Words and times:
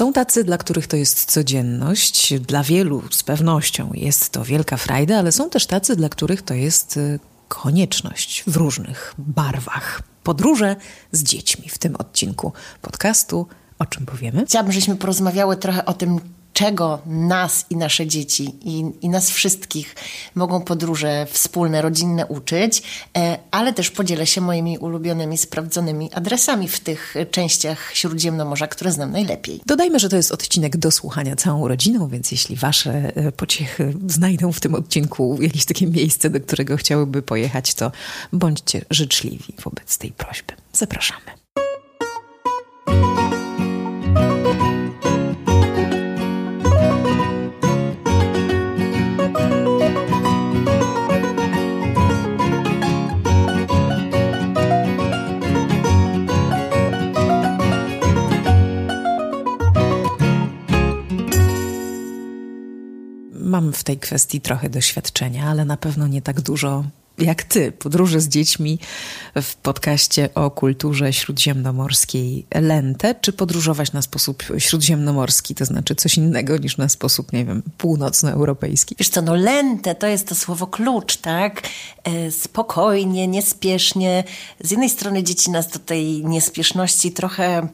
Są 0.00 0.12
tacy, 0.12 0.44
dla 0.44 0.58
których 0.58 0.86
to 0.86 0.96
jest 0.96 1.24
codzienność, 1.24 2.34
dla 2.40 2.62
wielu 2.62 3.02
z 3.10 3.22
pewnością 3.22 3.90
jest 3.94 4.30
to 4.30 4.44
wielka 4.44 4.76
frajda, 4.76 5.18
ale 5.18 5.32
są 5.32 5.50
też 5.50 5.66
tacy, 5.66 5.96
dla 5.96 6.08
których 6.08 6.42
to 6.42 6.54
jest 6.54 6.96
y, 6.96 7.18
konieczność 7.48 8.44
w 8.46 8.56
różnych 8.56 9.14
barwach. 9.18 10.02
Podróże 10.22 10.76
z 11.12 11.22
dziećmi 11.22 11.68
w 11.68 11.78
tym 11.78 11.96
odcinku 11.96 12.52
podcastu. 12.82 13.46
O 13.78 13.86
czym 13.86 14.06
powiemy? 14.06 14.46
Chciałabym, 14.46 14.72
żebyśmy 14.72 14.96
porozmawiały 14.96 15.56
trochę 15.56 15.84
o 15.84 15.94
tym, 15.94 16.20
czego 16.52 16.98
nas 17.06 17.66
i 17.70 17.76
nasze 17.76 18.06
dzieci 18.06 18.54
i, 18.64 18.84
i 19.00 19.08
nas 19.08 19.30
wszystkich 19.30 19.94
mogą 20.34 20.60
podróże 20.60 21.26
wspólne, 21.30 21.82
rodzinne 21.82 22.26
uczyć, 22.26 22.82
e, 23.16 23.38
ale 23.50 23.72
też 23.72 23.90
podzielę 23.90 24.26
się 24.26 24.40
moimi 24.40 24.78
ulubionymi, 24.78 25.38
sprawdzonymi 25.38 26.10
adresami 26.12 26.68
w 26.68 26.80
tych 26.80 27.14
częściach 27.30 27.90
Śródziemnomorza, 27.94 28.66
które 28.66 28.92
znam 28.92 29.12
najlepiej. 29.12 29.60
Dodajmy, 29.66 29.98
że 29.98 30.08
to 30.08 30.16
jest 30.16 30.32
odcinek 30.32 30.76
do 30.76 30.90
słuchania 30.90 31.36
całą 31.36 31.68
rodziną, 31.68 32.08
więc 32.08 32.32
jeśli 32.32 32.56
wasze 32.56 33.16
e, 33.16 33.32
pociechy 33.32 33.94
znajdą 34.06 34.52
w 34.52 34.60
tym 34.60 34.74
odcinku 34.74 35.38
jakieś 35.40 35.64
takie 35.64 35.86
miejsce, 35.86 36.30
do 36.30 36.40
którego 36.40 36.76
chciałyby 36.76 37.22
pojechać, 37.22 37.74
to 37.74 37.92
bądźcie 38.32 38.84
życzliwi 38.90 39.54
wobec 39.64 39.98
tej 39.98 40.12
prośby. 40.12 40.52
Zapraszamy. 40.72 41.39
Mam 63.60 63.72
w 63.72 63.84
tej 63.84 63.98
kwestii 63.98 64.40
trochę 64.40 64.70
doświadczenia, 64.70 65.48
ale 65.48 65.64
na 65.64 65.76
pewno 65.76 66.06
nie 66.06 66.22
tak 66.22 66.40
dużo 66.40 66.84
jak 67.18 67.42
ty. 67.42 67.72
Podróże 67.72 68.20
z 68.20 68.28
dziećmi 68.28 68.78
w 69.42 69.54
podcaście 69.54 70.34
o 70.34 70.50
kulturze 70.50 71.12
śródziemnomorskiej 71.12 72.46
Lente, 72.54 73.14
czy 73.14 73.32
podróżować 73.32 73.92
na 73.92 74.02
sposób 74.02 74.42
śródziemnomorski, 74.58 75.54
to 75.54 75.64
znaczy 75.64 75.94
coś 75.94 76.16
innego 76.16 76.56
niż 76.56 76.76
na 76.76 76.88
sposób, 76.88 77.32
nie 77.32 77.44
wiem, 77.44 77.62
północnoeuropejski? 77.78 78.94
Wiesz 78.98 79.08
co, 79.08 79.22
no 79.22 79.34
Lente 79.34 79.94
to 79.94 80.06
jest 80.06 80.28
to 80.28 80.34
słowo 80.34 80.66
klucz, 80.66 81.16
tak? 81.16 81.62
E, 82.04 82.30
spokojnie, 82.30 83.28
niespiesznie. 83.28 84.24
Z 84.60 84.70
jednej 84.70 84.90
strony 84.90 85.22
dzieci 85.22 85.50
nas 85.50 85.68
do 85.68 85.78
tej 85.78 86.24
niespieszności 86.24 87.12
trochę 87.12 87.68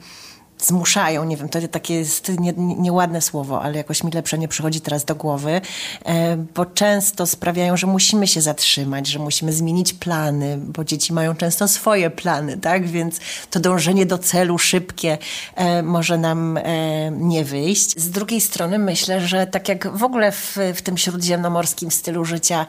zmuszają, 0.58 1.24
nie 1.24 1.36
wiem, 1.36 1.48
to 1.48 1.68
takie 1.68 1.94
jest 1.94 2.28
nie, 2.38 2.52
nieładne 2.56 3.22
słowo, 3.22 3.62
ale 3.62 3.76
jakoś 3.76 4.04
mi 4.04 4.10
lepsze 4.10 4.38
nie 4.38 4.48
przychodzi 4.48 4.80
teraz 4.80 5.04
do 5.04 5.14
głowy, 5.14 5.60
e, 6.04 6.36
bo 6.36 6.66
często 6.66 7.26
sprawiają, 7.26 7.76
że 7.76 7.86
musimy 7.86 8.26
się 8.26 8.40
zatrzymać, 8.40 9.06
że 9.06 9.18
musimy 9.18 9.52
zmienić 9.52 9.92
plany, 9.92 10.58
bo 10.58 10.84
dzieci 10.84 11.12
mają 11.12 11.34
często 11.34 11.68
swoje 11.68 12.10
plany, 12.10 12.56
tak, 12.56 12.88
więc 12.88 13.20
to 13.50 13.60
dążenie 13.60 14.06
do 14.06 14.18
celu 14.18 14.58
szybkie 14.58 15.18
e, 15.54 15.82
może 15.82 16.18
nam 16.18 16.56
e, 16.56 16.62
nie 17.10 17.44
wyjść. 17.44 18.00
Z 18.00 18.10
drugiej 18.10 18.40
strony 18.40 18.78
myślę, 18.78 19.20
że 19.20 19.46
tak 19.46 19.68
jak 19.68 19.96
w 19.96 20.02
ogóle 20.02 20.32
w, 20.32 20.58
w 20.74 20.82
tym 20.82 20.98
śródziemnomorskim 20.98 21.90
stylu 21.90 22.24
życia 22.24 22.66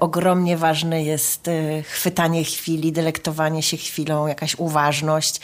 ogromnie 0.00 0.56
ważne 0.56 1.02
jest 1.02 1.50
chwytanie 1.84 2.44
chwili, 2.44 2.92
delektowanie 2.92 3.62
się 3.62 3.76
chwilą, 3.76 4.26
jakaś 4.26 4.54
uważność, 4.58 5.40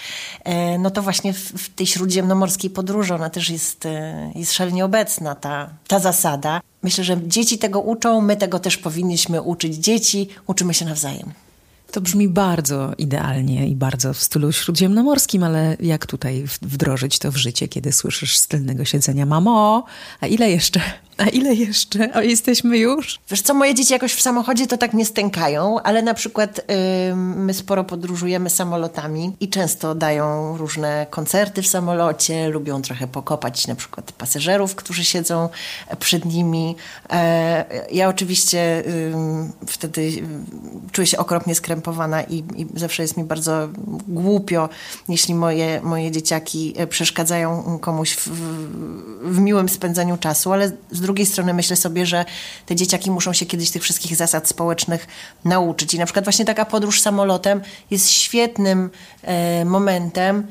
no 0.78 0.90
to 0.90 1.02
właśnie 1.02 1.32
w, 1.32 1.38
w 1.38 1.74
tej 1.74 1.83
śródziemnomorskiej 1.86 2.70
podróży, 2.70 3.14
ona 3.14 3.30
też 3.30 3.50
jest, 3.50 3.86
e, 3.86 4.32
jest 4.34 4.52
szalenie 4.52 4.84
obecna, 4.84 5.34
ta, 5.34 5.70
ta 5.88 5.98
zasada. 5.98 6.60
Myślę, 6.82 7.04
że 7.04 7.16
dzieci 7.26 7.58
tego 7.58 7.80
uczą, 7.80 8.20
my 8.20 8.36
tego 8.36 8.58
też 8.58 8.76
powinniśmy 8.76 9.42
uczyć 9.42 9.74
dzieci, 9.74 10.28
uczymy 10.46 10.74
się 10.74 10.84
nawzajem. 10.84 11.32
To 11.94 12.00
brzmi 12.00 12.28
bardzo 12.28 12.92
idealnie 12.98 13.68
i 13.68 13.74
bardzo 13.74 14.14
w 14.14 14.22
stylu 14.22 14.52
śródziemnomorskim, 14.52 15.42
ale 15.42 15.76
jak 15.80 16.06
tutaj 16.06 16.44
wdrożyć 16.62 17.18
to 17.18 17.32
w 17.32 17.36
życie, 17.36 17.68
kiedy 17.68 17.92
słyszysz 17.92 18.38
z 18.38 18.46
tylnego 18.46 18.84
siedzenia, 18.84 19.26
mamo, 19.26 19.84
a 20.20 20.26
ile 20.26 20.50
jeszcze? 20.50 20.80
A 21.18 21.24
ile 21.24 21.54
jeszcze? 21.54 22.12
O, 22.12 22.20
jesteśmy 22.20 22.78
już? 22.78 23.20
Wiesz 23.30 23.42
co, 23.42 23.54
moje 23.54 23.74
dzieci 23.74 23.92
jakoś 23.92 24.14
w 24.14 24.22
samochodzie 24.22 24.66
to 24.66 24.76
tak 24.76 24.94
nie 24.94 25.04
stękają, 25.04 25.80
ale 25.80 26.02
na 26.02 26.14
przykład 26.14 26.60
yy, 27.08 27.16
my 27.16 27.54
sporo 27.54 27.84
podróżujemy 27.84 28.50
samolotami 28.50 29.32
i 29.40 29.48
często 29.48 29.94
dają 29.94 30.56
różne 30.56 31.06
koncerty 31.10 31.62
w 31.62 31.66
samolocie, 31.66 32.48
lubią 32.48 32.82
trochę 32.82 33.06
pokopać 33.06 33.66
na 33.66 33.74
przykład 33.74 34.12
pasażerów, 34.12 34.74
którzy 34.74 35.04
siedzą 35.04 35.48
przed 35.98 36.24
nimi. 36.24 36.76
E, 37.10 37.84
ja 37.92 38.08
oczywiście 38.08 38.82
yy, 38.86 39.66
wtedy 39.66 40.12
czuję 40.92 41.06
się 41.06 41.18
okropnie 41.18 41.54
skrępowana 41.54 42.22
i, 42.22 42.38
i, 42.56 42.66
zawsze 42.74 43.02
jest 43.02 43.16
mi 43.16 43.24
bardzo 43.24 43.68
głupio, 44.08 44.68
jeśli 45.08 45.34
moje, 45.34 45.80
moje 45.82 46.10
dzieciaki 46.10 46.74
przeszkadzają 46.88 47.78
komuś 47.78 48.14
w, 48.16 48.28
w 49.22 49.38
miłym 49.38 49.68
spędzaniu 49.68 50.16
czasu, 50.16 50.52
ale 50.52 50.72
z 50.90 51.03
drugiej 51.04 51.26
strony 51.26 51.54
myślę 51.54 51.76
sobie, 51.76 52.06
że 52.06 52.24
te 52.66 52.76
dzieciaki 52.76 53.10
muszą 53.10 53.32
się 53.32 53.46
kiedyś 53.46 53.70
tych 53.70 53.82
wszystkich 53.82 54.16
zasad 54.16 54.48
społecznych 54.48 55.06
nauczyć. 55.44 55.94
I 55.94 55.98
na 55.98 56.04
przykład 56.04 56.24
właśnie 56.24 56.44
taka 56.44 56.64
podróż 56.64 57.00
samolotem 57.00 57.60
jest 57.90 58.10
świetnym 58.10 58.90
e, 59.22 59.64
momentem, 59.64 60.46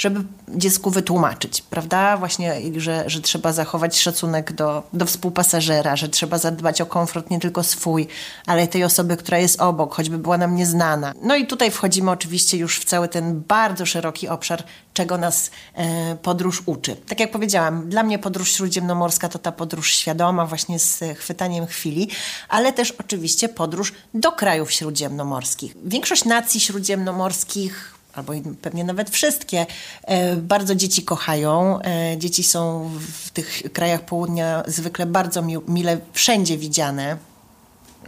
żeby 0.00 0.24
dziecku 0.48 0.90
wytłumaczyć, 0.90 1.62
prawda? 1.62 2.16
Właśnie, 2.16 2.54
że, 2.76 3.04
że 3.06 3.20
trzeba 3.20 3.52
zachować 3.52 3.98
szacunek 3.98 4.52
do, 4.52 4.82
do 4.92 5.06
współpasażera, 5.06 5.96
że 5.96 6.08
trzeba 6.08 6.38
zadbać 6.38 6.80
o 6.80 6.86
komfort 6.86 7.30
nie 7.30 7.40
tylko 7.40 7.62
swój, 7.62 8.08
ale 8.46 8.68
tej 8.68 8.84
osoby, 8.84 9.16
która 9.16 9.38
jest 9.38 9.60
obok, 9.60 9.94
choćby 9.94 10.18
była 10.18 10.38
nam 10.38 10.56
nieznana. 10.56 11.12
No 11.22 11.36
i 11.36 11.46
tutaj 11.46 11.70
wchodzimy 11.70 12.10
oczywiście 12.10 12.56
już 12.56 12.78
w 12.78 12.84
cały 12.84 13.08
ten 13.08 13.42
bardzo 13.48 13.86
szeroki 13.86 14.28
obszar, 14.28 14.64
czego 14.94 15.18
nas 15.18 15.50
e, 15.74 16.16
podróż 16.16 16.62
uczy. 16.66 16.96
Tak 16.96 17.20
jak 17.20 17.30
powiedziałam, 17.30 17.88
dla 17.88 18.02
mnie 18.02 18.18
podróż 18.18 18.52
śródziemnomorska 18.52 19.28
to 19.28 19.38
ta 19.38 19.52
podróż 19.52 19.94
świadoma, 19.94 20.46
właśnie 20.46 20.78
z 20.78 21.04
chwytaniem 21.18 21.66
chwili, 21.66 22.08
ale 22.48 22.72
też 22.72 22.90
oczywiście 22.92 23.48
podróż 23.48 23.92
do 24.14 24.32
krajów 24.32 24.72
śródziemnomorskich. 24.72 25.74
Większość 25.84 26.24
nacji 26.24 26.60
śródziemnomorskich 26.60 27.99
albo 28.14 28.32
pewnie 28.62 28.84
nawet 28.84 29.10
wszystkie, 29.10 29.66
e, 30.04 30.36
bardzo 30.36 30.74
dzieci 30.74 31.02
kochają. 31.02 31.78
E, 31.82 32.18
dzieci 32.18 32.42
są 32.42 32.90
w 33.24 33.30
tych 33.30 33.62
krajach 33.72 34.04
południa 34.04 34.62
zwykle 34.66 35.06
bardzo 35.06 35.42
mile 35.68 35.98
wszędzie 36.12 36.58
widziane. 36.58 37.29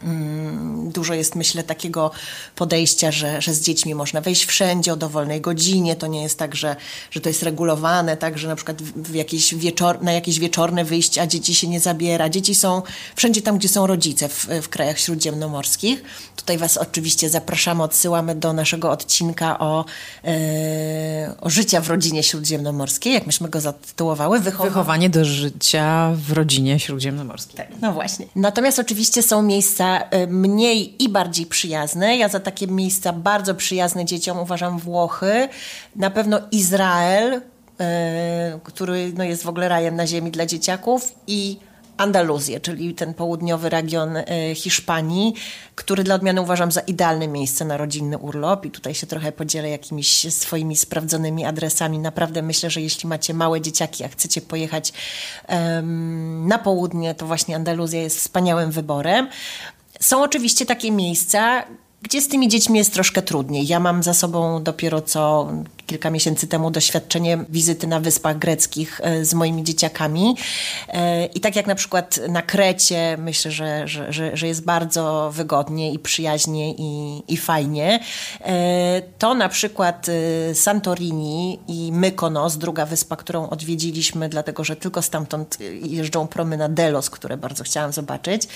Mm, 0.05 0.91
dużo 0.91 1.15
jest, 1.15 1.35
myślę, 1.35 1.63
takiego 1.63 2.11
podejścia, 2.57 3.11
że, 3.11 3.43
że 3.43 3.55
z 3.55 3.61
dziećmi 3.61 3.95
można 3.95 4.21
wejść 4.21 4.45
wszędzie 4.45 4.93
o 4.93 4.97
dowolnej 4.97 5.41
godzinie. 5.41 5.97
To 5.97 6.07
nie 6.07 6.23
jest 6.23 6.39
tak, 6.39 6.55
że, 6.55 6.77
że 7.11 7.21
to 7.21 7.29
jest 7.29 7.43
regulowane, 7.43 8.17
tak, 8.17 8.39
że 8.39 8.49
na 8.49 8.57
przykład 8.57 8.83
w 8.83 9.15
jakieś 9.15 9.55
wieczor, 9.55 10.03
na 10.03 10.13
jakieś 10.13 10.39
wieczorne 10.39 10.85
wyjścia 10.85 11.27
dzieci 11.27 11.55
się 11.55 11.69
nie 11.69 11.81
zabiera. 11.81 12.29
Dzieci 12.29 12.55
są 12.55 12.83
wszędzie 13.17 13.43
tam, 13.43 13.59
gdzie 13.59 13.69
są 13.69 13.87
rodzice 13.87 14.29
w, 14.29 14.47
w 14.63 14.69
krajach 14.69 14.99
śródziemnomorskich. 14.99 16.03
Tutaj 16.37 16.59
Was 16.59 16.77
oczywiście 16.77 17.31
zapraszamy, 17.31 17.83
odsyłamy 17.83 18.34
do 18.34 18.53
naszego 18.53 18.91
odcinka 18.91 19.59
o, 19.59 19.84
e, 20.25 21.34
o 21.41 21.51
życia 21.51 21.81
w 21.81 21.89
rodzinie 21.89 22.23
śródziemnomorskiej, 22.23 23.13
jak 23.13 23.27
myśmy 23.27 23.49
go 23.49 23.61
zatytułowały. 23.61 24.41
Wychowa 24.41 24.69
Wychowanie 24.69 25.11
do 25.11 25.25
życia 25.25 26.13
w 26.15 26.33
rodzinie 26.33 26.81
śródziemnomorskiej. 26.81 27.57
Tak, 27.57 27.69
no 27.81 27.93
właśnie. 27.93 28.27
Natomiast 28.37 28.79
oczywiście 28.79 29.23
są 29.23 29.43
miejsca 29.43 29.91
E, 30.00 30.26
mniej 30.26 31.03
i 31.03 31.08
bardziej 31.08 31.47
przyjazne. 31.47 32.16
Ja 32.16 32.28
za 32.28 32.41
takie 32.41 32.66
miejsca 32.66 33.12
bardzo 33.12 33.54
przyjazne 33.54 34.04
dzieciom 34.04 34.38
uważam 34.38 34.78
Włochy, 34.78 35.48
na 35.97 36.10
pewno 36.10 36.41
Izrael, 36.50 37.41
e, 37.80 38.58
który 38.64 39.12
no, 39.16 39.25
jest 39.25 39.42
w 39.42 39.48
ogóle 39.48 39.69
rajem 39.69 39.97
na 39.97 40.06
ziemi 40.06 40.30
dla 40.30 40.47
dzieciaków 40.47 41.15
i 41.27 41.56
Andaluzję, 41.97 42.60
czyli 42.60 42.94
ten 42.94 43.15
południowy 43.15 43.68
region 43.68 44.16
e, 44.16 44.24
Hiszpanii, 44.54 45.34
który 45.74 46.04
dla 46.04 46.15
odmiany 46.15 46.41
uważam 46.41 46.72
za 46.72 46.80
idealne 46.80 47.28
miejsce 47.28 47.65
na 47.65 47.77
rodzinny 47.77 48.18
urlop 48.18 48.66
i 48.66 48.71
tutaj 48.71 48.95
się 48.95 49.06
trochę 49.06 49.33
podzielę 49.33 49.71
jakimiś 49.71 50.34
swoimi 50.34 50.77
sprawdzonymi 50.77 51.45
adresami. 51.45 51.98
Naprawdę 51.98 52.42
myślę, 52.42 52.71
że 52.71 52.80
jeśli 52.80 53.09
macie 53.09 53.34
małe 53.34 53.60
dzieciaki, 53.60 54.04
a 54.04 54.09
chcecie 54.09 54.41
pojechać 54.41 54.92
um, 55.48 56.48
na 56.48 56.59
południe, 56.59 57.15
to 57.15 57.27
właśnie 57.27 57.56
Andaluzja 57.56 58.03
jest 58.03 58.18
wspaniałym 58.18 58.71
wyborem. 58.71 59.28
Są 60.03 60.22
oczywiście 60.22 60.66
takie 60.66 60.91
miejsca, 60.91 61.65
gdzie 62.03 62.21
z 62.21 62.28
tymi 62.28 62.49
dziećmi 62.49 62.78
jest 62.78 62.93
troszkę 62.93 63.22
trudniej. 63.22 63.66
Ja 63.66 63.81
mam 63.81 64.03
za 64.03 64.15
sobą 64.15 64.63
dopiero 64.63 65.03
co 65.03 65.49
kilka 65.87 66.10
miesięcy 66.10 66.47
temu 66.47 66.71
doświadczenie 66.71 67.45
wizyty 67.49 67.87
na 67.87 68.01
Wyspach 68.01 68.39
Greckich 68.39 69.01
e, 69.03 69.25
z 69.25 69.34
moimi 69.34 69.65
dzieciakami. 69.65 70.37
E, 70.89 71.27
I 71.27 71.41
tak 71.41 71.57
jak 71.57 71.66
na 71.66 71.75
przykład 71.75 72.21
na 72.28 72.43
Krecie, 72.43 73.16
myślę, 73.19 73.51
że, 73.51 73.89
że, 73.89 74.13
że, 74.13 74.37
że 74.37 74.47
jest 74.47 74.65
bardzo 74.65 75.31
wygodnie 75.34 75.93
i 75.93 75.99
przyjaźnie 75.99 76.75
i, 76.75 77.22
i 77.28 77.37
fajnie, 77.37 78.01
e, 78.41 79.03
to 79.19 79.34
na 79.34 79.48
przykład 79.48 80.07
Santorini 80.55 81.59
i 81.69 81.93
Mykonos, 81.93 82.57
druga 82.57 82.87
wyspa, 82.87 83.16
którą 83.16 83.48
odwiedziliśmy, 83.48 84.28
dlatego 84.28 84.65
że 84.65 84.77
tylko 84.77 85.03
stamtąd 85.03 85.59
jeżdżą 85.83 86.27
promy 86.27 86.57
na 86.57 86.69
Delos, 86.69 87.10
które 87.10 87.37
bardzo 87.37 87.65
chciałam 87.65 87.93
zobaczyć. 87.93 88.48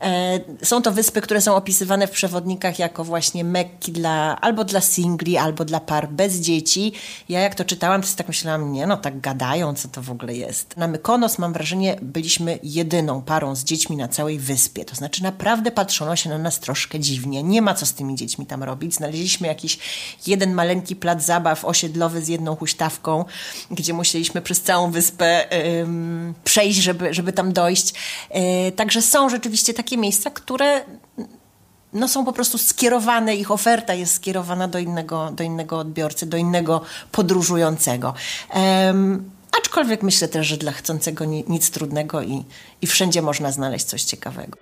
E, 0.00 0.40
są 0.62 0.82
to 0.82 0.92
wyspy, 0.92 1.20
które 1.20 1.40
są 1.40 1.54
opisywane 1.54 2.06
w 2.06 2.10
przewodnikach 2.10 2.78
jako 2.78 3.04
właśnie 3.04 3.44
Mekki 3.44 3.92
dla, 3.92 4.40
albo 4.40 4.64
dla 4.64 4.80
singli, 4.80 5.36
albo 5.36 5.64
dla 5.64 5.80
par 5.80 6.08
bez 6.08 6.34
dzieci. 6.34 6.92
Ja 7.28 7.40
jak 7.40 7.54
to 7.54 7.64
czytałam, 7.64 8.02
to 8.02 8.08
tak 8.16 8.28
myślałam, 8.28 8.72
nie 8.72 8.86
no, 8.86 8.96
tak 8.96 9.20
gadają, 9.20 9.74
co 9.74 9.88
to 9.88 10.02
w 10.02 10.10
ogóle 10.10 10.34
jest. 10.34 10.76
Na 10.76 10.88
Mykonos 10.88 11.38
mam 11.38 11.52
wrażenie, 11.52 11.96
byliśmy 12.02 12.58
jedyną 12.62 13.22
parą 13.22 13.54
z 13.54 13.64
dziećmi 13.64 13.96
na 13.96 14.08
całej 14.08 14.38
wyspie. 14.38 14.84
To 14.84 14.94
znaczy 14.94 15.22
naprawdę 15.22 15.70
patrzono 15.70 16.16
się 16.16 16.30
na 16.30 16.38
nas 16.38 16.60
troszkę 16.60 17.00
dziwnie. 17.00 17.42
Nie 17.42 17.62
ma 17.62 17.74
co 17.74 17.86
z 17.86 17.92
tymi 17.92 18.14
dziećmi 18.14 18.46
tam 18.46 18.62
robić. 18.62 18.94
Znaleźliśmy 18.94 19.46
jakiś 19.46 19.78
jeden 20.26 20.54
maleńki 20.54 20.96
plac 20.96 21.24
zabaw 21.24 21.64
osiedlowy 21.64 22.24
z 22.24 22.28
jedną 22.28 22.56
huśtawką, 22.56 23.24
gdzie 23.70 23.92
musieliśmy 23.92 24.42
przez 24.42 24.60
całą 24.60 24.90
wyspę 24.90 25.44
ym, 25.80 26.34
przejść, 26.44 26.78
żeby, 26.78 27.14
żeby 27.14 27.32
tam 27.32 27.52
dojść. 27.52 27.94
Yy, 28.34 28.72
także 28.72 29.02
są 29.02 29.28
rzeczywiście 29.28 29.74
takie 29.74 29.87
takie 29.88 29.98
miejsca, 29.98 30.30
które 30.30 30.84
no, 31.92 32.08
są 32.08 32.24
po 32.24 32.32
prostu 32.32 32.58
skierowane, 32.58 33.36
ich 33.36 33.50
oferta 33.50 33.94
jest 33.94 34.14
skierowana 34.14 34.68
do 34.68 34.78
innego, 34.78 35.30
do 35.30 35.44
innego 35.44 35.78
odbiorcy, 35.78 36.26
do 36.26 36.36
innego 36.36 36.80
podróżującego. 37.12 38.14
Um, 38.54 39.30
aczkolwiek 39.60 40.02
myślę 40.02 40.28
też, 40.28 40.46
że 40.46 40.56
dla 40.56 40.72
chcącego 40.72 41.24
nic 41.24 41.70
trudnego 41.70 42.22
i, 42.22 42.44
i 42.82 42.86
wszędzie 42.86 43.22
można 43.22 43.52
znaleźć 43.52 43.84
coś 43.84 44.02
ciekawego. 44.02 44.58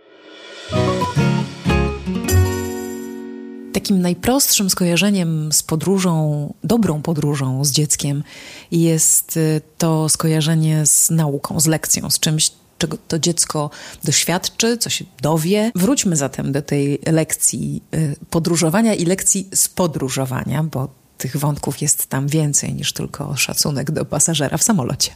Takim 3.72 4.02
najprostszym 4.02 4.70
skojarzeniem 4.70 5.52
z 5.52 5.62
podróżą, 5.62 6.54
dobrą 6.64 7.02
podróżą 7.02 7.64
z 7.64 7.70
dzieckiem 7.70 8.24
jest 8.70 9.36
y, 9.36 9.60
to 9.78 10.08
skojarzenie 10.08 10.86
z 10.86 11.10
nauką, 11.10 11.60
z 11.60 11.66
lekcją, 11.66 12.10
z 12.10 12.20
czymś, 12.20 12.50
czego 12.78 12.98
to 13.08 13.18
dziecko 13.18 13.70
doświadczy, 14.04 14.78
co 14.78 14.90
się 14.90 15.04
dowie. 15.22 15.70
Wróćmy 15.74 16.16
zatem 16.16 16.52
do 16.52 16.62
tej 16.62 16.98
lekcji 17.06 17.82
y, 17.94 18.16
podróżowania 18.30 18.94
i 18.94 19.04
lekcji 19.04 19.48
spodróżowania, 19.54 20.62
bo 20.62 20.88
tych 21.18 21.36
wątków 21.36 21.82
jest 21.82 22.06
tam 22.06 22.28
więcej 22.28 22.74
niż 22.74 22.92
tylko 22.92 23.36
szacunek 23.36 23.90
do 23.90 24.04
pasażera 24.04 24.58
w 24.58 24.62
samolocie. 24.62 25.10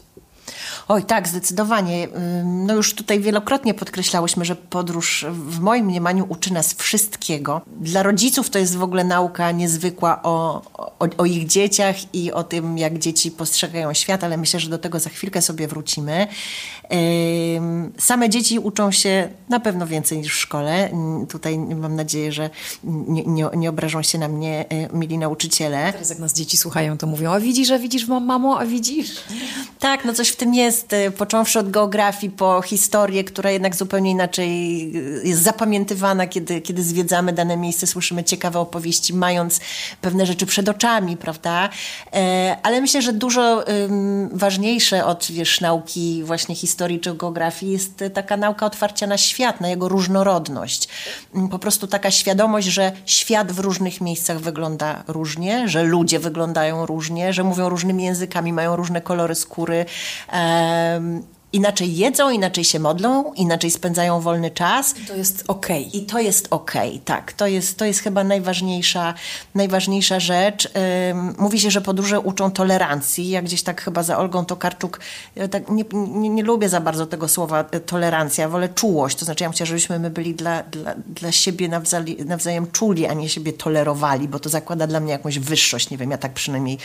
Oj, 0.89 1.05
tak, 1.05 1.29
zdecydowanie. 1.29 2.09
No 2.45 2.75
już 2.75 2.95
tutaj 2.95 3.21
wielokrotnie 3.21 3.75
podkreślałyśmy, 3.75 4.45
że 4.45 4.57
podróż 4.57 5.27
w 5.31 5.61
moim 5.61 5.87
mniemaniu 5.87 6.27
uczy 6.29 6.53
nas 6.53 6.75
wszystkiego. 6.75 7.61
Dla 7.67 8.03
rodziców 8.03 8.51
to 8.51 8.59
jest 8.59 8.77
w 8.77 8.83
ogóle 8.83 9.05
nauka 9.05 9.51
niezwykła 9.51 10.23
o, 10.23 10.63
o, 10.99 11.09
o 11.19 11.25
ich 11.25 11.47
dzieciach 11.47 12.15
i 12.15 12.33
o 12.33 12.45
tym, 12.45 12.79
jak 12.79 12.99
dzieci 12.99 13.31
postrzegają 13.31 13.95
świat, 13.95 14.25
ale 14.25 14.37
myślę, 14.37 14.61
że 14.61 14.71
do 14.71 14.79
tego 14.79 15.01
za 15.01 15.11
chwilkę 15.11 15.43
sobie 15.43 15.69
wrócimy. 15.69 16.27
Same 17.99 18.31
dzieci 18.31 18.59
uczą 18.59 18.91
się 18.91 19.29
na 19.49 19.61
pewno 19.61 19.87
więcej 19.87 20.19
niż 20.19 20.35
w 20.35 20.39
szkole. 20.39 20.91
Tutaj 21.29 21.59
mam 21.59 21.97
nadzieję, 21.97 22.33
że 22.33 22.51
nie, 22.85 23.25
nie, 23.25 23.47
nie 23.57 23.71
obrażą 23.71 24.03
się 24.03 24.19
na 24.19 24.29
mnie 24.29 24.65
y, 24.73 24.97
mili 24.97 25.19
nauczyciele. 25.19 25.93
Teraz 25.93 26.11
jak 26.11 26.19
nas 26.19 26.33
dzieci 26.33 26.57
słuchają, 26.57 26.99
to 26.99 27.07
mówią, 27.07 27.33
a 27.33 27.41
widzisz, 27.41 27.71
a 27.71 27.79
widzisz, 27.79 28.09
mamo, 28.09 28.59
a 28.59 28.67
widzisz? 28.67 29.11
Tak, 29.79 30.05
no 30.05 30.13
coś 30.13 30.29
w 30.29 30.37
tym 30.41 30.55
jest, 30.55 30.93
y, 30.93 31.11
począwszy 31.11 31.59
od 31.59 31.71
geografii 31.71 32.33
po 32.33 32.63
historię, 32.63 33.25
która 33.25 33.51
jednak 33.51 33.77
zupełnie 33.77 34.11
inaczej 34.11 34.49
y, 34.97 35.29
jest 35.29 35.43
zapamiętywana, 35.43 36.27
kiedy, 36.27 36.61
kiedy 36.61 36.83
zwiedzamy 36.83 37.33
dane 37.33 37.57
miejsce, 37.57 37.87
słyszymy 37.87 38.25
ciekawe 38.25 38.59
opowieści, 38.59 39.15
mając 39.15 39.61
pewne 40.01 40.27
rzeczy 40.27 40.47
przed 40.47 40.69
oczami, 40.69 41.17
prawda? 41.17 41.69
E, 42.13 42.57
ale 42.63 42.81
myślę, 42.81 43.03
że 43.03 43.13
dużo 43.13 43.65
ważniejsze 44.33 45.05
od, 45.05 45.27
wiesz, 45.31 45.61
nauki 45.61 46.23
właśnie 46.25 46.55
historii 46.55 47.01
czy 47.01 47.15
geografii 47.15 47.73
jest 47.73 48.05
taka 48.15 48.37
nauka 48.37 48.67
otwarcia 48.67 49.07
na 49.07 49.19
świat, 49.19 49.61
na 49.61 49.69
jego 49.69 49.89
różnorodność. 49.89 50.89
Mm, 51.35 51.49
po 51.49 51.59
prostu 51.59 51.87
taka 51.87 52.11
świadomość, 52.11 52.67
że 52.67 52.93
świat 53.07 53.53
w 53.53 53.59
różnych 53.59 54.01
miejscach 54.01 54.39
wygląda 54.39 55.03
różnie, 55.09 55.69
że 55.69 55.83
ludzie 55.83 56.19
wyglądają 56.19 56.87
różnie, 56.87 57.33
że 57.33 57.45
mówią 57.45 57.69
różnymi 57.69 58.05
językami, 58.05 58.53
mają 58.53 58.77
różne 58.77 59.01
kolory 59.01 59.35
skóry. 59.35 59.87
Um, 60.31 61.27
inaczej 61.53 61.97
jedzą, 61.97 62.31
inaczej 62.31 62.65
się 62.65 62.79
modlą, 62.79 63.33
inaczej 63.35 63.71
spędzają 63.71 64.21
wolny 64.21 64.51
czas. 64.51 64.95
To 65.09 65.17
jest 65.17 65.45
okej. 65.49 65.89
Okay. 65.89 66.01
I 66.01 66.07
to 66.07 66.19
jest 66.19 66.49
okej, 66.51 66.91
okay, 66.91 67.01
tak. 67.05 67.33
To 67.33 67.47
jest, 67.47 67.79
to 67.79 67.85
jest 67.85 68.01
chyba 68.01 68.25
najważniejsza, 68.25 69.15
najważniejsza 69.55 70.21
rzecz. 70.21 70.69
mówi 71.39 71.61
się, 71.61 71.71
że 71.71 71.81
podróże 71.81 72.21
uczą 72.21 72.51
tolerancji. 72.51 73.31
Ja 73.31 73.43
gdzieś 73.43 73.63
tak 73.63 73.83
chyba 73.83 74.03
za 74.03 74.19
Olgą 74.19 74.45
Tokarczuk 74.45 75.01
ja 75.37 75.49
tak 75.49 75.71
nie, 75.71 75.85
nie, 75.93 76.29
nie, 76.29 76.43
lubię 76.43 76.69
za 76.69 76.81
bardzo 76.81 77.07
tego 77.07 77.29
słowa 77.29 77.65
e, 77.71 77.81
tolerancja, 77.81 78.49
wolę 78.49 78.69
czułość. 78.69 79.17
To 79.17 79.25
znaczy 79.25 79.45
ja 79.45 79.51
myślę, 79.51 79.67
żebyśmy 79.67 79.99
my 79.99 80.11
byli 80.11 80.35
dla, 80.35 80.63
dla, 80.63 80.95
dla 81.07 81.33
siebie 81.33 81.69
nawzajem, 81.69 82.27
nawzajem 82.27 82.71
czuli, 82.71 83.07
a 83.07 83.15
nie 83.15 83.29
siebie 83.29 83.53
tolerowali, 83.53 84.29
bo 84.29 84.39
to 84.39 84.49
zakłada 84.49 84.87
dla 84.87 85.01
mnie 85.01 85.13
jakąś 85.13 85.39
wyższość. 85.39 85.91
Nie 85.91 85.99
wiem, 85.99 86.11
ja 86.11 86.19
tak 86.19 86.33
przynajmniej 86.33 86.79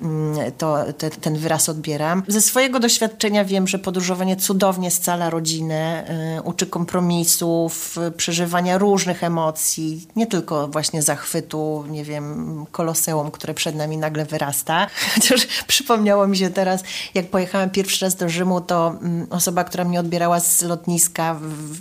mm, 0.00 0.52
to, 0.58 0.92
te, 0.92 1.10
ten 1.10 1.36
wyraz 1.36 1.68
odbieram. 1.68 2.22
Ze 2.28 2.40
swojego 2.40 2.80
doświadczenia 2.80 3.44
wiem, 3.44 3.68
że 3.68 3.78
podróż 3.78 4.07
podróżowanie 4.08 4.36
cudownie 4.36 4.90
scala 4.90 5.30
rodzinę, 5.30 6.04
y, 6.38 6.42
uczy 6.42 6.66
kompromisów, 6.66 7.96
przeżywania 8.16 8.78
różnych 8.78 9.24
emocji, 9.24 10.06
nie 10.16 10.26
tylko 10.26 10.68
właśnie 10.68 11.02
zachwytu, 11.02 11.84
nie 11.90 12.04
wiem, 12.04 12.66
koloseum, 12.72 13.30
które 13.30 13.54
przed 13.54 13.76
nami 13.76 13.96
nagle 13.96 14.24
wyrasta. 14.24 14.86
Chociaż 15.14 15.46
przypomniało 15.66 16.26
mi 16.26 16.36
się 16.36 16.50
teraz, 16.50 16.82
jak 17.14 17.30
pojechałam 17.30 17.70
pierwszy 17.70 18.04
raz 18.04 18.16
do 18.16 18.28
Rzymu, 18.28 18.60
to 18.60 18.94
mm, 19.02 19.26
osoba, 19.30 19.64
która 19.64 19.84
mnie 19.84 20.00
odbierała 20.00 20.40
z 20.40 20.62
lotniska 20.62 21.34
w, 21.40 21.80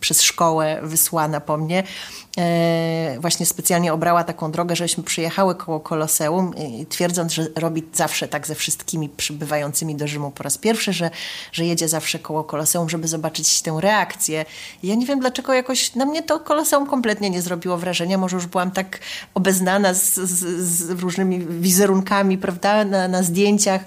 przez 0.00 0.22
szkołę, 0.22 0.80
wysłana 0.82 1.40
po 1.40 1.56
mnie, 1.56 1.82
właśnie 3.20 3.46
specjalnie 3.46 3.92
obrała 3.92 4.24
taką 4.24 4.52
drogę, 4.52 4.76
żeśmy 4.76 5.04
przyjechały 5.04 5.54
koło 5.54 5.80
Koloseum, 5.80 6.54
twierdząc, 6.88 7.32
że 7.32 7.46
robi 7.56 7.82
zawsze 7.92 8.28
tak 8.28 8.46
ze 8.46 8.54
wszystkimi 8.54 9.08
przybywającymi 9.08 9.96
do 9.96 10.06
Rzymu 10.06 10.30
po 10.30 10.42
raz 10.42 10.58
pierwszy, 10.58 10.92
że, 10.92 11.10
że 11.52 11.64
jedzie 11.64 11.88
zawsze 11.88 12.18
koło 12.18 12.44
Koloseum, 12.44 12.90
żeby 12.90 13.08
zobaczyć 13.08 13.62
tę 13.62 13.78
reakcję. 13.80 14.44
I 14.82 14.88
ja 14.88 14.94
nie 14.94 15.06
wiem, 15.06 15.20
dlaczego 15.20 15.54
jakoś 15.54 15.94
na 15.94 16.06
mnie 16.06 16.22
to 16.22 16.40
Koloseum 16.40 16.86
kompletnie 16.86 17.30
nie 17.30 17.42
zrobiło 17.42 17.78
wrażenia. 17.78 18.18
Może 18.18 18.36
już 18.36 18.46
byłam 18.46 18.70
tak 18.70 18.98
obeznana 19.34 19.94
z, 19.94 20.14
z, 20.14 20.64
z 20.68 20.90
różnymi 20.90 21.38
wizerunkami, 21.38 22.38
prawda, 22.38 22.84
na, 22.84 23.08
na 23.08 23.22
zdjęciach 23.22 23.84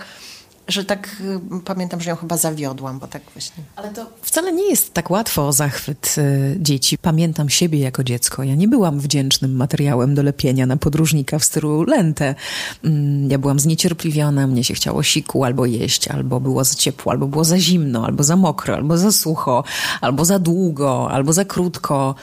że 0.68 0.86
tak 0.86 1.22
y, 1.56 1.60
pamiętam, 1.66 2.02
że 2.02 2.10
ją 2.10 2.16
chyba 2.16 2.38
zawiodłam, 2.38 3.00
bo 3.00 3.08
tak 3.08 3.22
właśnie. 3.34 3.64
Ale 3.76 3.90
to 3.90 4.06
wcale 4.22 4.54
nie 4.54 4.70
jest 4.70 4.94
tak 4.94 5.12
łatwo 5.12 5.48
o 5.48 5.54
zachwyt 5.54 6.16
y, 6.18 6.58
dzieci. 6.60 6.98
Pamiętam 6.98 7.50
siebie 7.50 7.80
jako 7.80 8.04
dziecko. 8.04 8.44
Ja 8.44 8.56
nie 8.56 8.68
byłam 8.68 9.00
wdzięcznym 9.00 9.56
materiałem 9.56 10.16
do 10.16 10.24
lepienia 10.24 10.66
na 10.66 10.78
podróżnika 10.78 11.40
w 11.40 11.44
stylu 11.44 11.84
lentę. 11.84 12.36
Mm, 12.84 13.32
ja 13.32 13.38
byłam 13.38 13.60
zniecierpliwiona, 13.60 14.48
mnie 14.48 14.64
się 14.64 14.74
chciało 14.74 15.04
siku 15.04 15.44
albo 15.44 15.66
jeść, 15.66 16.08
albo 16.08 16.40
było 16.40 16.64
za 16.64 16.76
ciepło, 16.76 17.12
albo 17.12 17.28
było 17.28 17.44
za 17.44 17.60
zimno, 17.60 18.06
albo 18.06 18.24
za 18.24 18.36
mokro, 18.36 18.76
albo 18.76 18.98
za 18.98 19.12
sucho, 19.12 19.64
albo 20.02 20.26
za 20.26 20.40
długo, 20.40 21.12
albo 21.12 21.34
za 21.34 21.46
krótko 21.46 22.16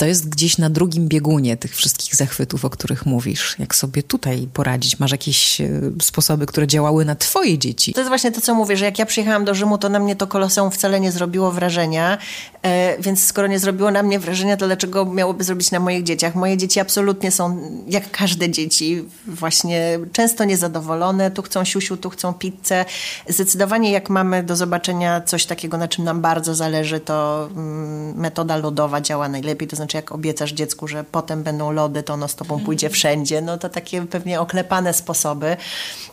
to 0.00 0.06
jest 0.06 0.28
gdzieś 0.28 0.58
na 0.58 0.70
drugim 0.70 1.08
biegunie 1.08 1.56
tych 1.56 1.76
wszystkich 1.76 2.16
zachwytów, 2.16 2.64
o 2.64 2.70
których 2.70 3.06
mówisz. 3.06 3.56
Jak 3.58 3.74
sobie 3.74 4.02
tutaj 4.02 4.48
poradzić? 4.52 4.98
Masz 4.98 5.10
jakieś 5.10 5.60
e, 5.60 5.70
sposoby, 6.02 6.46
które 6.46 6.66
działały 6.66 7.04
na 7.04 7.14
twoje 7.14 7.58
dzieci? 7.58 7.92
To 7.92 8.00
jest 8.00 8.08
właśnie 8.08 8.32
to, 8.32 8.40
co 8.40 8.54
mówię, 8.54 8.76
że 8.76 8.84
jak 8.84 8.98
ja 8.98 9.06
przyjechałam 9.06 9.44
do 9.44 9.54
Rzymu, 9.54 9.78
to 9.78 9.88
na 9.88 9.98
mnie 9.98 10.16
to 10.16 10.26
koloseum 10.26 10.70
wcale 10.70 11.00
nie 11.00 11.12
zrobiło 11.12 11.50
wrażenia, 11.50 12.18
e, 12.62 13.02
więc 13.02 13.24
skoro 13.24 13.46
nie 13.46 13.58
zrobiło 13.58 13.90
na 13.90 14.02
mnie 14.02 14.18
wrażenia, 14.18 14.56
to 14.56 14.66
dlaczego 14.66 15.04
miałoby 15.04 15.44
zrobić 15.44 15.70
na 15.70 15.80
moich 15.80 16.04
dzieciach? 16.04 16.34
Moje 16.34 16.56
dzieci 16.56 16.80
absolutnie 16.80 17.30
są, 17.30 17.60
jak 17.88 18.10
każde 18.10 18.50
dzieci, 18.50 19.04
właśnie 19.26 19.98
często 20.12 20.44
niezadowolone, 20.44 21.30
tu 21.30 21.42
chcą 21.42 21.64
siusiu, 21.64 21.96
tu 21.96 22.10
chcą 22.10 22.34
pizzę. 22.34 22.84
Zdecydowanie 23.28 23.92
jak 23.92 24.10
mamy 24.10 24.42
do 24.42 24.56
zobaczenia 24.56 25.20
coś 25.20 25.46
takiego, 25.46 25.78
na 25.78 25.88
czym 25.88 26.04
nam 26.04 26.20
bardzo 26.20 26.54
zależy, 26.54 27.00
to 27.00 27.48
mm, 27.52 28.16
metoda 28.16 28.56
lodowa 28.56 29.00
działa 29.00 29.28
najlepiej, 29.28 29.68
to 29.68 29.76
znaczy 29.76 29.89
znaczy 29.90 29.96
jak 29.96 30.12
obiecasz 30.12 30.52
dziecku, 30.52 30.88
że 30.88 31.04
potem 31.04 31.42
będą 31.42 31.72
lody, 31.72 32.02
to 32.02 32.14
ono 32.14 32.28
z 32.28 32.34
tobą 32.34 32.64
pójdzie 32.64 32.90
wszędzie, 32.90 33.40
no 33.40 33.58
to 33.58 33.68
takie 33.68 34.06
pewnie 34.06 34.40
oklepane 34.40 34.94
sposoby. 34.94 35.56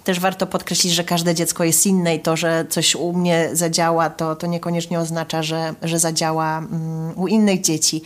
Też 0.03 0.19
warto 0.19 0.47
podkreślić, 0.47 0.93
że 0.93 1.03
każde 1.03 1.35
dziecko 1.35 1.63
jest 1.63 1.85
inne 1.85 2.15
i 2.15 2.19
to, 2.19 2.37
że 2.37 2.65
coś 2.69 2.95
u 2.95 3.13
mnie 3.13 3.49
zadziała, 3.53 4.09
to, 4.09 4.35
to 4.35 4.47
niekoniecznie 4.47 4.99
oznacza, 4.99 5.43
że, 5.43 5.73
że 5.81 5.99
zadziała 5.99 6.57
mm, 6.57 7.17
u 7.17 7.27
innych 7.27 7.61
dzieci. 7.61 8.01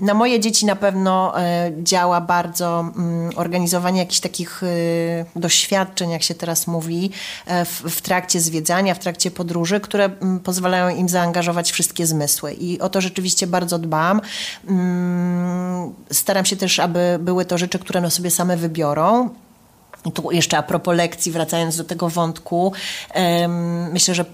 Na 0.00 0.14
moje 0.14 0.40
dzieci 0.40 0.66
na 0.66 0.76
pewno 0.76 1.40
e, 1.40 1.72
działa 1.82 2.20
bardzo 2.20 2.80
mm, 2.80 3.30
organizowanie 3.36 3.98
jakichś 3.98 4.20
takich 4.20 4.62
y, 4.62 5.24
doświadczeń, 5.36 6.10
jak 6.10 6.22
się 6.22 6.34
teraz 6.34 6.66
mówi, 6.66 7.10
e, 7.46 7.64
w, 7.64 7.70
w 7.70 8.02
trakcie 8.02 8.40
zwiedzania, 8.40 8.94
w 8.94 8.98
trakcie 8.98 9.30
podróży, 9.30 9.80
które 9.80 10.04
mm, 10.04 10.40
pozwalają 10.40 10.96
im 10.96 11.08
zaangażować 11.08 11.72
wszystkie 11.72 12.06
zmysły. 12.06 12.52
I 12.52 12.80
o 12.80 12.88
to 12.88 13.00
rzeczywiście 13.00 13.46
bardzo 13.46 13.78
dbam. 13.78 14.20
Staram 16.10 16.44
się 16.44 16.56
też, 16.56 16.78
aby 16.78 17.18
były 17.20 17.44
to 17.44 17.58
rzeczy, 17.58 17.78
które 17.78 18.00
no 18.00 18.10
sobie 18.10 18.30
same 18.30 18.56
wybiorą. 18.56 19.28
I 20.04 20.12
tu 20.12 20.30
jeszcze 20.30 20.58
a 20.58 20.62
propos 20.62 20.96
lekcji, 20.96 21.32
wracając 21.32 21.76
do 21.76 21.84
tego 21.84 22.08
wątku, 22.08 22.72
myślę, 23.92 24.14
że 24.14 24.24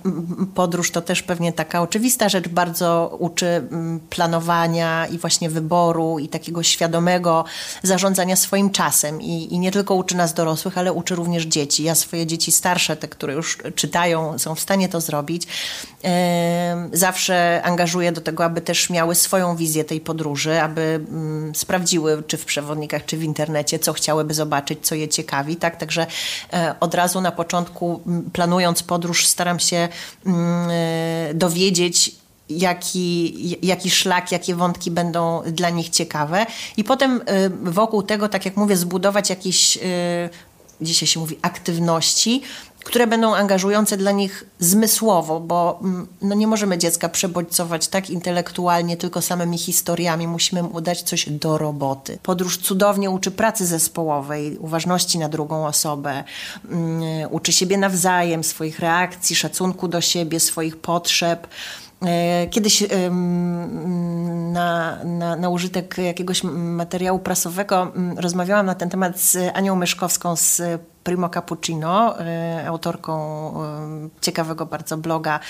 podróż 0.55 0.91
to 0.91 1.01
też 1.01 1.23
pewnie 1.23 1.53
taka 1.53 1.83
oczywista 1.83 2.29
rzecz, 2.29 2.49
bardzo 2.49 3.17
uczy 3.19 3.69
planowania 4.11 5.07
i 5.07 5.19
właśnie 5.19 5.51
wyboru 5.51 6.19
i 6.19 6.29
takiego 6.29 6.63
świadomego 6.63 7.45
zarządzania 7.83 8.37
swoim 8.37 8.71
czasem. 8.71 9.23
I, 9.23 9.55
I, 9.55 9.59
nie 9.59 9.73
tylko 9.73 9.95
uczy 9.95 10.17
nas 10.17 10.35
dorosłych, 10.35 10.79
ale 10.79 10.93
uczy 10.93 11.15
również 11.15 11.45
dzieci. 11.45 11.83
Ja 11.83 11.95
swoje 11.95 12.27
dzieci 12.27 12.53
starsze, 12.53 12.97
te, 12.97 13.09
które 13.09 13.35
już 13.35 13.59
czytają, 13.75 14.39
są 14.39 14.55
w 14.55 14.61
stanie 14.61 14.89
to 14.89 15.01
zrobić, 15.01 15.47
zawsze 16.93 17.63
angażuję 17.65 18.13
do 18.13 18.21
tego, 18.21 18.45
aby 18.45 18.61
też 18.61 18.91
miały 18.91 19.15
swoją 19.15 19.57
wizję 19.57 19.85
tej 19.85 20.01
podróży, 20.01 20.63
aby 20.63 21.01
sprawdziły, 21.55 22.23
czy 22.27 22.37
w 22.37 22.45
przewodnikach, 22.45 23.05
czy 23.05 23.17
w 23.17 23.23
internecie, 23.23 23.79
co 23.79 23.93
chciałyby 23.93 24.35
zobaczyć, 24.35 24.79
co 24.83 24.95
je 24.95 25.09
ciekawi 25.09 25.58
tak? 25.59 25.77
Także 25.77 26.07
e, 26.53 26.75
od 26.81 26.95
razu 26.95 27.21
na 27.21 27.33
początku, 27.33 28.01
planując 28.33 28.83
podróż, 28.83 29.27
staram 29.27 29.61
się 29.61 29.89
e, 30.27 31.31
dowiedzieć, 31.35 32.15
jaki, 32.49 33.67
jaki 33.67 33.91
szlak, 33.91 34.33
jakie 34.33 34.55
wątki 34.55 34.91
będą 34.91 35.43
dla 35.47 35.71
nich 35.71 35.89
ciekawe. 35.89 36.47
I 36.77 36.85
potem 36.85 37.21
e, 37.27 37.51
wokół 37.51 38.03
tego, 38.03 38.29
tak 38.29 38.45
jak 38.45 38.57
mówię, 38.57 38.77
zbudować 38.77 39.31
jakieś, 39.31 39.79
dzisiaj 40.81 41.07
się 41.07 41.21
mówi, 41.21 41.39
aktywności, 41.43 42.43
które 42.85 43.07
będą 43.07 43.35
angażujące 43.35 43.97
dla 43.97 44.13
nich 44.13 44.45
zmysłowo, 44.59 45.41
bo 45.41 45.81
mm, 45.83 46.07
no 46.23 46.35
nie 46.35 46.47
możemy 46.47 46.79
dziecka 46.79 47.09
przebodźcować 47.09 47.89
tak 47.89 48.11
intelektualnie 48.11 48.97
tylko 48.97 49.23
samymi 49.23 49.59
historiami, 49.59 50.29
musimy 50.29 50.63
mu 50.63 50.81
dać 50.81 51.03
coś 51.03 51.31
do 51.31 51.59
roboty. 51.59 52.19
Podróż 52.23 52.59
cudownie 52.59 53.11
uczy 53.11 53.31
pracy 53.31 53.67
zespołowej, 53.67 54.59
uważności 54.59 55.19
na 55.19 55.29
drugą 55.29 55.67
osobę, 55.67 56.25
um, 56.71 57.03
uczy 57.31 57.53
siebie 57.53 57.79
nawzajem, 57.79 58.45
swoich 58.45 58.79
reakcji, 58.81 59.37
szacunku 59.37 59.89
do 59.89 60.01
siebie, 60.01 60.41
swoich 60.41 60.77
potrzeb. 60.77 61.47
E, 62.03 62.47
kiedyś 62.47 62.85
na, 64.53 64.99
na, 65.05 65.37
na 65.37 65.49
użytek 65.49 65.99
jakiegoś 65.99 66.43
materiału 66.53 67.19
prasowego 67.19 67.93
rozmawiałam 68.17 68.67
na 68.67 68.75
ten 68.75 68.91
temat 68.91 69.21
z 69.21 69.37
Anią 69.55 69.77
Myszkowską 69.77 70.37
z 70.37 70.63
Primo 71.09 71.29
Cappuccino, 71.29 72.21
e, 72.21 72.65
autorką 72.67 73.15
e, 73.65 74.09
ciekawego 74.21 74.67
bardzo 74.67 74.97
bloga 74.97 75.41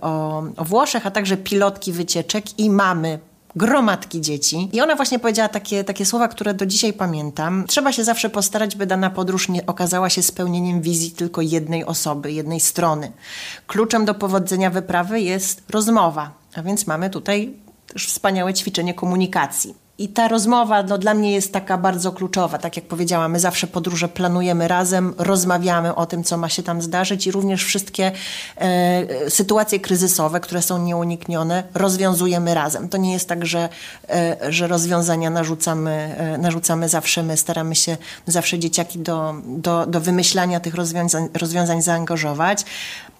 o, 0.00 0.42
o 0.56 0.64
Włoszech, 0.64 1.06
a 1.06 1.10
także 1.10 1.36
pilotki 1.36 1.92
wycieczek 1.92 2.58
i 2.58 2.70
mamy 2.70 3.18
gromadki 3.56 4.20
dzieci. 4.20 4.68
I 4.72 4.80
ona 4.80 4.96
właśnie 4.96 5.18
powiedziała 5.18 5.48
takie, 5.48 5.84
takie 5.84 6.06
słowa, 6.06 6.28
które 6.28 6.54
do 6.54 6.66
dzisiaj 6.66 6.92
pamiętam. 6.92 7.64
Trzeba 7.68 7.92
się 7.92 8.04
zawsze 8.04 8.30
postarać, 8.30 8.76
by 8.76 8.86
dana 8.86 9.10
podróż 9.10 9.48
nie 9.48 9.66
okazała 9.66 10.10
się 10.10 10.22
spełnieniem 10.22 10.80
wizji 10.80 11.10
tylko 11.10 11.40
jednej 11.40 11.84
osoby, 11.84 12.32
jednej 12.32 12.60
strony. 12.60 13.12
Kluczem 13.66 14.04
do 14.04 14.14
powodzenia 14.14 14.70
wyprawy 14.70 15.20
jest 15.20 15.62
rozmowa, 15.70 16.32
a 16.56 16.62
więc 16.62 16.86
mamy 16.86 17.10
tutaj 17.10 17.54
też 17.86 18.06
wspaniałe 18.06 18.54
ćwiczenie 18.54 18.94
komunikacji. 18.94 19.85
I 19.98 20.08
ta 20.08 20.28
rozmowa 20.28 20.82
no, 20.82 20.98
dla 20.98 21.14
mnie 21.14 21.32
jest 21.32 21.52
taka 21.52 21.78
bardzo 21.78 22.12
kluczowa. 22.12 22.58
Tak 22.58 22.76
jak 22.76 22.84
powiedziałam, 22.84 23.32
my 23.32 23.40
zawsze 23.40 23.66
podróże 23.66 24.08
planujemy 24.08 24.68
razem, 24.68 25.14
rozmawiamy 25.18 25.94
o 25.94 26.06
tym, 26.06 26.24
co 26.24 26.36
ma 26.36 26.48
się 26.48 26.62
tam 26.62 26.82
zdarzyć 26.82 27.26
i 27.26 27.30
również 27.32 27.64
wszystkie 27.64 28.12
e, 28.56 29.30
sytuacje 29.30 29.80
kryzysowe, 29.80 30.40
które 30.40 30.62
są 30.62 30.82
nieuniknione, 30.82 31.62
rozwiązujemy 31.74 32.54
razem. 32.54 32.88
To 32.88 32.96
nie 32.96 33.12
jest 33.12 33.28
tak, 33.28 33.46
że, 33.46 33.68
e, 34.08 34.36
że 34.48 34.66
rozwiązania 34.66 35.30
narzucamy, 35.30 36.14
e, 36.18 36.38
narzucamy 36.38 36.88
zawsze 36.88 37.22
my. 37.22 37.36
Staramy 37.36 37.74
się 37.74 37.96
zawsze 38.26 38.58
dzieciaki 38.58 38.98
do, 38.98 39.34
do, 39.44 39.86
do 39.86 40.00
wymyślania 40.00 40.60
tych 40.60 40.74
rozwiązań, 40.74 41.28
rozwiązań 41.34 41.82
zaangażować 41.82 42.64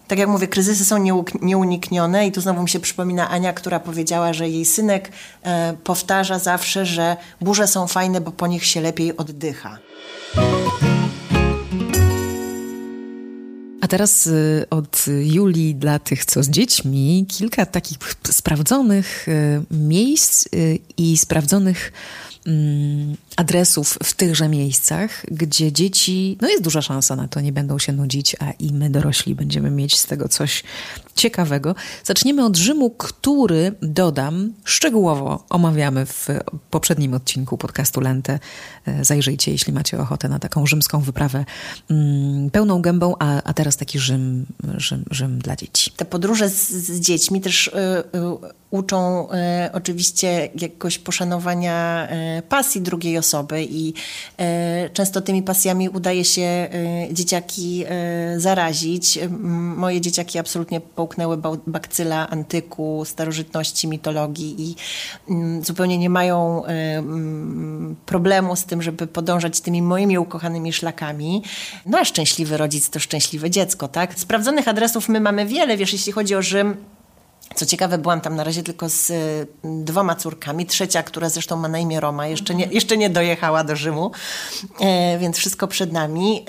tak 0.08 0.18
jak 0.18 0.28
mówię, 0.28 0.48
kryzysy 0.48 0.84
są 0.84 1.24
nieuniknione 1.42 2.26
i 2.26 2.32
tu 2.32 2.40
znowu 2.40 2.62
mi 2.62 2.68
się 2.68 2.80
przypomina 2.80 3.30
Ania, 3.30 3.52
która 3.52 3.80
powiedziała, 3.80 4.32
że 4.32 4.48
jej 4.48 4.64
synek 4.64 5.12
e, 5.42 5.74
powtarza 5.84 6.38
zawsze, 6.38 6.86
że 6.86 7.16
burze 7.40 7.66
są 7.66 7.86
fajne, 7.86 8.20
bo 8.20 8.32
po 8.32 8.46
nich 8.46 8.64
się 8.64 8.80
lepiej 8.80 9.16
oddycha. 9.16 9.78
A 13.80 13.88
teraz 13.88 14.26
y, 14.26 14.66
od 14.70 15.04
Julii 15.22 15.74
dla 15.74 15.98
tych, 15.98 16.24
co 16.24 16.42
z 16.42 16.48
dziećmi, 16.48 17.26
kilka 17.28 17.66
takich 17.66 17.98
sprawdzonych 18.30 19.28
y, 19.28 19.62
miejsc 19.70 20.46
y, 20.46 20.78
i 20.96 21.16
sprawdzonych 21.16 21.92
adresów 23.36 23.98
w 24.02 24.14
tychże 24.14 24.48
miejscach, 24.48 25.26
gdzie 25.30 25.72
dzieci, 25.72 26.38
no 26.40 26.48
jest 26.48 26.62
duża 26.62 26.82
szansa 26.82 27.16
na 27.16 27.28
to, 27.28 27.40
nie 27.40 27.52
będą 27.52 27.78
się 27.78 27.92
nudzić, 27.92 28.36
a 28.40 28.50
i 28.50 28.72
my 28.72 28.90
dorośli 28.90 29.34
będziemy 29.34 29.70
mieć 29.70 29.98
z 29.98 30.06
tego 30.06 30.28
coś 30.28 30.62
ciekawego. 31.14 31.74
Zaczniemy 32.04 32.44
od 32.44 32.56
Rzymu, 32.56 32.90
który, 32.90 33.72
dodam, 33.82 34.52
szczegółowo 34.64 35.44
omawiamy 35.50 36.06
w 36.06 36.28
poprzednim 36.70 37.14
odcinku 37.14 37.58
podcastu 37.58 38.00
Lente. 38.00 38.38
E, 38.86 39.04
zajrzyjcie, 39.04 39.52
jeśli 39.52 39.72
macie 39.72 39.98
ochotę 39.98 40.28
na 40.28 40.38
taką 40.38 40.66
rzymską 40.66 41.00
wyprawę 41.00 41.44
mm, 41.90 42.50
pełną 42.50 42.82
gębą, 42.82 43.14
a, 43.18 43.42
a 43.42 43.54
teraz 43.54 43.76
taki 43.76 43.98
Rzym, 43.98 44.46
Rzym, 44.76 45.04
Rzym 45.10 45.38
dla 45.38 45.56
dzieci. 45.56 45.90
Te 45.96 46.04
podróże 46.04 46.48
z, 46.48 46.70
z 46.70 47.00
dziećmi 47.00 47.40
też 47.40 47.66
y, 47.66 47.70
y, 47.70 48.56
uczą 48.70 49.28
y, 49.30 49.72
oczywiście 49.72 50.48
jakoś 50.60 50.98
poszanowania 50.98 52.08
pasji 52.48 52.80
drugiej 52.80 53.18
osoby, 53.18 53.66
i 53.70 53.94
e, 54.38 54.90
często 54.90 55.20
tymi 55.20 55.42
pasjami 55.42 55.88
udaje 55.88 56.24
się 56.24 56.42
e, 56.42 56.68
dzieciaki 57.12 57.84
e, 57.88 58.40
zarazić. 58.40 59.18
Moje 59.76 60.00
dzieciaki 60.00 60.38
absolutnie 60.38 60.80
połknęły 60.80 61.38
bakcyla 61.66 62.30
antyku, 62.30 63.02
starożytności, 63.04 63.88
mitologii 63.88 64.56
i 64.58 64.74
zupełnie 65.62 65.98
nie 65.98 66.10
mają 66.10 66.62
problemu 68.06 68.56
z 68.56 68.64
tym, 68.64 68.82
żeby 68.82 69.06
podążać 69.06 69.60
tymi 69.60 69.82
moimi 69.82 70.18
ukochanymi 70.18 70.72
szlakami. 70.72 71.42
No 71.86 71.98
a 71.98 72.04
szczęśliwy 72.04 72.56
rodzic 72.56 72.90
to 72.90 72.98
szczęśliwe 72.98 73.50
dziecko, 73.50 73.88
tak? 73.88 74.18
Sprawdzonych 74.18 74.68
adresów 74.68 75.08
my 75.08 75.20
mamy 75.20 75.46
wiele, 75.46 75.76
wiesz, 75.76 75.92
jeśli 75.92 76.12
chodzi 76.12 76.34
o 76.34 76.42
Rzym, 76.42 76.76
co 77.56 77.66
ciekawe, 77.66 77.98
byłam 77.98 78.20
tam 78.20 78.36
na 78.36 78.44
razie 78.44 78.62
tylko 78.62 78.88
z 78.88 79.10
y, 79.10 79.46
dwoma 79.64 80.16
córkami. 80.16 80.66
Trzecia, 80.66 81.02
która 81.02 81.28
zresztą 81.28 81.56
ma 81.56 81.68
na 81.68 81.78
imię 81.78 82.00
Roma, 82.00 82.26
jeszcze 82.26 82.54
nie, 82.54 82.64
jeszcze 82.70 82.96
nie 82.96 83.10
dojechała 83.10 83.64
do 83.64 83.76
Rzymu, 83.76 84.10
e, 84.80 85.18
więc 85.18 85.36
wszystko 85.36 85.68
przed 85.68 85.92
nami. 85.92 86.44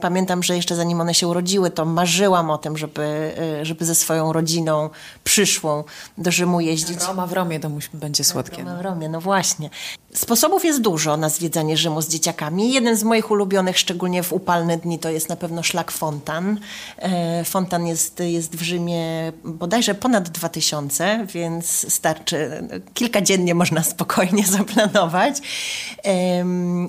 Pamiętam, 0.00 0.42
że 0.42 0.56
jeszcze 0.56 0.76
zanim 0.76 1.00
one 1.00 1.14
się 1.14 1.28
urodziły, 1.28 1.70
to 1.70 1.84
marzyłam 1.84 2.50
o 2.50 2.58
tym, 2.58 2.78
żeby, 2.78 3.32
y, 3.60 3.64
żeby 3.64 3.84
ze 3.84 3.94
swoją 3.94 4.32
rodziną 4.32 4.90
przyszłą 5.24 5.84
do 6.18 6.30
Rzymu 6.30 6.60
jeździć. 6.60 6.98
Roma 7.06 7.26
w 7.26 7.32
Romie 7.32 7.60
to 7.60 7.70
będzie 7.94 8.24
słodkie. 8.24 8.62
Roma 8.62 8.76
w 8.76 8.80
Romie, 8.80 9.08
no 9.08 9.20
właśnie. 9.20 9.70
Sposobów 10.14 10.64
jest 10.64 10.80
dużo 10.80 11.16
na 11.16 11.28
zwiedzanie 11.28 11.76
Rzymu 11.76 12.02
z 12.02 12.08
dzieciakami. 12.08 12.72
Jeden 12.72 12.96
z 12.96 13.02
moich 13.02 13.30
ulubionych, 13.30 13.78
szczególnie 13.78 14.22
w 14.22 14.32
upalne 14.32 14.76
dni, 14.76 14.98
to 14.98 15.10
jest 15.10 15.28
na 15.28 15.36
pewno 15.36 15.62
szlak 15.62 15.90
Fontan. 15.90 16.60
E, 16.96 17.44
fontan 17.44 17.86
jest, 17.86 18.20
jest 18.20 18.56
w 18.56 18.62
Rzymie 18.62 19.32
bodajże 19.44 19.94
ponad 19.94 20.28
2000, 20.28 21.26
więc 21.34 21.92
starczy, 21.92 22.68
kilka 22.94 23.20
dziennie 23.20 23.54
można 23.54 23.82
spokojnie 23.82 24.46
zaplanować 24.58 25.36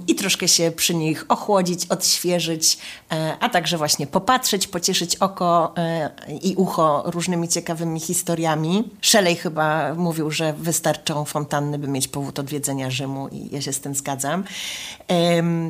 i 0.07 0.15
troszkę 0.15 0.47
się 0.47 0.71
przy 0.71 0.95
nich 0.95 1.25
ochłodzić, 1.29 1.85
odświeżyć, 1.89 2.77
e, 3.11 3.37
a 3.39 3.49
także 3.49 3.77
właśnie 3.77 4.07
popatrzeć, 4.07 4.67
pocieszyć 4.67 5.15
oko 5.15 5.73
e, 5.77 6.09
i 6.41 6.55
ucho 6.55 7.03
różnymi 7.05 7.47
ciekawymi 7.47 7.99
historiami. 7.99 8.83
Szelej 9.01 9.35
chyba 9.35 9.93
mówił, 9.93 10.31
że 10.31 10.53
wystarczą 10.53 11.25
fontanny, 11.25 11.79
by 11.79 11.87
mieć 11.87 12.07
powód 12.07 12.39
odwiedzenia 12.39 12.89
Rzymu. 12.91 13.10
Lepszemu 13.11 13.27
i 13.27 13.55
ja 13.55 13.61
się 13.61 13.73
z 13.73 13.79
tym 13.79 13.95
zgadzam. 13.95 14.43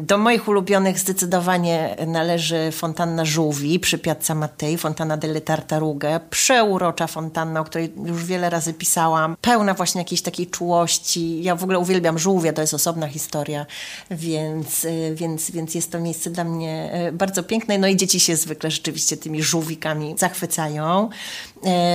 Do 0.01 0.17
moich 0.17 0.47
ulubionych 0.47 0.99
zdecydowanie 0.99 1.95
należy 2.07 2.71
fontanna 2.71 3.25
Żółwi 3.25 3.79
przy 3.79 3.97
Piazza 3.97 4.35
Mattei, 4.35 4.77
fontana 4.77 5.17
delle 5.17 5.41
Tartarughe. 5.41 6.19
Przeurocza 6.29 7.07
fontanna, 7.07 7.61
o 7.61 7.63
której 7.63 7.93
już 8.05 8.25
wiele 8.25 8.49
razy 8.49 8.73
pisałam. 8.73 9.35
Pełna 9.41 9.73
właśnie 9.73 10.01
jakiejś 10.01 10.21
takiej 10.21 10.47
czułości. 10.47 11.43
Ja 11.43 11.55
w 11.55 11.63
ogóle 11.63 11.79
uwielbiam 11.79 12.19
żółwie, 12.19 12.53
to 12.53 12.61
jest 12.61 12.73
osobna 12.73 13.07
historia, 13.07 13.65
więc, 14.11 14.85
y, 14.85 15.11
więc, 15.15 15.51
więc 15.51 15.75
jest 15.75 15.91
to 15.91 15.99
miejsce 15.99 16.29
dla 16.29 16.43
mnie 16.43 16.91
y, 17.09 17.11
bardzo 17.11 17.43
piękne. 17.43 17.77
No 17.77 17.87
i 17.87 17.95
dzieci 17.95 18.19
się 18.19 18.35
zwykle 18.35 18.71
rzeczywiście 18.71 19.17
tymi 19.17 19.43
żółwikami 19.43 20.15
zachwycają. 20.17 21.09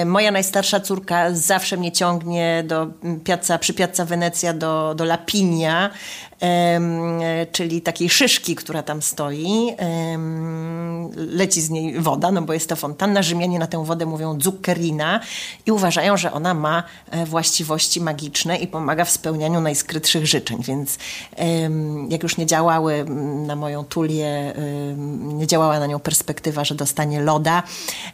Y, 0.02 0.06
moja 0.06 0.30
najstarsza 0.30 0.80
córka 0.80 1.34
zawsze 1.34 1.76
mnie 1.76 1.92
ciągnie 1.92 2.64
do 2.66 2.86
piazza, 3.24 3.58
przy 3.58 3.74
Piazza 3.74 4.04
Wenecja 4.04 4.52
do, 4.52 4.94
do 4.94 5.04
Lapinia, 5.36 5.90
czyli 7.52 7.82
takiej 7.82 8.10
szyszki, 8.10 8.54
która 8.54 8.82
tam 8.82 9.02
stoi. 9.02 9.74
Leci 11.16 11.60
z 11.60 11.70
niej 11.70 12.00
woda, 12.00 12.30
no 12.32 12.42
bo 12.42 12.52
jest 12.52 12.68
to 12.68 12.76
fontanna. 12.76 13.22
Rzymianie 13.22 13.58
na 13.58 13.66
tę 13.66 13.84
wodę 13.84 14.06
mówią 14.06 14.40
zuccherina 14.40 15.20
i 15.66 15.72
uważają, 15.72 16.16
że 16.16 16.32
ona 16.32 16.54
ma 16.54 16.82
e, 17.10 17.26
właściwości 17.26 18.00
magiczne 18.00 18.56
i 18.56 18.66
pomaga 18.66 19.04
w 19.04 19.10
spełnianiu 19.10 19.60
najskrytszych 19.60 20.26
życzeń. 20.26 20.62
Więc 20.62 20.98
jak 22.08 22.22
już 22.22 22.36
nie 22.36 22.46
działały 22.46 23.04
na 23.46 23.56
moją 23.56 23.84
tulię, 23.84 24.54
nie 25.22 25.46
działała 25.46 25.80
na 25.80 25.86
nią 25.86 25.98
perspektywa, 25.98 26.64
że 26.64 26.74
dostanie 26.74 27.20
loda, 27.20 27.62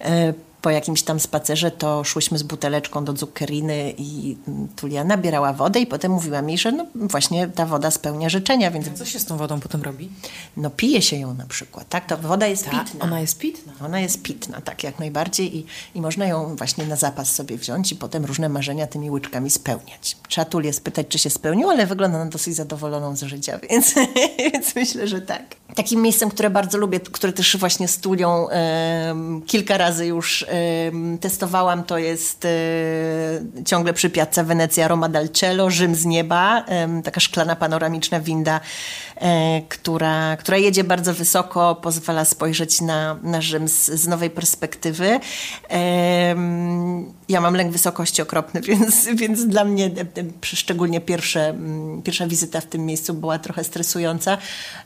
e, 0.01 0.33
po 0.63 0.71
jakimś 0.71 1.03
tam 1.03 1.21
spacerze 1.21 1.71
to 1.71 2.05
szłyśmy 2.05 2.39
z 2.39 2.43
buteleczką 2.43 3.05
do 3.05 3.15
cukieriny 3.15 3.95
i 3.99 4.37
Tulia 4.77 5.05
nabierała 5.05 5.53
wodę 5.53 5.81
i 5.81 5.87
potem 5.87 6.13
mówiła 6.13 6.43
mi, 6.43 6.59
że 6.59 6.73
no 6.73 6.87
właśnie 6.95 7.49
ta 7.49 7.67
woda 7.67 7.91
spełnia 7.91 8.29
życzenia. 8.29 8.71
Więc... 8.71 8.99
Co 8.99 9.05
się 9.05 9.19
z 9.19 9.25
tą 9.25 9.37
wodą 9.37 9.61
potem 9.61 9.83
robi? 9.83 10.09
No 10.57 10.71
pije 10.71 11.03
się 11.03 11.17
ją 11.17 11.35
na 11.35 11.47
przykład, 11.47 11.89
tak? 11.89 12.07
To 12.07 12.17
woda 12.17 12.47
jest 12.47 12.65
Ta, 12.65 12.71
pitna. 12.71 13.05
Ona 13.05 13.21
jest 13.21 13.39
pitna? 13.39 13.73
Ona 13.85 14.01
jest 14.01 14.23
pitna, 14.23 14.61
tak, 14.61 14.85
jak 14.85 14.99
najbardziej 14.99 15.57
i, 15.57 15.67
i 15.95 16.01
można 16.01 16.27
ją 16.27 16.57
właśnie 16.57 16.87
na 16.87 16.97
zapas 16.97 17.35
sobie 17.35 17.57
wziąć 17.57 17.93
i 17.93 17.97
potem 17.97 18.25
różne 18.25 18.49
marzenia 18.49 18.87
tymi 18.87 19.11
łyczkami 19.11 19.51
spełniać. 19.51 20.17
Trzeba 20.29 20.45
Tulię 20.45 20.73
spytać, 20.73 21.07
czy 21.09 21.19
się 21.19 21.31
spełniło, 21.31 21.71
ale 21.71 21.87
wygląda 21.87 22.19
na 22.19 22.27
dosyć 22.27 22.55
zadowoloną 22.55 23.17
z 23.17 23.23
życia, 23.23 23.59
więc, 23.71 23.95
więc 24.39 24.75
myślę, 24.75 25.09
że 25.09 25.21
tak. 25.21 25.43
Takim 25.75 26.03
miejscem, 26.03 26.31
które 26.31 26.51
bardzo 26.51 26.79
lubię, 26.79 27.01
które 27.01 27.33
też 27.33 27.57
właśnie 27.57 27.89
z 27.89 27.99
Tulią 27.99 28.51
e, 28.51 29.15
kilka 29.47 29.79
razy 29.79 30.07
już 30.07 30.47
testowałam, 31.21 31.85
to 31.85 31.99
jest 31.99 32.45
e, 32.45 32.49
ciągle 33.65 33.93
przy 33.93 34.11
Piazza 34.11 34.45
Wenecja 34.45 34.89
Roma 34.89 35.09
dal 35.09 35.29
Cielo, 35.29 35.71
Rzym 35.71 35.95
z 35.95 36.05
nieba, 36.05 36.65
taka 37.05 37.21
szklana 37.21 37.57
panoramiczna 37.57 38.21
winda, 38.21 38.61
która, 39.69 40.37
która 40.37 40.59
jedzie 40.59 40.85
bardzo 40.85 41.15
wysoko, 41.15 41.75
pozwala 41.75 42.25
spojrzeć 42.25 42.81
na, 42.81 43.17
na 43.23 43.41
Rzym 43.41 43.69
z, 43.69 43.87
z 43.87 44.07
nowej 44.07 44.31
perspektywy. 44.31 45.21
Ja 47.29 47.41
mam 47.41 47.55
lęk 47.55 47.73
wysokości 47.73 48.23
okropny, 48.23 48.61
więc, 48.71 49.07
więc 49.15 49.47
dla 49.47 49.65
mnie 49.65 49.91
szczególnie 50.43 51.01
pierwsze, 51.01 51.55
pierwsza 52.05 52.27
wizyta 52.27 52.61
w 52.61 52.67
tym 52.67 52.87
miejscu 52.87 53.15
była 53.15 53.39
trochę 53.39 53.65
stresująca, 53.65 54.39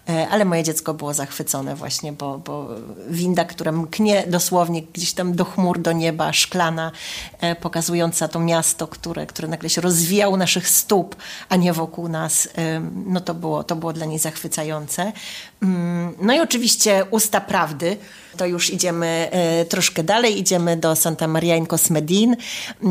e, 0.09 0.29
ale 0.29 0.45
moje 0.45 0.63
dziecko 0.63 0.95
było 0.95 1.15
zachwycone 1.15 1.77
właśnie, 1.77 2.13
bo, 2.13 2.39
bo 2.39 2.69
winda, 3.09 3.45
która 3.45 3.73
mknie 3.73 4.25
dosłownie 4.27 4.83
gdzieś 4.83 5.13
tam 5.13 5.35
do 5.35 5.45
chmur, 5.45 5.79
do 5.79 5.93
nieba, 5.93 6.33
szklana, 6.33 6.93
e, 7.41 7.55
pokazująca 7.55 8.29
to 8.29 8.41
miasto, 8.41 8.89
które, 8.89 9.27
które 9.27 9.49
nagle 9.49 9.71
się 9.71 9.81
rozwijało 9.81 10.37
naszych 10.37 10.69
stóp, 10.69 11.17
a 11.49 11.57
nie 11.57 11.73
wokół 11.73 12.09
nas, 12.09 12.49
no 13.07 13.21
to 13.21 13.35
było, 13.35 13.65
to 13.65 13.77
było 13.77 13.93
dla 13.93 14.07
niej 14.07 14.19
zachwycające. 14.27 15.13
Mm, 15.63 16.15
no 16.21 16.35
i 16.35 16.41
oczywiście 16.41 17.05
Usta 17.11 17.41
Prawdy, 17.41 17.97
to 18.37 18.47
już 18.47 18.71
idziemy 18.71 19.29
e, 19.31 19.65
troszkę 19.65 20.03
dalej, 20.03 20.39
idziemy 20.39 20.77
do 20.77 20.97
Santa 20.97 21.29
Maria 21.29 21.57
in 21.57 21.67
Cosmedin. 21.67 22.37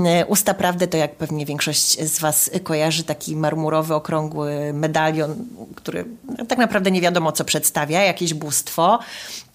E, 0.05 0.25
Usta 0.25 0.53
Prawdy 0.53 0.87
to, 0.87 0.97
jak 0.97 1.15
pewnie 1.15 1.45
większość 1.45 2.01
z 2.01 2.19
Was 2.19 2.51
kojarzy, 2.63 3.03
taki 3.03 3.35
marmurowy, 3.35 3.93
okrągły 3.93 4.73
medalion, 4.73 5.45
który 5.75 6.05
tak 6.47 6.57
naprawdę 6.57 6.91
nie 6.91 7.01
wiadomo, 7.01 7.31
co 7.31 7.45
przedstawia, 7.45 8.03
jakieś 8.03 8.33
bóstwo. 8.33 8.99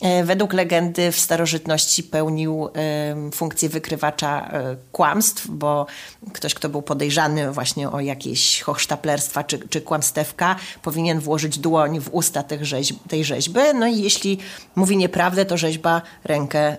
E, 0.00 0.24
według 0.24 0.52
legendy 0.52 1.12
w 1.12 1.20
starożytności 1.20 2.02
pełnił 2.02 2.68
funkcję 3.34 3.68
wykrywacza 3.68 4.50
kłamstw, 4.92 5.46
bo 5.48 5.86
ktoś, 6.32 6.54
kto 6.54 6.68
był 6.68 6.82
podejrzany 6.82 7.52
właśnie 7.52 7.90
o 7.90 8.00
jakieś 8.00 8.60
hochsztaplerstwa 8.60 9.44
czy, 9.44 9.58
czy 9.68 9.80
kłamstewka, 9.80 10.56
powinien 10.82 11.20
włożyć 11.20 11.58
dłoń 11.58 12.00
w 12.00 12.08
usta 12.12 12.42
tych 12.42 12.66
rzeźb, 12.66 12.96
tej 13.08 13.24
rzeźby. 13.24 13.60
No 13.74 13.86
i 13.86 14.02
jeśli 14.02 14.38
mówi 14.76 14.96
nieprawdę, 14.96 15.44
to 15.44 15.56
rzeźba 15.56 15.79
rzeźba 15.80 16.02
rękę 16.24 16.76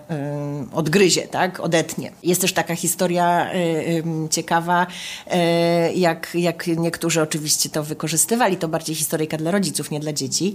odgryzie, 0.72 1.22
tak? 1.28 1.60
odetnie. 1.60 2.12
Jest 2.22 2.40
też 2.40 2.52
taka 2.52 2.76
historia 2.76 3.54
y, 3.54 4.28
ciekawa, 4.30 4.86
y, 4.86 5.92
jak, 5.94 6.28
jak 6.34 6.66
niektórzy 6.66 7.22
oczywiście 7.22 7.68
to 7.68 7.82
wykorzystywali, 7.82 8.56
to 8.56 8.68
bardziej 8.68 8.96
historyjka 8.96 9.36
dla 9.36 9.50
rodziców, 9.50 9.90
nie 9.90 10.00
dla 10.00 10.12
dzieci. 10.12 10.54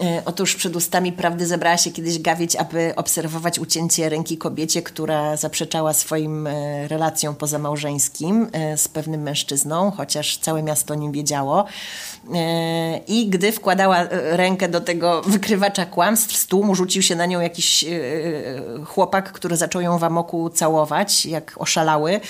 Y, 0.00 0.04
otóż 0.24 0.56
przed 0.56 0.76
ustami 0.76 1.12
prawdy 1.12 1.46
zebrała 1.46 1.76
się 1.76 1.90
kiedyś 1.90 2.18
gawieć, 2.18 2.56
aby 2.56 2.92
obserwować 2.96 3.58
ucięcie 3.58 4.08
ręki 4.08 4.38
kobiecie, 4.38 4.82
która 4.82 5.36
zaprzeczała 5.36 5.92
swoim 5.92 6.48
relacjom 6.88 7.34
pozamałżeńskim 7.34 8.48
z 8.76 8.88
pewnym 8.88 9.22
mężczyzną, 9.22 9.90
chociaż 9.90 10.38
całe 10.38 10.62
miasto 10.62 10.94
nim 10.94 11.12
wiedziało. 11.12 11.64
I 13.06 13.28
gdy 13.28 13.52
wkładała 13.52 14.06
rękę 14.10 14.68
do 14.68 14.80
tego 14.80 15.22
wykrywacza 15.22 15.86
kłamstw, 15.86 16.36
z 16.36 16.46
tłumu 16.46 16.74
rzucił 16.74 17.02
się 17.02 17.16
na 17.16 17.26
nią 17.26 17.40
jakiś 17.40 17.84
E, 17.84 18.80
e, 18.80 18.84
chłopak, 18.84 19.32
który 19.32 19.56
zaczął 19.56 19.82
ją 19.82 19.98
w 19.98 20.04
amoku 20.04 20.50
całować, 20.50 21.26
jak 21.26 21.54
oszalały. 21.56 22.20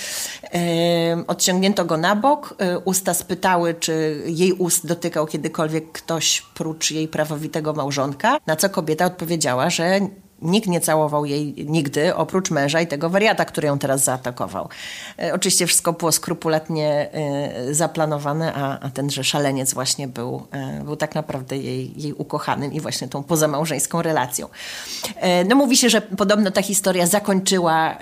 E, 0.54 1.24
odciągnięto 1.26 1.84
go 1.84 1.96
na 1.96 2.16
bok. 2.16 2.54
Usta 2.84 3.14
spytały, 3.14 3.74
czy 3.74 4.22
jej 4.26 4.52
ust 4.52 4.86
dotykał 4.86 5.26
kiedykolwiek 5.26 5.92
ktoś 5.92 6.42
prócz 6.54 6.90
jej 6.90 7.08
prawowitego 7.08 7.72
małżonka, 7.72 8.38
na 8.46 8.56
co 8.56 8.70
kobieta 8.70 9.04
odpowiedziała, 9.04 9.70
że 9.70 10.00
Nikt 10.42 10.68
nie 10.68 10.80
całował 10.80 11.24
jej 11.24 11.54
nigdy, 11.66 12.14
oprócz 12.14 12.50
męża 12.50 12.80
i 12.80 12.86
tego 12.86 13.10
wariata, 13.10 13.44
który 13.44 13.68
ją 13.68 13.78
teraz 13.78 14.04
zaatakował. 14.04 14.68
E, 15.18 15.34
oczywiście 15.34 15.66
wszystko 15.66 15.92
było 15.92 16.12
skrupulatnie 16.12 17.08
e, 17.12 17.74
zaplanowane, 17.74 18.54
a, 18.54 18.80
a 18.80 18.90
tenże 18.90 19.24
szaleniec 19.24 19.74
właśnie 19.74 20.08
był, 20.08 20.46
e, 20.50 20.84
był 20.84 20.96
tak 20.96 21.14
naprawdę 21.14 21.56
jej, 21.56 22.02
jej 22.02 22.12
ukochanym 22.12 22.72
i 22.72 22.80
właśnie 22.80 23.08
tą 23.08 23.22
pozamałżeńską 23.22 24.02
relacją. 24.02 24.48
No 25.48 25.56
mówi 25.56 25.76
się, 25.76 25.90
że 25.90 26.00
podobno 26.00 26.50
ta 26.50 26.62
historia 26.62 27.06
zakończyła 27.06 27.98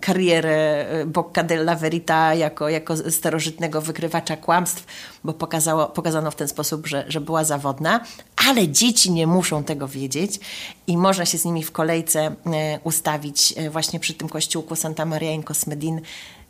karierę 0.00 0.86
Bocca 1.06 1.42
della 1.42 1.74
Verita 1.74 2.34
jako, 2.34 2.68
jako 2.68 2.96
starożytnego 3.10 3.80
wykrywacza 3.80 4.36
kłamstw, 4.36 4.84
bo 5.24 5.32
pokazało, 5.32 5.86
pokazano 5.86 6.30
w 6.30 6.36
ten 6.36 6.48
sposób, 6.48 6.86
że, 6.86 7.04
że 7.08 7.20
była 7.20 7.44
zawodna, 7.44 8.00
ale 8.48 8.68
dzieci 8.68 9.12
nie 9.12 9.26
muszą 9.26 9.64
tego 9.64 9.88
wiedzieć 9.88 10.40
i 10.86 10.96
można 10.96 11.26
się 11.26 11.38
z 11.44 11.46
nimi 11.46 11.62
w 11.62 11.72
kolejce 11.72 12.20
e, 12.46 12.80
ustawić 12.84 13.54
e, 13.56 13.70
właśnie 13.70 14.00
przy 14.00 14.14
tym 14.14 14.28
kościółku 14.28 14.76
Santa 14.76 15.04
Maria 15.04 15.32
in 15.32 15.42
Cosmedin 15.42 16.00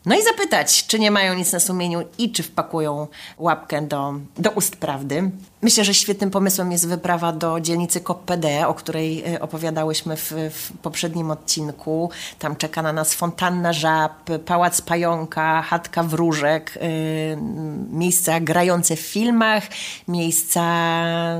no 0.06 0.16
i 0.16 0.22
zapytać, 0.22 0.86
czy 0.86 0.98
nie 0.98 1.10
mają 1.10 1.34
nic 1.34 1.52
na 1.52 1.60
sumieniu 1.60 2.02
i 2.18 2.32
czy 2.32 2.42
wpakują 2.42 3.06
łapkę 3.38 3.82
do, 3.82 4.14
do 4.38 4.50
ust 4.50 4.76
prawdy. 4.76 5.30
Myślę, 5.62 5.84
że 5.84 5.94
świetnym 5.94 6.30
pomysłem 6.30 6.72
jest 6.72 6.88
wyprawa 6.88 7.32
do 7.32 7.60
dzielnicy 7.60 8.00
KOPPD, 8.00 8.68
o 8.68 8.74
której 8.74 9.24
e, 9.34 9.40
opowiadałyśmy 9.40 10.16
w, 10.16 10.32
w, 10.50 10.72
poprzednim 10.82 11.30
odcinku. 11.30 12.10
Tam 12.38 12.56
czeka 12.56 12.82
na 12.82 12.92
nas 12.92 13.14
fontanna 13.14 13.72
żab, 13.72 14.30
pałac 14.46 14.80
pająka, 14.80 15.62
chatka 15.62 16.02
wróżek, 16.02 16.78
yy, 16.82 17.36
miejsca 17.90 18.40
grające 18.40 18.96
w 18.96 19.00
filmach, 19.00 19.62
miejsca 20.08 20.62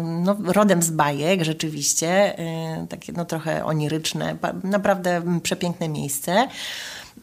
no, 0.03 0.37
rodem 0.45 0.83
z 0.83 0.91
bajek 0.91 1.45
rzeczywiście, 1.45 2.35
yy, 2.79 2.87
takie 2.87 3.13
no, 3.13 3.25
trochę 3.25 3.65
oniryczne, 3.65 4.37
naprawdę 4.65 5.23
przepiękne 5.43 5.89
miejsce. 5.89 6.49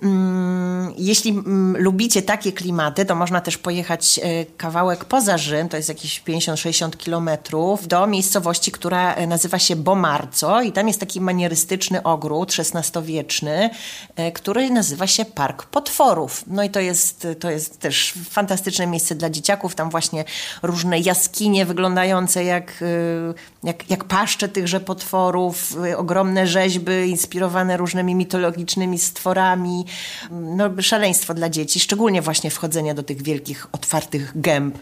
Mm, 0.04 0.94
jeśli 0.98 1.32
mm, 1.32 1.84
lubicie 1.84 2.22
takie 2.22 2.52
klimaty, 2.52 3.06
to 3.06 3.16
można 3.16 3.42
też 3.42 3.58
pojechać 3.58 4.20
e, 4.24 4.46
kawałek 4.46 5.06
poza 5.06 5.38
Rzym, 5.38 5.70
to 5.70 5.78
jest 5.78 5.90
jakieś 5.90 6.24
50-60 6.24 6.98
kilometrów, 6.98 7.88
do 7.88 8.08
miejscowości, 8.08 8.72
która 8.72 9.14
e, 9.14 9.28
nazywa 9.28 9.60
się 9.60 9.76
Bomarco 9.76 10.62
i 10.62 10.72
tam 10.72 10.88
jest 10.88 11.00
taki 11.00 11.22
manierystyczny 11.22 12.04
ogród 12.04 12.54
XVI-wieczny, 12.60 13.70
e, 14.16 14.32
który 14.32 14.70
nazywa 14.70 15.08
się 15.08 15.26
Park 15.26 15.64
Potworów. 15.66 16.44
No 16.48 16.64
i 16.64 16.70
to 16.70 16.80
jest, 16.80 17.28
to 17.40 17.52
jest 17.52 17.80
też 17.80 18.14
fantastyczne 18.30 18.88
miejsce 18.88 19.16
dla 19.16 19.30
dzieciaków, 19.30 19.76
tam 19.76 19.90
właśnie 19.90 20.26
różne 20.62 21.00
jaskinie 21.00 21.66
wyglądające 21.66 22.44
jak, 22.44 22.84
jak, 23.64 23.90
jak 23.90 24.04
paszcze 24.04 24.50
tychże 24.50 24.80
potworów, 24.80 25.76
ogromne 25.98 26.48
rzeźby 26.48 26.92
inspirowane 27.10 27.78
różnymi 27.78 28.16
mitologicznymi 28.16 29.00
stworami, 29.00 29.81
lodami. 29.82 30.56
No, 30.58 30.82
szaleństwo 30.82 31.34
dla 31.34 31.50
dzieci, 31.50 31.80
szczególnie 31.80 32.22
właśnie 32.22 32.52
wchodzenie 32.52 32.94
do 32.94 33.04
tych 33.04 33.22
wielkich, 33.22 33.68
otwartych 33.72 34.42
gęb 34.42 34.78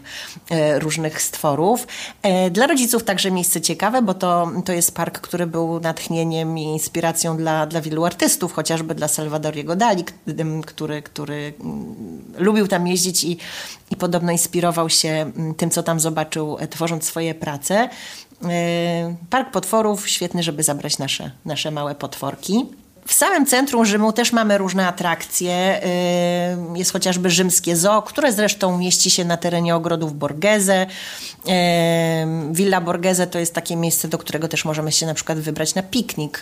e, 0.50 0.78
różnych 0.78 1.22
stworów. 1.22 1.86
E, 2.22 2.50
dla 2.50 2.66
rodziców 2.66 3.04
także 3.04 3.30
miejsce 3.30 3.60
ciekawe, 3.60 4.02
bo 4.02 4.14
to, 4.14 4.50
to 4.64 4.72
jest 4.72 4.94
park, 4.94 5.20
który 5.20 5.46
był 5.46 5.80
natchnieniem 5.80 6.58
i 6.58 6.62
inspiracją 6.62 7.36
dla, 7.36 7.66
dla 7.66 7.80
wielu 7.80 8.04
artystów, 8.04 8.52
chociażby 8.52 8.94
dla 8.94 9.08
Salvadoriego 9.08 9.76
Dali, 9.76 10.04
który, 10.66 11.02
który 11.02 11.52
mm, 11.60 12.22
lubił 12.38 12.68
tam 12.68 12.86
jeździć 12.86 13.24
i, 13.24 13.36
i 13.90 13.96
podobno 13.96 14.32
inspirował 14.32 14.90
się 14.90 15.08
mm, 15.08 15.54
tym, 15.54 15.70
co 15.70 15.82
tam 15.82 16.00
zobaczył, 16.00 16.56
e, 16.58 16.68
tworząc 16.68 17.04
swoje 17.04 17.34
prace. 17.34 17.88
Park 19.30 19.50
potworów, 19.50 20.08
świetny, 20.08 20.42
żeby 20.42 20.62
zabrać 20.62 20.98
nasze, 20.98 21.30
nasze 21.44 21.70
małe 21.70 21.94
potworki. 21.94 22.66
W 23.10 23.14
samym 23.14 23.46
centrum 23.46 23.86
Rzymu 23.86 24.12
też 24.12 24.32
mamy 24.32 24.58
różne 24.58 24.86
atrakcje. 24.86 25.80
Jest 26.74 26.92
chociażby 26.92 27.30
rzymskie 27.30 27.76
zoo, 27.76 28.02
które 28.02 28.32
zresztą 28.32 28.78
mieści 28.78 29.10
się 29.10 29.24
na 29.24 29.36
terenie 29.36 29.76
ogrodów 29.76 30.18
Borghese. 30.18 30.86
Villa 32.50 32.80
Borghese 32.80 33.26
to 33.26 33.38
jest 33.38 33.54
takie 33.54 33.76
miejsce, 33.76 34.08
do 34.08 34.18
którego 34.18 34.48
też 34.48 34.64
możemy 34.64 34.92
się 34.92 35.06
na 35.06 35.14
przykład 35.14 35.38
wybrać 35.38 35.74
na 35.74 35.82
piknik. 35.82 36.40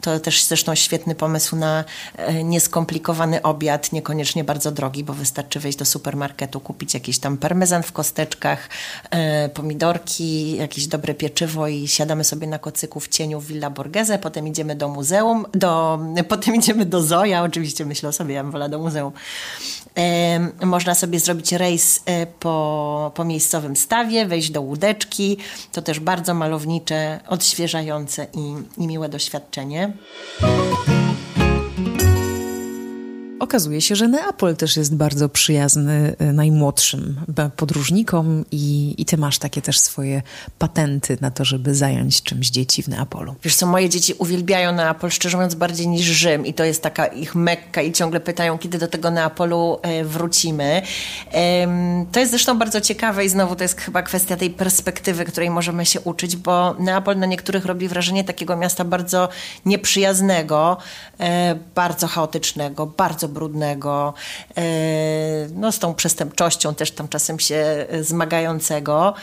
To 0.00 0.20
też 0.20 0.44
zresztą 0.44 0.74
świetny 0.74 1.14
pomysł 1.14 1.56
na 1.56 1.84
e, 2.16 2.44
nieskomplikowany 2.44 3.42
obiad, 3.42 3.92
niekoniecznie 3.92 4.44
bardzo 4.44 4.72
drogi, 4.72 5.04
bo 5.04 5.12
wystarczy 5.12 5.60
wejść 5.60 5.78
do 5.78 5.84
supermarketu, 5.84 6.60
kupić 6.60 6.94
jakiś 6.94 7.18
tam 7.18 7.36
parmezan 7.36 7.82
w 7.82 7.92
kosteczkach, 7.92 8.68
e, 9.10 9.48
pomidorki, 9.48 10.56
jakieś 10.56 10.86
dobre 10.86 11.14
pieczywo 11.14 11.68
i 11.68 11.88
siadamy 11.88 12.24
sobie 12.24 12.46
na 12.46 12.58
kocyku 12.58 13.00
w 13.00 13.08
cieniu 13.08 13.40
Villa 13.40 13.70
Borghese, 13.70 14.18
potem 14.18 14.48
idziemy 14.48 14.76
do 14.76 14.88
muzeum, 14.88 15.46
do, 15.54 16.00
potem 16.28 16.54
idziemy 16.54 16.86
do 16.86 17.02
Zoja, 17.02 17.42
oczywiście 17.42 17.84
myślę 17.84 18.08
o 18.08 18.12
sobie, 18.12 18.34
ja 18.34 18.42
bym 18.42 18.52
wolała 18.52 18.68
do 18.68 18.78
muzeum. 18.78 19.12
E, 19.98 20.66
można 20.66 20.94
sobie 20.94 21.20
zrobić 21.20 21.52
rejs 21.52 22.02
e, 22.06 22.26
po, 22.26 23.12
po 23.14 23.24
miejscowym 23.24 23.76
stawie, 23.76 24.26
wejść 24.26 24.50
do 24.50 24.60
łódeczki. 24.60 25.36
To 25.72 25.82
też 25.82 26.00
bardzo 26.00 26.34
malownicze, 26.34 27.20
odświeżające 27.28 28.26
i, 28.34 28.54
i 28.82 28.86
miłe 28.86 29.08
doświadczenie. 29.08 29.92
Okazuje 33.42 33.80
się, 33.80 33.96
że 33.96 34.08
Neapol 34.08 34.56
też 34.56 34.76
jest 34.76 34.96
bardzo 34.96 35.28
przyjazny 35.28 36.16
y, 36.22 36.32
najmłodszym 36.32 37.20
podróżnikom 37.56 38.44
i, 38.50 38.94
i 38.98 39.04
ty 39.04 39.16
masz 39.16 39.38
takie 39.38 39.62
też 39.62 39.78
swoje 39.78 40.22
patenty 40.58 41.18
na 41.20 41.30
to, 41.30 41.44
żeby 41.44 41.74
zająć 41.74 42.22
czymś 42.22 42.50
dzieci 42.50 42.82
w 42.82 42.88
Neapolu. 42.88 43.34
Wiesz 43.44 43.56
co, 43.56 43.66
moje 43.66 43.88
dzieci 43.88 44.14
uwielbiają 44.18 44.72
Neapol, 44.72 45.10
szczerze 45.10 45.36
mówiąc, 45.36 45.54
bardziej 45.54 45.88
niż 45.88 46.06
Rzym 46.06 46.46
i 46.46 46.54
to 46.54 46.64
jest 46.64 46.82
taka 46.82 47.06
ich 47.06 47.34
mekka 47.34 47.82
i 47.82 47.92
ciągle 47.92 48.20
pytają, 48.20 48.58
kiedy 48.58 48.78
do 48.78 48.88
tego 48.88 49.10
Neapolu 49.10 49.78
e, 49.82 50.04
wrócimy. 50.04 50.82
To 52.12 52.20
jest 52.20 52.30
zresztą 52.30 52.58
bardzo 52.58 52.80
ciekawe 52.80 53.24
i 53.24 53.28
znowu 53.28 53.56
to 53.56 53.64
jest 53.64 53.80
chyba 53.80 54.02
kwestia 54.02 54.36
tej 54.36 54.50
perspektywy, 54.50 55.24
której 55.24 55.50
możemy 55.50 55.86
się 55.86 56.00
uczyć, 56.00 56.36
bo 56.36 56.74
Neapol 56.74 57.18
na 57.18 57.26
niektórych 57.26 57.64
robi 57.64 57.88
wrażenie 57.88 58.24
takiego 58.24 58.56
miasta 58.56 58.84
bardzo 58.84 59.28
nieprzyjaznego, 59.64 60.76
e, 61.20 61.58
bardzo 61.74 62.06
chaotycznego, 62.06 62.86
bardzo 62.86 63.31
brudnego, 63.32 64.14
e, 64.56 64.62
no 65.54 65.72
z 65.72 65.78
tą 65.78 65.94
przestępczością 65.94 66.74
też 66.74 66.90
tam 66.90 67.08
czasem 67.08 67.38
się 67.38 67.86
zmagającego. 68.00 69.14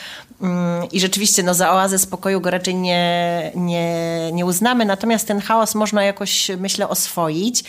Mm, 0.42 0.92
I 0.92 1.00
rzeczywiście 1.00 1.44
no, 1.44 1.54
za 1.54 1.72
oazę 1.72 2.00
spokoju 2.00 2.42
go 2.42 2.50
raczej 2.50 2.76
nie, 2.76 3.52
nie, 3.56 4.30
nie 4.34 4.46
uznamy, 4.46 4.86
natomiast 4.86 5.28
ten 5.28 5.42
chaos 5.42 5.76
można 5.76 6.04
jakoś, 6.04 6.52
myślę, 6.58 6.90
oswoić. 6.90 7.64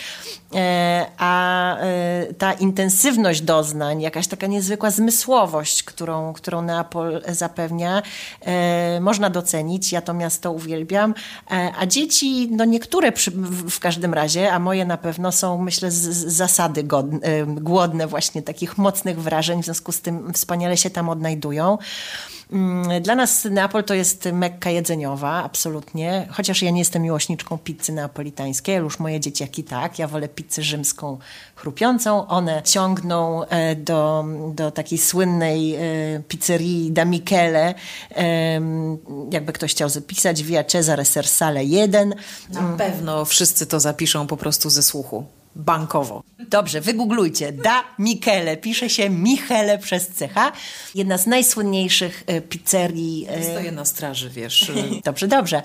E, 0.55 1.07
a 1.19 1.77
e, 1.79 2.35
ta 2.35 2.53
intensywność 2.53 3.41
doznań, 3.41 4.03
jakaś 4.03 4.27
taka 4.27 4.47
niezwykła 4.47 4.91
zmysłowość, 4.91 5.83
którą, 5.83 6.33
którą 6.33 6.63
Neapol 6.63 7.23
zapewnia, 7.29 8.03
można 9.01 9.31
docenić. 9.31 9.93
Ja 9.93 10.03
to 10.03 10.15
miasto 10.15 10.53
uwielbiam. 10.53 11.15
A 11.79 11.87
dzieci, 11.87 12.49
no 12.51 12.65
niektóre 12.65 13.13
przy, 13.13 13.31
w 13.71 13.81
każdym 13.81 14.15
razie, 14.15 14.53
a 14.53 14.59
moje 14.59 14.85
na 14.85 14.97
pewno 14.97 15.33
są, 15.33 15.59
myślę, 15.59 15.91
z, 15.91 15.99
zasady 16.27 16.85
godne, 16.85 17.21
głodne 17.47 18.07
właśnie 18.07 18.43
takich 18.43 18.79
mocnych 18.79 19.23
wrażeń, 19.23 19.63
w 19.63 19.65
związku 19.65 19.93
z 19.93 20.01
tym 20.01 20.33
wspaniale 20.33 20.77
się 20.77 20.91
tam 20.91 21.09
odnajdują. 21.09 21.79
Mm, 22.53 23.03
dla 23.03 23.15
nas 23.15 23.45
Neapol 23.45 23.85
to 23.85 23.95
jest 23.95 24.29
mekka 24.33 24.71
jedzeniowa, 24.71 25.43
absolutnie. 25.45 26.27
Chociaż 26.31 26.63
ja 26.63 26.71
nie 26.71 26.79
jestem 26.79 27.03
miłośniczką 27.03 27.59
pizzy 27.59 27.93
neapolitańskiej, 27.93 28.77
już 28.77 28.99
moje 28.99 29.21
dzieciaki 29.21 29.65
tak. 29.65 29.99
Ja 29.99 30.09
wolę 30.09 30.29
pizzę 30.29 30.63
rzymską 30.63 31.19
chrupiącą. 31.55 32.29
One 32.29 32.63
ciągną 32.63 33.45
e, 33.45 33.77
do, 33.77 34.25
do 34.55 34.71
takiej 34.71 34.99
słynnej 34.99 35.75
e, 35.75 35.81
pizzerii 36.29 36.93
da 36.93 37.05
Michele. 37.05 37.75
Jakby 39.31 39.53
ktoś 39.53 39.71
chciał 39.71 39.89
zapisać, 39.89 40.43
Via 40.43 40.65
Cesare 40.65 41.05
Sersale 41.05 41.65
1. 41.65 42.15
Na 42.51 42.77
pewno 42.79 43.25
wszyscy 43.25 43.67
to 43.67 43.81
zapiszą 43.81 44.27
po 44.27 44.37
prostu 44.37 44.71
ze 44.71 44.83
słuchu 44.83 45.40
bankowo. 45.57 46.23
Dobrze, 46.39 46.81
wygooglujcie. 46.81 47.53
Da 47.53 47.85
Michele. 47.99 48.57
Pisze 48.57 48.91
się 48.91 49.11
Michele 49.11 49.79
przez 49.79 50.07
CH. 50.07 50.53
Jedna 50.95 51.19
z 51.19 51.27
najsłynniejszych 51.27 52.25
e, 52.27 52.41
pizzerii. 52.41 53.27
E, 53.29 53.45
Stoję 53.45 53.73
na 53.73 53.85
straży, 53.85 54.31
wiesz. 54.31 54.73
dobrze, 55.05 55.29
dobrze. 55.29 55.63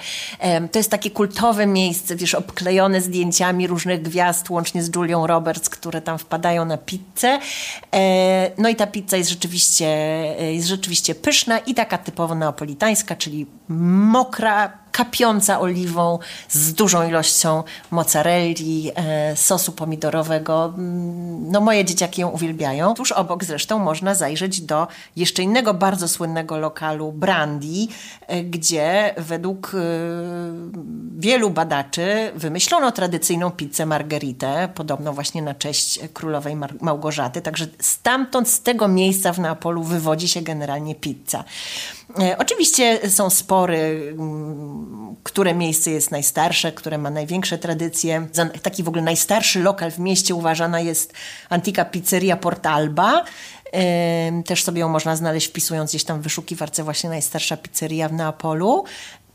To 0.72 0.80
jest 0.80 0.92
takie 0.92 1.12
kultowe 1.12 1.68
miejsce, 1.68 2.16
wiesz, 2.16 2.36
obklejone 2.36 3.02
zdjęciami 3.02 3.68
różnych 3.68 4.02
gwiazd, 4.02 4.50
łącznie 4.50 4.84
z 4.84 4.96
Julią 4.96 5.28
Roberts, 5.28 5.70
które 5.70 6.02
tam 6.02 6.18
wpadają 6.18 6.66
na 6.66 6.78
pizzę. 6.78 7.40
E, 7.94 8.52
no 8.58 8.70
i 8.70 8.76
ta 8.76 8.88
pizza 8.88 9.18
jest 9.18 9.30
rzeczywiście, 9.30 9.86
jest 10.52 10.68
rzeczywiście 10.68 11.16
pyszna 11.16 11.60
i 11.60 11.74
taka 11.74 11.98
typowo 11.98 12.36
neapolitańska, 12.36 13.16
czyli 13.16 13.46
mokra, 13.70 14.85
kapiąca 14.96 15.60
oliwą 15.60 16.20
z 16.50 16.74
dużą 16.74 17.08
ilością 17.08 17.64
mozzarelli, 17.92 18.92
e, 18.96 19.36
sosu 19.36 19.72
pomidorowego. 19.72 20.74
Mm, 20.78 21.52
no 21.52 21.62
moje 21.62 21.86
dzieciaki 21.86 22.22
ją 22.22 22.30
uwielbiają. 22.30 22.94
Tuż 22.94 23.12
obok 23.12 23.44
zresztą 23.44 23.80
można 23.80 24.16
zajrzeć 24.16 24.62
do 24.62 24.88
jeszcze 25.16 25.44
innego 25.44 25.74
bardzo 25.74 26.08
słynnego 26.08 26.58
lokalu 26.58 27.12
Brandy, 27.12 27.88
e, 28.28 28.44
gdzie 28.44 29.14
według 29.18 29.72
e, 29.74 29.78
wielu 31.18 31.50
badaczy 31.50 32.32
wymyślono 32.36 32.92
tradycyjną 32.92 33.52
pizzę 33.52 33.86
margheritę, 33.86 34.70
podobno 34.76 35.14
właśnie 35.14 35.42
na 35.42 35.54
cześć 35.54 36.00
królowej 36.14 36.56
Małgorzaty. 36.82 37.42
Także 37.42 37.68
stamtąd, 37.80 38.50
z 38.50 38.62
tego 38.62 38.88
miejsca 38.88 39.34
w 39.34 39.40
Neapolu 39.40 39.84
wywodzi 39.84 40.28
się 40.28 40.42
generalnie 40.42 40.96
pizza. 40.96 41.44
Oczywiście 42.38 43.10
są 43.10 43.30
spory 43.30 44.14
mm, 44.18 44.85
które 45.24 45.54
miejsce 45.54 45.92
jest 45.92 46.12
najstarsze, 46.12 46.72
które 46.72 46.98
ma 46.98 47.10
największe 47.10 47.58
tradycje. 47.58 48.28
Za 48.32 48.46
taki 48.46 48.84
w 48.84 48.88
ogóle 48.88 49.04
najstarszy 49.04 49.60
lokal 49.60 49.92
w 49.92 50.00
mieście 50.00 50.36
uważana 50.36 50.80
jest 50.80 51.14
antika 51.50 51.86
pizzeria 51.86 52.38
Portalba. 52.38 53.24
Też 54.46 54.64
sobie 54.64 54.80
ją 54.80 54.90
można 54.90 55.16
znaleźć 55.16 55.48
wpisując 55.48 55.92
gdzieś 55.92 56.04
tam 56.04 56.20
w 56.20 56.24
wyszukiwarce 56.24 56.84
właśnie 56.84 57.10
najstarsza 57.10 57.58
pizzeria 57.58 58.10
w 58.10 58.14
Neapolu. 58.14 58.84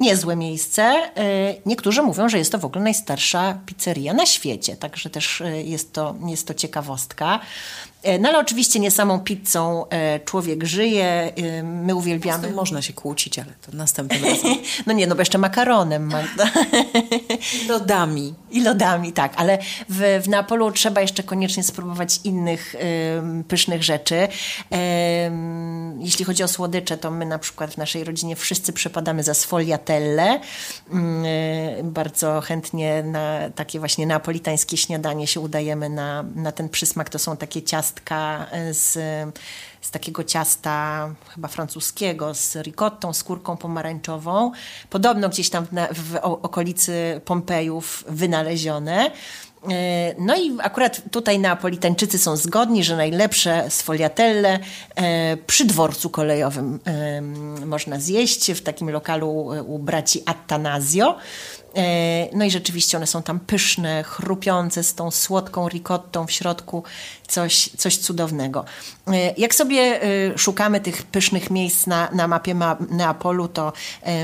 Niezłe 0.01 0.37
miejsce. 0.37 0.83
E, 0.83 1.11
niektórzy 1.67 2.03
mówią, 2.03 2.29
że 2.29 2.39
jest 2.39 2.53
to 2.53 2.59
w 2.59 2.65
ogóle 2.65 2.85
najstarsza 2.85 3.59
pizzeria 3.67 4.15
na 4.15 4.27
świecie, 4.27 4.77
także 4.77 5.11
też 5.11 5.41
e, 5.41 5.63
jest 5.63 5.93
to, 5.93 6.15
jest 6.27 6.47
to 6.47 6.55
ciekawostka. 6.55 7.41
E, 8.03 8.19
no 8.19 8.29
ale 8.29 8.39
oczywiście 8.39 8.81
nie 8.81 8.91
samą 8.91 9.21
pizzą 9.21 9.89
e, 9.89 10.21
człowiek 10.21 10.65
żyje. 10.65 11.33
E, 11.37 11.63
my 11.63 11.95
uwielbiamy. 11.95 12.49
Z 12.49 12.55
można 12.55 12.83
się 12.83 12.93
kłócić, 12.93 13.39
ale 13.39 13.53
to 13.67 13.77
następnym 13.77 14.25
razem. 14.25 14.57
no 14.87 14.93
nie, 14.93 15.07
no 15.07 15.15
bo 15.15 15.21
jeszcze 15.21 15.39
makaronem. 15.39 16.11
Magda. 16.11 16.51
I 17.65 17.69
lodami. 17.73 18.35
I 18.51 18.63
lodami, 18.63 19.13
tak. 19.13 19.33
Ale 19.37 19.59
w, 19.89 20.23
w 20.25 20.29
Neapolu 20.29 20.73
trzeba 20.73 21.01
jeszcze 21.01 21.23
koniecznie 21.23 21.63
spróbować 21.63 22.21
innych 22.25 22.75
pysznych 23.49 23.83
rzeczy. 23.83 24.29
jeśli 25.99 26.25
chodzi 26.25 26.43
o 26.43 26.49
słodycze, 26.49 26.97
to 26.97 27.11
my 27.11 27.27
na 27.27 27.39
przykład 27.39 27.75
w 27.75 27.77
naszej 27.77 28.05
rodzinie 28.05 28.37
wszyscy 28.37 28.73
przepadamy 28.73 29.23
za 29.23 29.35
sfogliatelle. 29.35 30.41
bardzo 31.83 32.41
chętnie 32.41 33.03
na 33.03 33.51
takie 33.55 33.79
właśnie 33.79 34.07
neapolitańskie 34.07 34.77
śniadanie 34.77 35.27
się 35.27 35.41
udajemy 35.41 35.89
na, 35.89 36.25
na 36.35 36.53
ten 36.53 36.69
przysmak. 36.69 37.09
To 37.09 37.19
są 37.19 37.37
takie 37.37 37.63
ciasta 37.63 37.90
ciastka 37.91 38.47
z 38.71 38.99
z 39.81 39.91
takiego 39.91 40.25
ciasta 40.25 41.09
chyba 41.35 41.49
francuskiego, 41.49 42.35
z 42.35 42.57
ricottą, 42.57 43.13
skórką 43.13 43.57
pomarańczową. 43.57 44.53
Podobno 44.91 45.29
gdzieś 45.29 45.51
tam 45.51 45.67
w, 45.67 45.93
w 45.93 46.17
okolicy 46.23 47.21
Pompejów 47.25 48.05
wynalezione. 48.09 49.11
E, 49.71 50.15
no 50.19 50.37
i 50.37 50.57
akurat 50.63 51.03
tutaj 51.11 51.39
Neapolitańczycy 51.39 52.19
są 52.19 52.37
zgodni, 52.37 52.85
że 52.85 52.97
najlepsze 52.97 53.71
sfogliatelle 53.71 54.59
e, 54.95 55.37
przy 55.37 55.65
dworcu 55.65 56.11
kolejowym 56.11 56.79
e, 56.87 57.21
można 57.67 58.01
zjeść 58.01 58.53
w 58.53 58.63
takim 58.63 58.91
lokalu 58.91 59.31
u 59.67 59.79
braci 59.79 60.23
Attanasio. 60.27 61.17
E, 61.77 62.37
no 62.37 62.45
i 62.45 62.51
rzeczywiście 62.51 62.97
one 62.97 63.07
są 63.07 63.23
tam 63.23 63.41
pyszne, 63.41 64.03
chrupiące 64.03 64.85
z 64.85 64.95
tą 64.95 65.11
słodką 65.11 65.69
ricottą 65.69 66.27
w 66.27 66.33
środku, 66.33 66.85
coś, 67.29 67.71
coś 67.79 67.99
cudownego. 67.99 68.65
E, 69.09 69.35
jak 69.37 69.55
sobie 69.55 70.03
e, 70.03 70.39
szukamy 70.39 70.81
tych 70.81 71.03
pysznych 71.03 71.51
miejsc 71.51 71.87
na, 71.87 72.11
na 72.13 72.29
mapie 72.29 72.55
Neapolu, 72.91 73.49
to 73.49 73.73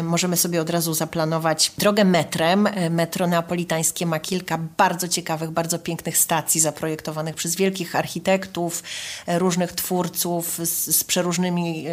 możemy 0.02 0.36
sobie 0.36 0.60
od 0.60 0.70
razu 0.70 0.94
zaplanować 0.94 1.72
drogę 1.78 2.04
metrem. 2.04 2.68
Metro 2.90 3.26
neapolitańskie 3.26 4.06
ma 4.06 4.20
kilka 4.20 4.58
bardzo 4.76 5.08
ciekawych, 5.08 5.50
bardzo 5.50 5.78
pięknych 5.78 6.18
stacji 6.18 6.60
zaprojektowanych 6.60 7.34
przez 7.34 7.56
wielkich 7.56 7.96
architektów, 7.96 8.82
różnych 9.26 9.72
twórców 9.72 10.58
z, 10.62 10.96
z 10.96 11.04
przeróżnymi 11.04 11.86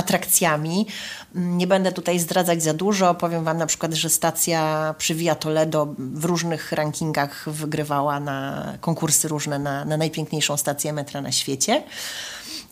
atrakcjami. 0.00 0.86
Nie 1.34 1.66
będę 1.66 1.92
tutaj 1.92 2.18
zdradzać 2.18 2.62
za 2.62 2.74
dużo. 2.74 3.14
Powiem 3.14 3.44
Wam 3.44 3.58
na 3.58 3.66
przykład, 3.66 3.94
że 3.94 4.10
stacja 4.10 4.94
przy 4.98 5.14
Via 5.14 5.34
Toledo 5.34 5.94
w 5.98 6.24
różnych 6.24 6.72
rankingach 6.72 7.44
wygrywała 7.50 8.20
na 8.20 8.64
konkursy 8.80 9.28
różne 9.28 9.58
na, 9.58 9.84
na 9.84 9.96
najpiękniejszą 9.96 10.56
stację 10.56 10.92
metra 10.92 11.20
na 11.20 11.32
świecie. 11.32 11.82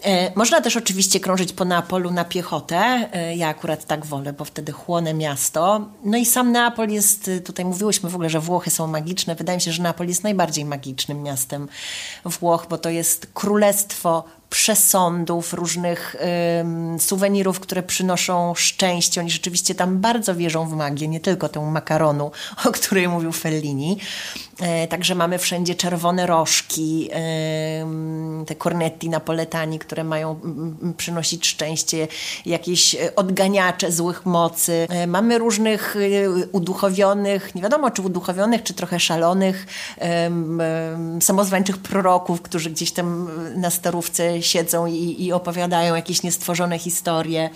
E, 0.05 0.33
można 0.35 0.61
też 0.61 0.77
oczywiście 0.77 1.21
krążyć 1.21 1.53
po 1.53 1.64
Neapolu 1.64 2.11
na 2.11 2.25
piechotę. 2.25 3.09
E, 3.12 3.37
ja 3.37 3.49
akurat 3.49 3.85
tak 3.85 4.07
wolę, 4.07 4.33
bo 4.33 4.45
wtedy 4.45 4.73
chłonę 4.73 5.14
miasto. 5.14 5.88
No 6.05 6.19
i 6.19 6.27
sam 6.27 6.53
Neapol 6.53 6.88
jest, 6.88 7.31
tutaj 7.45 7.64
mówiłyśmy 7.64 8.11
w 8.11 8.14
ogóle, 8.14 8.31
że 8.31 8.41
Włochy 8.41 8.71
są 8.71 8.87
magiczne. 8.87 9.35
Wydaje 9.35 9.57
mi 9.57 9.62
się, 9.62 9.73
że 9.73 9.83
Neapol 9.83 10.09
jest 10.09 10.25
najbardziej 10.25 10.64
magicznym 10.64 11.23
miastem 11.23 11.69
Włoch, 12.25 12.67
bo 12.71 12.79
to 12.79 12.91
jest 12.91 13.27
królestwo 13.35 14.25
przesądów, 14.51 15.53
różnych 15.53 16.17
ym, 16.61 17.01
suwenirów, 17.01 17.61
które 17.61 17.83
przynoszą 17.83 18.55
szczęście. 18.55 19.21
Oni 19.21 19.31
rzeczywiście 19.31 19.75
tam 19.75 19.99
bardzo 19.99 20.35
wierzą 20.35 20.69
w 20.69 20.73
magię, 20.73 21.09
nie 21.09 21.21
tylko 21.21 21.49
tę 21.49 21.61
makaronu, 21.61 22.31
o 22.67 22.73
której 22.73 23.09
mówił 23.09 23.33
Fellini. 23.33 23.99
E, 24.61 24.87
także 24.88 25.14
mamy 25.14 25.38
wszędzie 25.38 25.75
czerwone 25.75 26.27
rożki, 26.27 27.09
e, 27.12 27.87
te 28.47 28.55
cornetti 28.57 29.09
napoletani, 29.09 29.79
które 29.79 30.05
mają 30.05 30.40
przynosić 30.97 31.47
szczęście, 31.47 32.09
jakieś 32.47 32.97
odganiacze 33.16 33.92
złych 33.92 34.27
mocy. 34.27 34.87
E, 34.90 35.07
mamy 35.07 35.38
różnych 35.38 35.97
uduchowionych, 36.53 37.55
nie 37.55 37.62
wiadomo 37.62 37.90
czy 37.90 38.03
uduchowionych, 38.03 38.62
czy 38.62 38.75
trochę 38.75 39.01
szalonych, 39.01 39.66
samozwańczych 41.21 41.79
proroków, 41.79 42.42
którzy 42.42 42.71
gdzieś 42.71 42.92
tam 42.92 43.31
na 43.57 43.71
starówce 43.71 44.42
siedzą 44.42 44.87
i, 44.87 45.25
i 45.25 45.33
opowiadają 45.33 45.94
jakieś 45.94 46.23
niestworzone 46.23 46.79
historie. 46.79 47.51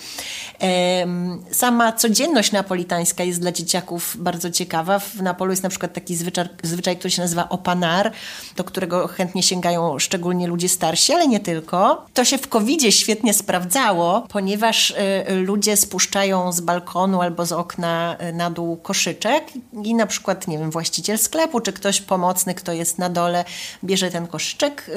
Sama 1.52 1.92
codzienność 1.92 2.52
napolitańska 2.52 3.24
jest 3.24 3.40
dla 3.40 3.52
dzieciaków 3.52 4.16
bardzo 4.18 4.50
ciekawa. 4.50 4.98
W 4.98 5.22
Napolu 5.22 5.50
jest 5.50 5.62
na 5.62 5.68
przykład 5.68 5.92
taki 5.92 6.16
zwyczaj, 6.16 6.48
zwyczaj 6.62 6.91
który 6.96 7.10
się 7.10 7.22
nazywa 7.22 7.48
opanar, 7.48 8.12
do 8.56 8.64
którego 8.64 9.08
chętnie 9.08 9.42
sięgają 9.42 9.98
szczególnie 9.98 10.46
ludzie 10.46 10.68
starsi, 10.68 11.12
ale 11.12 11.28
nie 11.28 11.40
tylko. 11.40 12.06
To 12.14 12.24
się 12.24 12.38
w 12.38 12.48
covid 12.48 12.82
świetnie 12.94 13.34
sprawdzało, 13.34 14.26
ponieważ 14.28 14.90
y, 14.90 14.94
ludzie 15.34 15.76
spuszczają 15.76 16.52
z 16.52 16.60
balkonu 16.60 17.22
albo 17.22 17.46
z 17.46 17.52
okna 17.52 18.16
y, 18.28 18.32
na 18.32 18.50
dół 18.50 18.76
koszyczek 18.76 19.44
i 19.84 19.94
na 19.94 20.06
przykład, 20.06 20.48
nie 20.48 20.58
wiem, 20.58 20.70
właściciel 20.70 21.18
sklepu 21.18 21.60
czy 21.60 21.72
ktoś 21.72 22.00
pomocny, 22.00 22.54
kto 22.54 22.72
jest 22.72 22.98
na 22.98 23.08
dole, 23.08 23.44
bierze 23.84 24.10
ten 24.10 24.26
koszyczek. 24.26 24.90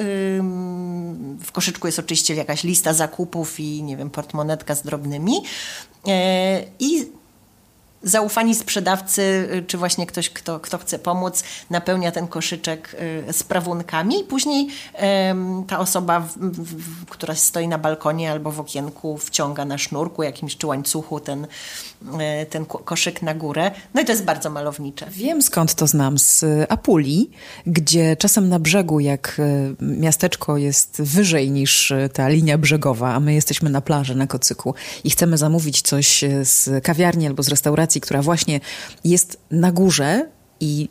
W 1.44 1.52
koszyczku 1.52 1.88
jest 1.88 1.98
oczywiście 1.98 2.34
jakaś 2.34 2.64
lista 2.64 2.94
zakupów 2.94 3.60
i, 3.60 3.82
nie 3.82 3.96
wiem, 3.96 4.10
portmonetka 4.10 4.74
z 4.74 4.82
drobnymi. 4.82 5.42
E, 6.08 6.62
I 6.78 7.06
zaufani 8.06 8.54
sprzedawcy, 8.54 9.22
y, 9.54 9.62
czy 9.66 9.78
właśnie 9.78 10.06
ktoś, 10.06 10.30
kto, 10.30 10.60
kto 10.60 10.78
chce 10.78 10.98
pomóc, 10.98 11.42
napełnia 11.70 12.12
ten 12.12 12.26
koszyczek 12.26 12.96
y, 13.28 13.32
sprawunkami 13.32 14.20
i 14.20 14.24
później 14.24 14.68
ta 15.68 15.78
osoba, 15.78 16.28
która 17.08 17.34
stoi 17.34 17.68
na 17.68 17.78
balkonie 17.78 18.30
albo 18.30 18.52
w 18.52 18.60
okienku, 18.60 19.18
wciąga 19.18 19.64
na 19.64 19.78
sznurku 19.78 20.22
jakimś 20.22 20.56
czy 20.56 20.66
łańcuchu 20.66 21.20
ten, 21.20 21.44
y, 21.44 22.46
ten 22.50 22.66
koszyk 22.66 23.22
na 23.22 23.34
górę. 23.34 23.70
No 23.94 24.00
i 24.00 24.04
to 24.04 24.12
jest 24.12 24.24
bardzo 24.24 24.50
malownicze. 24.50 25.06
Wiem 25.10 25.42
skąd 25.42 25.74
to 25.74 25.86
znam, 25.86 26.18
z 26.18 26.44
Apulii, 26.68 27.30
gdzie 27.66 28.16
czasem 28.16 28.48
na 28.48 28.58
brzegu, 28.58 29.00
jak 29.00 29.40
miasteczko 29.80 30.56
jest 30.56 31.02
wyżej 31.02 31.50
niż 31.50 31.92
ta 32.12 32.28
linia 32.28 32.58
brzegowa, 32.58 33.14
a 33.14 33.20
my 33.20 33.34
jesteśmy 33.34 33.70
na 33.70 33.80
plaży, 33.80 34.14
na 34.14 34.26
kocyku 34.26 34.74
i 35.04 35.10
chcemy 35.10 35.38
zamówić 35.38 35.82
coś 35.82 36.24
z 36.42 36.84
kawiarni 36.84 37.26
albo 37.26 37.42
z 37.42 37.48
restauracji, 37.48 37.95
restauracji, 37.96 38.00
która 38.00 38.22
właśnie 38.22 38.60
jest 39.04 39.38
na 39.50 39.72
górze 39.72 40.28
i 40.60 40.88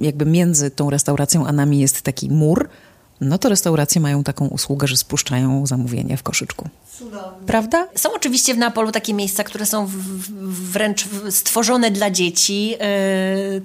jakby 0.00 0.26
między 0.26 0.70
tą 0.70 0.90
restauracją 0.90 1.46
a 1.46 1.52
nami 1.52 1.80
jest 1.80 2.02
taki 2.02 2.30
mur, 2.30 2.68
no 3.22 3.38
to 3.38 3.48
restauracje 3.48 4.00
mają 4.00 4.24
taką 4.24 4.46
usługę, 4.46 4.86
że 4.86 4.96
spuszczają 4.96 5.66
zamówienie 5.66 6.16
w 6.16 6.22
koszyczku. 6.22 6.68
Cudownie. 6.98 7.46
Prawda? 7.46 7.88
Są 7.94 8.12
oczywiście 8.12 8.54
w 8.54 8.58
Neapolu 8.58 8.92
takie 8.92 9.14
miejsca, 9.14 9.44
które 9.44 9.66
są 9.66 9.88
wręcz 10.50 11.08
stworzone 11.30 11.90
dla 11.90 12.10
dzieci, 12.10 12.68
yy, 12.70 12.78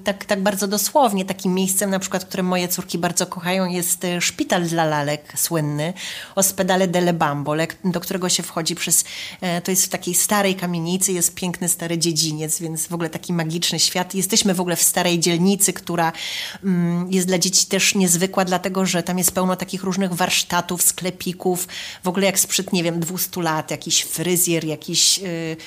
tak, 0.04 0.26
tak 0.26 0.44
bardzo 0.44 0.68
dosłownie. 0.68 1.26
Takim 1.26 1.54
miejscem, 1.54 1.90
na 1.90 2.00
przykład, 2.00 2.26
które 2.26 2.44
moje 2.44 2.68
córki 2.68 2.98
bardzo 2.98 3.26
kochają, 3.26 3.66
jest 3.66 4.06
e, 4.06 4.22
szpital 4.22 4.64
dla 4.64 4.86
lalek 4.86 5.34
słynny, 5.36 5.94
Ospedale 6.36 6.88
delle 6.88 7.14
Bambole, 7.14 7.68
do 7.86 8.00
którego 8.00 8.30
się 8.30 8.44
wchodzi 8.44 8.76
przez, 8.76 9.04
yy, 9.42 9.62
to 9.62 9.72
jest 9.72 9.86
w 9.86 9.90
takiej 9.90 10.14
starej 10.14 10.56
kamienicy, 10.56 11.12
jest 11.12 11.36
piękny 11.36 11.70
stary 11.70 11.98
dziedziniec, 11.98 12.60
więc 12.60 12.88
w 12.88 12.94
ogóle 12.94 13.10
taki 13.10 13.34
magiczny 13.34 13.80
świat. 13.80 14.16
Jesteśmy 14.16 14.54
w 14.54 14.62
ogóle 14.62 14.76
w 14.76 14.84
starej 14.84 15.20
dzielnicy, 15.20 15.74
która 15.74 16.12
yy, 16.64 16.70
jest 17.10 17.28
dla 17.28 17.40
dzieci 17.40 17.66
też 17.66 17.96
niezwykła, 17.96 18.46
dlatego, 18.46 18.86
że 18.86 19.04
tam 19.04 19.18
jest 19.18 19.32
pełno 19.32 19.47
takich 19.56 19.84
różnych 19.84 20.14
warsztatów, 20.14 20.82
sklepików, 20.82 21.68
w 22.04 22.08
ogóle 22.08 22.26
jak 22.26 22.40
sprzed, 22.40 22.74
nie 22.74 22.84
wiem, 22.84 23.00
200 23.00 23.18
200 23.18 23.42
lat, 23.42 23.72
jakiś 23.72 24.04
fryzjer, 24.04 24.66
jakiś 24.66 25.20
y, 25.20 25.58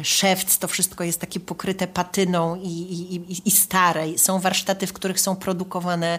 y, 0.00 0.04
szewc, 0.04 0.58
to 0.58 0.68
wszystko 0.68 1.04
jest 1.04 1.20
takie 1.20 1.40
pokryte 1.40 1.86
patyną 1.86 2.56
i, 2.56 2.68
i, 2.68 3.48
i 3.48 3.50
stare. 3.50 4.18
Są 4.18 4.40
warsztaty, 4.40 4.86
w 4.86 4.92
których 4.92 5.20
są 5.20 5.36
produkowane 5.36 6.18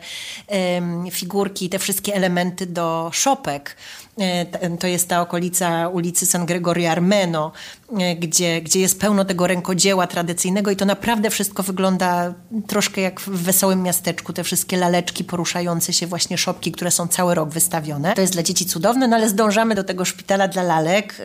y, 1.08 1.12
figurki, 1.12 1.70
te 1.70 1.80
wszystkie 1.80 2.16
elementy 2.16 2.66
do 2.66 3.10
szopek. 3.14 3.76
E, 4.20 4.78
to 4.78 4.88
jest 4.88 5.10
ta 5.10 5.22
okolica 5.22 5.90
ulicy 5.90 6.26
San 6.26 6.46
Gregorio 6.46 6.92
Armeno, 6.92 7.52
e, 8.00 8.16
gdzie, 8.16 8.62
gdzie 8.62 8.80
jest 8.80 9.00
pełno 9.00 9.26
tego 9.26 9.48
rękodzieła 9.48 10.08
tradycyjnego 10.08 10.72
i 10.72 10.76
to 10.76 10.86
naprawdę 10.86 11.30
wszystko 11.30 11.64
wygląda 11.64 12.34
troszkę 12.68 13.02
jak 13.02 13.20
w 13.20 13.30
wesołym 13.30 13.84
miasteczku. 13.84 14.34
Te 14.34 14.44
wszystkie 14.44 14.78
laleczki 14.78 15.24
poruszające 15.24 15.94
się, 15.94 16.08
właśnie 16.08 16.38
szopki, 16.38 16.72
które 16.72 16.92
są 16.92 17.08
cały 17.08 17.36
rok 17.36 17.50
wystawione. 17.50 18.14
To 18.14 18.22
jest 18.22 18.34
dla 18.34 18.44
dzieci 18.44 18.66
cudowne, 18.66 19.08
no 19.08 19.16
ale 19.16 19.30
zdążamy 19.30 19.76
do 19.76 19.84
tego 19.84 20.06
szpitala 20.06 20.48
dla 20.48 20.64
lalek. 20.64 21.22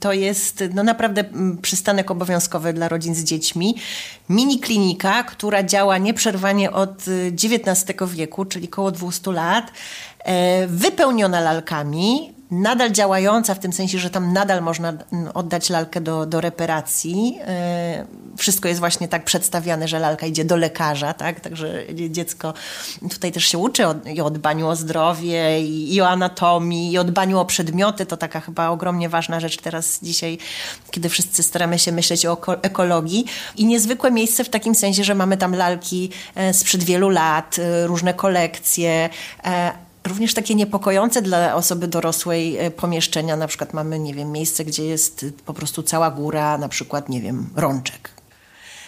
To 0.00 0.12
jest 0.12 0.64
no 0.74 0.82
naprawdę 0.82 1.24
przystanek 1.62 2.10
obowiązkowy 2.10 2.72
dla 2.72 2.88
rodzin 2.88 3.14
z 3.14 3.24
dziećmi. 3.24 3.74
Mini 4.28 4.60
klinika, 4.60 5.22
która 5.22 5.62
działa 5.62 5.98
nieprzerwanie 5.98 6.72
od 6.72 7.04
XIX 7.32 8.02
y, 8.02 8.06
wieku, 8.06 8.44
czyli 8.44 8.68
około 8.68 8.90
200 8.90 9.32
lat. 9.32 9.72
E, 10.24 10.66
wypełniona 10.66 11.40
lalkami, 11.40 12.32
nadal 12.52 12.90
działająca 12.90 13.54
w 13.54 13.58
tym 13.58 13.72
sensie, 13.72 13.98
że 13.98 14.10
tam 14.10 14.32
nadal 14.32 14.62
można 14.62 14.92
oddać 15.34 15.70
lalkę 15.70 16.00
do, 16.00 16.26
do 16.26 16.40
reparacji. 16.40 17.38
E, 17.46 18.06
wszystko 18.36 18.68
jest 18.68 18.80
właśnie 18.80 19.08
tak 19.08 19.24
przedstawiane, 19.24 19.88
że 19.88 19.98
lalka 19.98 20.26
idzie 20.26 20.44
do 20.44 20.56
lekarza, 20.56 21.14
tak? 21.14 21.40
Także 21.40 21.84
dziecko 21.94 22.54
tutaj 23.10 23.32
też 23.32 23.44
się 23.44 23.58
uczy 23.58 23.86
o, 23.86 23.94
i 24.14 24.20
o 24.20 24.30
dbaniu 24.30 24.68
o 24.68 24.76
zdrowie, 24.76 25.62
i, 25.62 25.94
i, 25.94 26.00
o 26.00 26.08
anatomii, 26.08 26.92
i 26.92 26.98
o 26.98 27.04
dbaniu 27.04 27.38
o 27.38 27.44
przedmioty. 27.44 28.06
To 28.06 28.16
taka 28.16 28.40
chyba 28.40 28.68
ogromnie 28.68 29.08
ważna 29.08 29.40
rzecz 29.40 29.56
teraz 29.56 29.98
dzisiaj, 30.02 30.38
kiedy 30.90 31.08
wszyscy 31.08 31.42
staramy 31.42 31.78
się 31.78 31.92
myśleć 31.92 32.26
o 32.26 32.38
ekologii. 32.62 33.24
I 33.56 33.66
niezwykłe 33.66 34.10
miejsce 34.10 34.44
w 34.44 34.48
takim 34.48 34.74
sensie, 34.74 35.04
że 35.04 35.14
mamy 35.14 35.36
tam 35.36 35.54
lalki 35.54 36.10
e, 36.34 36.54
sprzed 36.54 36.82
wielu 36.82 37.08
lat, 37.08 37.56
różne 37.86 38.14
kolekcje, 38.14 39.10
również 40.08 40.34
takie 40.34 40.54
niepokojące 40.54 41.22
dla 41.22 41.54
osoby 41.54 41.88
dorosłej 41.88 42.58
e, 42.58 42.70
pomieszczenia. 42.70 43.36
Na 43.36 43.46
przykład 43.46 43.72
mamy, 43.72 43.98
nie 43.98 44.14
wiem, 44.14 44.32
miejsce, 44.32 44.64
gdzie 44.64 44.84
jest 44.84 45.26
po 45.46 45.54
prostu 45.54 45.82
cała 45.82 46.10
góra, 46.10 46.58
na 46.58 46.68
przykład, 46.68 47.08
nie 47.08 47.20
wiem, 47.20 47.50
rączek. 47.56 48.10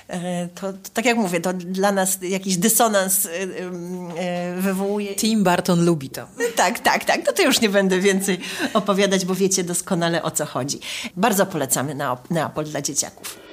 e, 0.08 0.48
to, 0.48 0.72
to, 0.72 0.78
tak 0.94 1.04
jak 1.04 1.16
mówię, 1.16 1.40
to 1.40 1.52
dla 1.52 1.92
nas 1.92 2.18
jakiś 2.22 2.56
dysonans 2.56 3.26
e, 3.26 4.54
wywołuje. 4.60 5.14
Tim 5.14 5.44
Barton 5.44 5.84
lubi 5.84 6.10
to. 6.10 6.26
Tak, 6.56 6.78
tak, 6.78 7.04
tak. 7.04 7.20
No 7.26 7.32
to 7.32 7.42
już 7.42 7.60
nie 7.60 7.68
będę 7.68 8.00
więcej 8.00 8.40
opowiadać, 8.74 9.24
bo 9.24 9.34
wiecie 9.34 9.64
doskonale 9.64 10.22
o 10.22 10.30
co 10.30 10.46
chodzi. 10.46 10.80
Bardzo 11.16 11.46
polecamy 11.46 11.96
Neapol 12.30 12.64
dla 12.64 12.82
dzieciaków. 12.82 13.43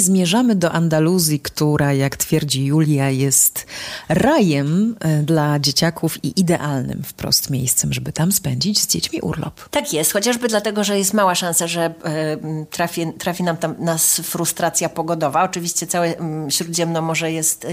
Zmierzamy 0.00 0.54
do 0.54 0.72
Andaluzji, 0.72 1.40
która, 1.40 1.92
jak 1.92 2.16
twierdzi 2.16 2.64
Julia, 2.64 3.10
jest 3.10 3.66
rajem 4.08 4.96
e, 5.00 5.22
dla 5.22 5.58
dzieciaków 5.58 6.24
i 6.24 6.40
idealnym 6.40 7.02
wprost 7.02 7.50
miejscem, 7.50 7.92
żeby 7.92 8.12
tam 8.12 8.32
spędzić 8.32 8.80
z 8.80 8.86
dziećmi 8.86 9.20
urlop. 9.20 9.68
Tak 9.68 9.92
jest, 9.92 10.12
chociażby 10.12 10.48
dlatego, 10.48 10.84
że 10.84 10.98
jest 10.98 11.14
mała 11.14 11.34
szansa, 11.34 11.66
że 11.66 11.94
e, 12.04 12.64
trafi, 12.70 13.12
trafi 13.18 13.42
nam 13.42 13.56
tam 13.56 13.74
nas 13.78 14.16
frustracja 14.16 14.88
pogodowa. 14.88 15.42
Oczywiście 15.42 15.86
całe 15.86 16.14
Śródziemnomorze 16.48 17.32
jest, 17.32 17.64
e, 17.64 17.68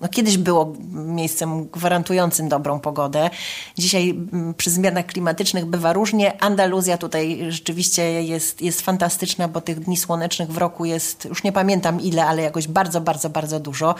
no 0.00 0.08
kiedyś 0.08 0.38
było 0.38 0.74
miejscem 0.92 1.68
gwarantującym 1.68 2.48
dobrą 2.48 2.80
pogodę. 2.80 3.30
Dzisiaj 3.78 4.14
przy 4.56 4.70
zmianach 4.70 5.06
klimatycznych 5.06 5.66
bywa 5.66 5.92
różnie. 5.92 6.42
Andaluzja 6.42 6.98
tutaj 6.98 7.46
rzeczywiście 7.48 8.22
jest, 8.22 8.62
jest 8.62 8.80
fantastyczna, 8.80 9.48
bo 9.48 9.60
tych 9.60 9.80
dni 9.80 9.96
słonecznych 9.96 10.50
w 10.52 10.58
roku 10.58 10.84
jest 10.84 11.24
już 11.24 11.39
nie 11.44 11.52
pamiętam 11.52 12.00
ile, 12.00 12.26
ale 12.26 12.42
jakoś 12.42 12.68
bardzo, 12.68 13.00
bardzo, 13.00 13.30
bardzo 13.30 13.60
dużo. 13.60 13.94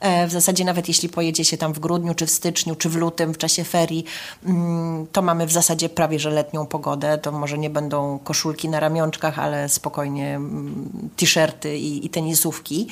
E, 0.00 0.26
w 0.26 0.32
zasadzie 0.32 0.64
nawet 0.64 0.88
jeśli 0.88 1.08
pojedzie 1.08 1.44
się 1.44 1.56
tam 1.56 1.72
w 1.72 1.78
grudniu, 1.78 2.14
czy 2.14 2.26
w 2.26 2.30
styczniu, 2.30 2.74
czy 2.74 2.88
w 2.88 2.96
lutym, 2.96 3.34
w 3.34 3.38
czasie 3.38 3.64
ferii, 3.64 4.04
mm, 4.44 5.06
to 5.12 5.22
mamy 5.22 5.46
w 5.46 5.52
zasadzie 5.52 5.88
prawie 5.88 6.18
że 6.18 6.30
letnią 6.30 6.66
pogodę. 6.66 7.18
To 7.18 7.32
może 7.32 7.58
nie 7.58 7.70
będą 7.70 8.18
koszulki 8.18 8.68
na 8.68 8.80
ramionczkach, 8.80 9.38
ale 9.38 9.68
spokojnie 9.68 10.36
mm, 10.36 11.10
t-shirty 11.16 11.76
i, 11.78 12.06
i 12.06 12.10
tenisówki. 12.10 12.86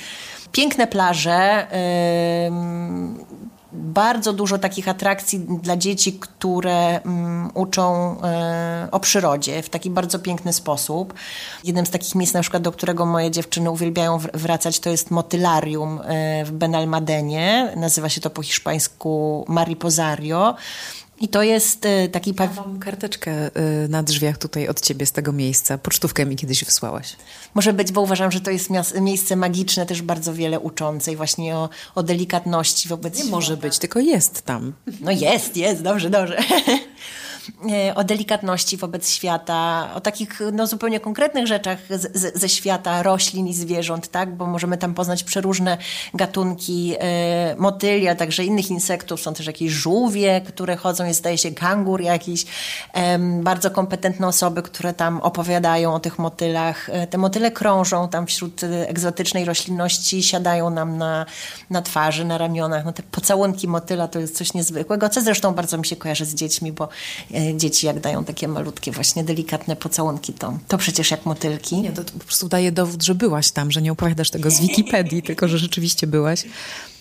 Piękne 0.53 0.87
plaże, 0.87 1.67
bardzo 3.77 4.33
dużo 4.33 4.59
takich 4.59 4.89
atrakcji 4.89 5.39
dla 5.63 5.77
dzieci, 5.77 6.13
które 6.13 7.01
um, 7.05 7.51
uczą 7.55 8.17
e, 8.23 8.89
o 8.91 9.01
przyrodzie 9.01 9.63
w 9.63 9.69
taki 9.69 9.91
bardzo 9.91 10.19
piękny 10.19 10.53
sposób. 10.53 11.15
Jednym 11.65 11.87
z 11.87 11.91
takich 11.91 12.15
miejsc, 12.15 12.35
na 12.35 12.41
przykład, 12.41 12.63
do 12.63 12.73
którego 12.73 13.07
moje 13.07 13.31
dziewczyny 13.31 13.71
uwielbiają 13.71 14.19
wracać, 14.19 14.81
to 14.81 14.91
jest 14.91 15.11
motylarium 15.11 16.01
e, 16.05 16.45
w 16.45 16.51
Benalmadenie. 16.51 17.73
Nazywa 17.77 18.09
się 18.09 18.21
to 18.21 18.31
po 18.31 18.43
hiszpańsku 18.43 19.45
Mariposario. 19.49 20.55
I 21.21 21.29
to 21.29 21.43
jest 21.43 21.87
e, 21.87 22.09
taki... 22.09 22.35
Ja 22.41 22.51
mam 22.57 22.79
karteczkę 22.79 23.31
e, 23.33 23.51
na 23.89 24.03
drzwiach 24.03 24.39
tutaj 24.39 24.69
od 24.69 24.81
ciebie 24.81 25.07
z 25.07 25.13
tego 25.13 25.33
miejsca. 25.33 25.79
Pocztówkę 25.79 26.27
mi 26.27 26.37
kiedyś 26.37 26.65
wysłałaś. 26.65 27.17
Może 27.55 27.73
być, 27.73 27.93
bo 27.93 28.01
uważam, 28.01 28.33
że 28.33 28.41
to 28.41 28.51
jest 28.51 28.71
miejsce 29.01 29.37
magiczne, 29.37 29.87
też 29.87 30.03
bardzo 30.03 30.35
wiele 30.35 30.61
uczące 30.61 31.13
i 31.13 31.17
właśnie 31.17 31.57
o, 31.57 31.69
o 31.95 32.03
delikatności 32.03 32.89
wobec... 32.89 33.25
Nie 33.25 33.31
może 33.31 33.57
być, 33.57 33.79
tylko 33.79 34.01
jest 34.01 34.43
tam. 34.43 34.73
No 35.01 35.11
jest, 35.11 35.57
jest, 35.57 35.83
dobrze, 35.83 36.11
dobrze. 36.11 36.39
E, 37.89 37.95
o 37.95 38.05
delikatności 38.05 38.77
wobec 38.77 39.11
świata, 39.11 39.91
o 39.95 40.01
takich 40.01 40.41
no, 40.53 40.67
zupełnie 40.67 41.01
konkretnych 41.01 41.47
rzeczach 41.47 41.79
z, 41.91 42.39
ze 42.41 42.49
świata 42.49 43.03
roślin 43.03 43.47
i 43.49 43.55
zwierząt, 43.55 44.09
tak? 44.09 44.37
bo 44.37 44.47
możemy 44.47 44.79
tam 44.79 44.95
poznać 44.95 45.25
przeróżne 45.25 45.79
gatunki 46.15 46.95
e, 46.99 47.57
motyli, 47.59 48.09
a 48.09 48.15
także 48.15 48.45
innych 48.45 48.71
insektów. 48.71 49.21
Są 49.21 49.35
też 49.35 49.47
jakieś 49.47 49.73
żółwie, 49.73 50.41
które 50.41 50.77
chodzą, 50.77 51.05
jest 51.05 51.19
zdaje 51.19 51.39
się 51.39 51.51
kangur 51.51 52.01
jakiś. 52.01 52.47
E, 52.93 53.19
bardzo 53.19 53.71
kompetentne 53.71 54.27
osoby, 54.27 54.63
które 54.63 54.93
tam 54.93 55.21
opowiadają 55.21 55.95
o 55.95 56.01
tych 56.01 56.19
motylach. 56.19 56.91
E, 56.91 57.07
te 57.07 57.19
motyle 57.19 57.51
krążą 57.51 58.09
tam 58.09 58.27
wśród 58.27 58.61
egzotycznej 58.65 59.45
roślinności, 59.45 60.23
siadają 60.23 60.71
nam 60.71 60.99
na, 60.99 61.27
na 61.71 61.83
twarzy, 61.83 62.25
na 62.25 62.39
ramionach. 62.39 62.85
No, 62.85 62.93
te 62.93 63.03
pocałunki 63.03 63.69
motyla 63.69 64.09
to 64.09 64.19
jest 64.19 64.37
coś 64.37 64.55
niezwykłego, 64.55 65.09
co 65.09 65.21
zresztą 65.21 65.55
bardzo 65.55 65.79
mi 65.79 65.87
się 65.87 65.97
kojarzy 65.97 66.25
z 66.25 66.35
dziećmi, 66.35 66.73
bo 66.73 66.89
E, 67.36 67.36
dzieci 67.57 67.87
jak 67.87 68.01
dają 68.01 68.25
takie 68.25 68.49
malutkie, 68.49 68.93
właśnie 68.93 69.25
delikatne 69.25 69.77
pocałunki, 69.77 70.33
to, 70.33 70.59
to 70.69 70.79
przecież 70.79 71.11
jak 71.11 71.27
motylki. 71.27 71.83
Nie, 71.83 71.93
to, 71.93 72.05
to 72.05 72.13
po 72.13 72.25
prostu 72.25 72.49
daje 72.49 72.73
dowód, 72.73 73.03
że 73.03 73.15
byłaś 73.15 73.51
tam, 73.51 73.71
że 73.71 73.83
nie 73.83 73.93
opowiadasz 73.93 74.31
tego 74.31 74.51
z 74.51 74.61
Wikipedii, 74.61 75.23
tylko 75.23 75.49
że 75.49 75.59
rzeczywiście 75.59 76.07
byłaś. 76.07 76.45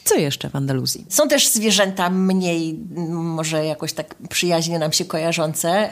Co 0.05 0.15
jeszcze 0.15 0.49
w 0.49 0.55
Andaluzji? 0.55 1.05
Są 1.09 1.27
też 1.27 1.47
zwierzęta 1.47 2.09
mniej, 2.09 2.79
może 3.09 3.65
jakoś 3.65 3.93
tak 3.93 4.15
przyjaźnie 4.29 4.79
nam 4.79 4.91
się 4.91 5.05
kojarzące, 5.05 5.89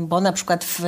bo 0.00 0.20
na 0.20 0.32
przykład 0.32 0.64
w, 0.64 0.82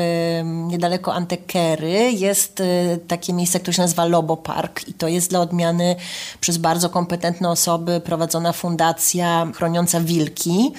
niedaleko 0.44 1.14
Antekery 1.14 2.12
jest 2.12 2.60
y, 2.60 2.64
takie 3.08 3.32
miejsce, 3.32 3.60
które 3.60 3.74
się 3.74 3.82
nazywa 3.82 4.04
Lobo 4.04 4.36
Park 4.36 4.88
i 4.88 4.94
to 4.94 5.08
jest 5.08 5.30
dla 5.30 5.40
odmiany 5.40 5.96
przez 6.40 6.58
bardzo 6.58 6.90
kompetentne 6.90 7.50
osoby 7.50 8.00
prowadzona 8.00 8.52
fundacja 8.52 9.50
chroniąca 9.54 10.00
wilki 10.00 10.72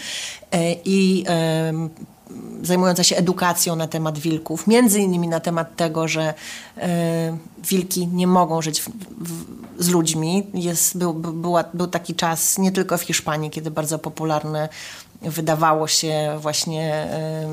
i 0.86 1.26
zajmująca 2.64 3.04
się 3.04 3.16
edukacją 3.16 3.76
na 3.76 3.88
temat 3.88 4.20
wilków, 4.20 4.68
między 4.68 5.00
innymi 5.00 5.28
na 5.28 5.40
temat 5.40 5.76
tego, 5.76 6.08
że 6.08 6.34
e, 6.78 7.38
wilki 7.70 8.08
nie 8.08 8.28
mogą 8.28 8.62
żyć 8.62 8.82
w, 8.82 8.90
w, 9.22 9.46
z 9.84 9.90
ludźmi. 9.90 10.48
Jest, 10.54 10.98
był, 10.98 11.14
była, 11.14 11.64
był 11.74 11.88
taki 11.88 12.16
czas 12.16 12.58
nie 12.58 12.72
tylko 12.72 12.98
w 12.98 13.02
Hiszpanii, 13.02 13.50
kiedy 13.50 13.72
bardzo 13.72 14.00
popularne 14.00 14.70
wydawało 15.22 15.88
się 15.88 16.38
właśnie 16.42 16.94
e, 16.94 17.48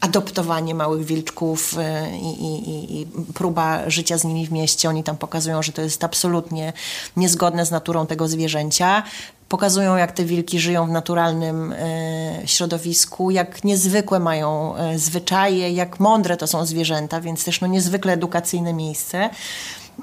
adoptowanie 0.00 0.74
małych 0.74 1.04
wilczków 1.04 1.78
e, 1.78 2.10
i, 2.16 2.44
i, 2.44 3.00
i, 3.00 3.06
próba 3.34 3.90
życia 3.90 4.18
z 4.18 4.24
nimi 4.24 4.46
w 4.46 4.52
mieście. 4.52 4.88
Oni 4.88 5.04
tam 5.04 5.16
pokazują, 5.16 5.62
że 5.62 5.72
to 5.72 5.82
jest 5.82 6.04
absolutnie 6.04 6.72
niezgodne 7.16 7.66
z 7.66 7.70
naturą 7.70 8.06
tego 8.06 8.28
zwierzęcia 8.28 9.02
pokazują, 9.48 9.96
jak 9.96 10.12
te 10.12 10.24
wilki 10.24 10.60
żyją 10.60 10.86
w 10.86 10.90
naturalnym 10.90 11.72
e, 11.72 12.42
środowisku, 12.44 13.30
jak 13.30 13.64
niezwykłe 13.64 14.20
mają 14.20 14.76
e, 14.76 14.98
zwyczaje, 14.98 15.70
jak 15.70 16.00
mądre 16.00 16.36
to 16.36 16.46
są 16.46 16.66
zwierzęta, 16.66 17.20
więc 17.20 17.44
też 17.44 17.60
no, 17.60 17.66
niezwykle 17.66 18.12
edukacyjne 18.12 18.72
miejsce. 18.72 19.30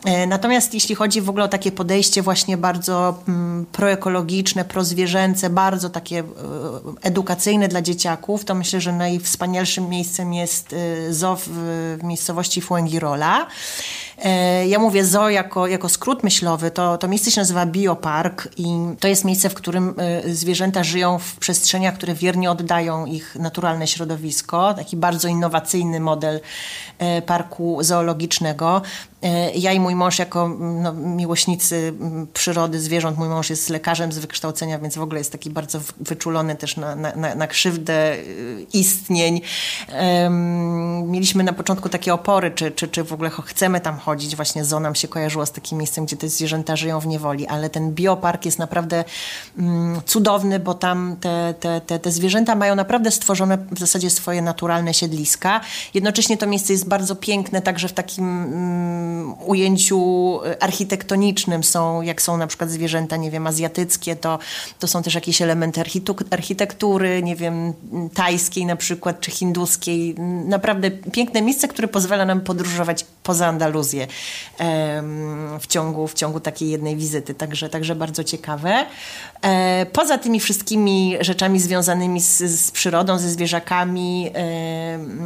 E, 0.06 0.28
natomiast 0.28 0.74
jeśli 0.74 0.96
chodzi 0.96 1.22
w 1.22 1.30
ogóle 1.30 1.46
o 1.46 1.48
takie 1.48 1.72
podejście 1.72 2.22
właśnie 2.22 2.58
bardzo 2.58 3.20
mm, 3.28 3.66
proekologiczne, 3.72 4.66
prozwierzęce, 4.66 5.50
bardzo 5.50 5.90
takie 5.90 6.24
edukacyjne 7.02 7.68
dla 7.68 7.82
dzieciaków, 7.82 8.46
to 8.46 8.56
myślę, 8.56 8.82
że 8.82 8.94
najwspanialszym 8.94 9.90
miejscem 9.90 10.34
jest 10.34 10.74
e, 10.74 11.14
zoo 11.14 11.36
w, 11.36 11.48
w 12.00 12.04
miejscowości 12.04 12.62
Fuengirola. 12.62 13.48
Ja 14.68 14.80
mówię 14.80 15.06
zoo 15.06 15.30
jako, 15.30 15.68
jako 15.68 15.90
skrót 15.90 16.24
myślowy, 16.24 16.72
to, 16.72 16.98
to 16.98 17.08
miejsce 17.08 17.32
się 17.32 17.42
nazywa 17.42 17.66
Biopark 17.66 18.48
i 18.58 18.66
to 19.00 19.08
jest 19.08 19.26
miejsce, 19.26 19.50
w 19.50 19.54
którym 19.54 19.96
zwierzęta 20.28 20.84
żyją 20.84 21.20
w 21.20 21.36
przestrzeniach, 21.36 21.94
które 21.94 22.14
wiernie 22.14 22.52
oddają 22.52 23.06
ich 23.06 23.36
naturalne 23.36 23.88
środowisko. 23.88 24.74
Taki 24.74 24.98
bardzo 24.98 25.28
innowacyjny 25.28 26.00
model 26.00 26.40
parku 27.26 27.78
zoologicznego. 27.82 28.82
Ja 29.56 29.74
i 29.74 29.80
mój 29.80 29.96
mąż 29.96 30.20
jako 30.20 30.48
no, 30.60 30.94
miłośnicy 30.94 31.94
przyrody, 32.34 32.80
zwierząt, 32.80 33.18
mój 33.18 33.30
mąż 33.30 33.50
jest 33.50 33.70
lekarzem 33.70 34.12
z 34.12 34.18
wykształcenia, 34.18 34.80
więc 34.80 34.96
w 34.96 35.02
ogóle 35.02 35.20
jest 35.20 35.32
taki 35.32 35.50
bardzo 35.50 35.80
wyczulony 36.00 36.56
też 36.56 36.78
na, 36.78 36.96
na, 36.96 37.36
na 37.36 37.48
krzywdę 37.48 38.16
y, 38.16 38.66
istnień. 38.74 39.42
Mieliśmy 41.06 41.44
na 41.44 41.54
początku 41.54 41.90
takie 41.90 42.14
opory, 42.14 42.52
czy, 42.52 42.72
czy, 42.72 42.88
czy 42.88 43.04
w 43.04 43.14
ogóle 43.14 43.30
chcemy 43.46 43.80
tam 43.80 43.98
chodzić. 43.98 44.36
Właśnie 44.36 44.66
zoo 44.66 44.80
nam 44.80 44.96
się 44.96 45.08
kojarzyło 45.08 45.46
z 45.46 45.52
takim 45.52 45.78
miejscem, 45.78 46.06
gdzie 46.06 46.18
te 46.18 46.30
zwierzęta 46.30 46.76
żyją 46.76 47.00
w 47.00 47.08
niewoli, 47.08 47.48
ale 47.48 47.70
ten 47.70 47.94
biopark 47.94 48.46
jest 48.46 48.60
naprawdę 48.60 49.04
um, 49.58 50.02
cudowny, 50.06 50.60
bo 50.60 50.74
tam 50.74 51.16
te, 51.22 51.54
te, 51.60 51.82
te, 51.82 52.00
te 52.00 52.12
zwierzęta 52.12 52.56
mają 52.56 52.76
naprawdę 52.76 53.12
stworzone 53.12 53.58
w 53.72 53.80
zasadzie 53.80 54.10
swoje 54.10 54.42
naturalne 54.42 54.94
siedliska. 54.94 55.62
Jednocześnie 55.94 56.38
to 56.38 56.48
miejsce 56.48 56.74
jest 56.74 56.88
bardzo 56.88 57.16
piękne, 57.16 57.62
także 57.62 57.88
w 57.88 57.94
takim 57.94 59.11
ujęciu 59.46 60.40
e, 60.46 60.64
architektonicznym 60.64 61.64
są, 61.64 62.02
jak 62.02 62.22
są 62.22 62.38
na 62.38 62.48
przykład 62.48 62.70
zwierzęta, 62.70 63.18
nie 63.18 63.32
wiem, 63.32 63.48
azjatyckie, 63.48 64.16
to, 64.16 64.40
to 64.80 64.88
są 64.88 65.04
też 65.04 65.16
jakieś 65.16 65.42
elementy 65.42 65.82
architektury, 66.32 67.24
nie 67.24 67.36
wiem, 67.36 67.74
tajskiej 68.14 68.66
na 68.66 68.76
przykład, 68.76 69.20
czy 69.20 69.32
hinduskiej. 69.32 70.16
Naprawdę 70.46 70.92
piękne 70.92 71.42
miejsce, 71.42 71.68
które 71.68 71.88
pozwala 71.88 72.26
nam 72.26 72.42
podróżować 72.42 73.06
poza 73.24 73.48
Andaluzję. 73.48 74.08
w 75.60 75.68
ciągu, 75.68 76.08
w 76.08 76.14
ciągu 76.14 76.40
takiej 76.40 76.70
jednej 76.70 76.96
wizyty, 76.96 77.34
także, 77.34 77.70
także 77.70 77.96
bardzo 77.96 78.24
ciekawe. 78.24 78.86
E, 79.42 79.86
poza 79.86 80.18
tymi 80.18 80.40
wszystkimi 80.40 81.18
rzeczami 81.22 81.60
związanymi 81.60 82.22
z, 82.22 82.38
z 82.38 82.72
przyrodą, 82.72 83.18
ze 83.18 83.30
zwierzakami, 83.30 84.32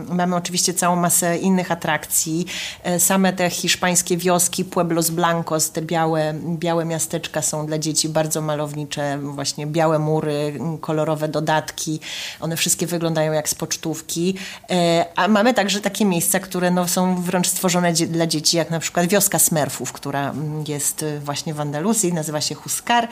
mamy 0.09 0.35
oczywiście 0.35 0.73
całą 0.73 0.95
masę 0.95 1.37
innych 1.37 1.71
atrakcji. 1.71 2.45
E, 2.83 2.99
same 2.99 3.33
te 3.33 3.49
hiszpańskie 3.49 3.74
wioski, 4.17 4.65
Pueblos 4.65 5.09
Blancos, 5.09 5.71
te 5.71 5.81
białe, 5.81 6.33
białe 6.59 6.85
miasteczka 6.85 7.41
są 7.41 7.65
dla 7.65 7.77
dzieci 7.77 8.09
bardzo 8.09 8.41
malownicze, 8.41 9.19
właśnie 9.21 9.67
białe 9.67 9.99
mury, 9.99 10.59
kolorowe 10.81 11.27
dodatki. 11.27 11.99
One 12.39 12.57
wszystkie 12.57 12.87
wyglądają 12.87 13.33
jak 13.33 13.49
z 13.49 13.55
pocztówki. 13.55 14.35
E, 14.69 15.05
a 15.15 15.27
mamy 15.27 15.53
także 15.53 15.81
takie 15.81 16.05
miejsca, 16.05 16.39
które 16.39 16.71
no, 16.71 16.87
są 16.87 17.21
wręcz 17.21 17.47
stworzone 17.47 17.93
dla 17.93 18.27
dzieci, 18.27 18.57
jak 18.57 18.69
na 18.69 18.79
przykład 18.79 19.07
wioska 19.07 19.39
Smerfów, 19.39 19.91
która 19.91 20.33
jest 20.67 21.05
właśnie 21.23 21.53
w 21.53 21.59
Andaluzji, 21.59 22.13
nazywa 22.13 22.41
się 22.41 22.55
Huskar. 22.55 23.07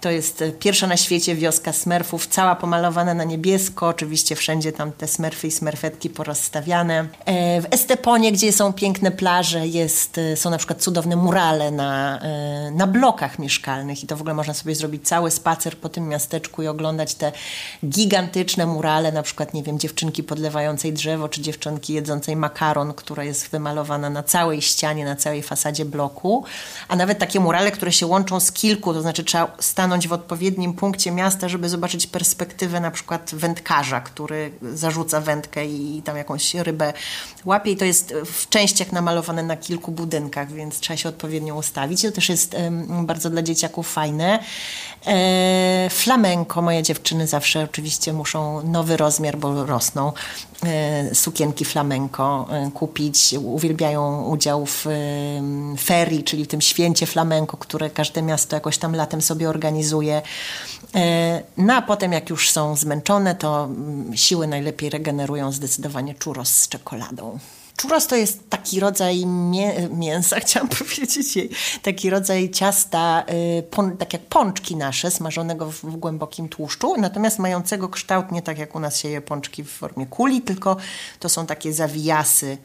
To 0.00 0.10
jest 0.10 0.44
pierwsza 0.60 0.86
na 0.86 0.96
świecie 0.96 1.34
wioska 1.34 1.72
Smerfów, 1.72 2.26
cała 2.26 2.56
pomalowana 2.56 3.14
na 3.14 3.24
niebiesko. 3.24 3.88
Oczywiście 3.88 4.36
wszędzie 4.36 4.72
tam 4.72 4.92
te 4.92 5.08
smerfy 5.08 5.46
i 5.46 5.50
smerfetki 5.50 6.10
porozstawiane. 6.10 7.08
E, 7.24 7.60
w 7.60 7.66
Esteponie, 7.70 8.32
gdzie 8.32 8.52
są 8.52 8.72
piękne 8.72 9.10
plaże, 9.10 9.66
jest, 9.66 10.03
e, 10.18 10.36
są 10.36 10.50
na 10.50 10.58
przykład 10.58 10.82
cudowne 10.82 11.16
murale 11.16 11.70
na, 11.70 12.20
e, 12.20 12.70
na 12.70 12.86
blokach 12.86 13.38
mieszkalnych 13.38 14.04
i 14.04 14.06
to 14.06 14.16
w 14.16 14.20
ogóle 14.20 14.34
można 14.34 14.54
sobie 14.54 14.74
zrobić 14.74 15.08
cały 15.08 15.30
spacer 15.30 15.78
po 15.78 15.88
tym 15.88 16.08
miasteczku 16.08 16.62
i 16.62 16.66
oglądać 16.66 17.14
te 17.14 17.32
gigantyczne 17.86 18.66
murale, 18.66 19.12
na 19.12 19.22
przykład, 19.22 19.54
nie 19.54 19.62
wiem, 19.62 19.78
dziewczynki 19.78 20.22
podlewającej 20.22 20.92
drzewo, 20.92 21.28
czy 21.28 21.40
dziewczynki 21.40 21.92
jedzącej 21.92 22.36
makaron, 22.36 22.94
która 22.94 23.24
jest 23.24 23.50
wymalowana 23.50 24.10
na 24.10 24.22
całej 24.22 24.62
ścianie, 24.62 25.04
na 25.04 25.16
całej 25.16 25.42
fasadzie 25.42 25.84
bloku, 25.84 26.44
a 26.88 26.96
nawet 26.96 27.18
takie 27.18 27.40
murale, 27.40 27.70
które 27.70 27.92
się 27.92 28.06
łączą 28.06 28.40
z 28.40 28.52
kilku, 28.52 28.94
to 28.94 29.02
znaczy 29.02 29.24
trzeba 29.24 29.56
stanąć 29.60 30.08
w 30.08 30.12
odpowiednim 30.12 30.74
punkcie 30.74 31.10
miasta, 31.10 31.48
żeby 31.48 31.68
zobaczyć 31.68 32.06
perspektywę 32.06 32.80
na 32.80 32.90
przykład 32.90 33.30
wędkarza, 33.34 34.00
który 34.00 34.52
zarzuca 34.62 35.20
wędkę 35.20 35.66
i 35.66 36.02
tam 36.04 36.16
jakąś 36.16 36.54
rybę 36.54 36.92
łapie. 37.44 37.70
I 37.70 37.76
to 37.76 37.84
jest 37.84 38.14
w 38.24 38.48
częściach 38.48 38.92
namalowane 38.92 39.42
na 39.42 39.56
kilku 39.56 39.92
budynkach, 39.94 40.52
więc 40.52 40.80
trzeba 40.80 40.96
się 40.96 41.08
odpowiednio 41.08 41.54
ustawić. 41.54 42.02
To 42.02 42.12
też 42.12 42.28
jest 42.28 42.56
bardzo 43.02 43.30
dla 43.30 43.42
dzieciaków 43.42 43.92
fajne. 43.92 44.38
E, 45.06 45.90
flamenko, 45.90 46.62
moje 46.62 46.82
dziewczyny 46.82 47.26
zawsze 47.26 47.64
oczywiście 47.64 48.12
muszą 48.12 48.62
nowy 48.62 48.96
rozmiar, 48.96 49.38
bo 49.38 49.66
rosną. 49.66 50.12
E, 50.66 51.14
sukienki 51.14 51.64
flamenko 51.64 52.46
e, 52.50 52.70
kupić. 52.70 53.34
Uwielbiają 53.44 54.24
udział 54.24 54.66
w 54.66 54.86
ferii, 55.78 56.24
czyli 56.24 56.44
w 56.44 56.48
tym 56.48 56.60
święcie 56.60 57.06
flamenko, 57.06 57.56
które 57.56 57.90
każde 57.90 58.22
miasto 58.22 58.56
jakoś 58.56 58.78
tam 58.78 58.96
latem 58.96 59.22
sobie 59.22 59.48
organizuje. 59.48 60.22
No 61.56 61.74
a 61.74 61.82
potem 61.82 62.12
jak 62.12 62.30
już 62.30 62.50
są 62.50 62.76
zmęczone, 62.76 63.34
to 63.34 63.64
mm, 63.64 64.16
siły 64.16 64.46
najlepiej 64.46 64.90
regenerują 64.90 65.52
zdecydowanie 65.52 66.14
churros 66.24 66.48
z 66.48 66.68
czekoladą. 66.68 67.38
Churros 67.82 68.06
to 68.06 68.16
jest 68.16 68.50
taki 68.50 68.80
rodzaj 68.80 69.26
mię 69.26 69.88
mięsa, 69.90 70.40
chciałam 70.44 70.68
powiedzieć 70.68 71.36
jej, 71.36 71.50
taki 71.82 72.10
rodzaj 72.10 72.50
ciasta, 72.50 73.24
y, 73.30 73.96
tak 73.98 74.12
jak 74.12 74.22
pączki 74.22 74.76
nasze, 74.76 75.10
smażonego 75.10 75.70
w, 75.70 75.74
w, 75.74 75.96
głębokim 75.96 76.48
tłuszczu, 76.48 76.96
natomiast 76.98 77.38
mającego 77.38 77.88
kształt 77.88 78.32
nie 78.32 78.42
tak 78.42 78.58
jak 78.58 78.74
u 78.74 78.80
nas 78.80 78.98
się 78.98 79.08
je 79.08 79.20
pączki 79.20 79.64
w 79.64 79.70
formie 79.70 80.06
kuli, 80.06 80.42
tylko 80.42 80.76
to 81.18 81.28
są 81.28 81.46
takie 81.46 81.72
zawijasy 81.72 82.58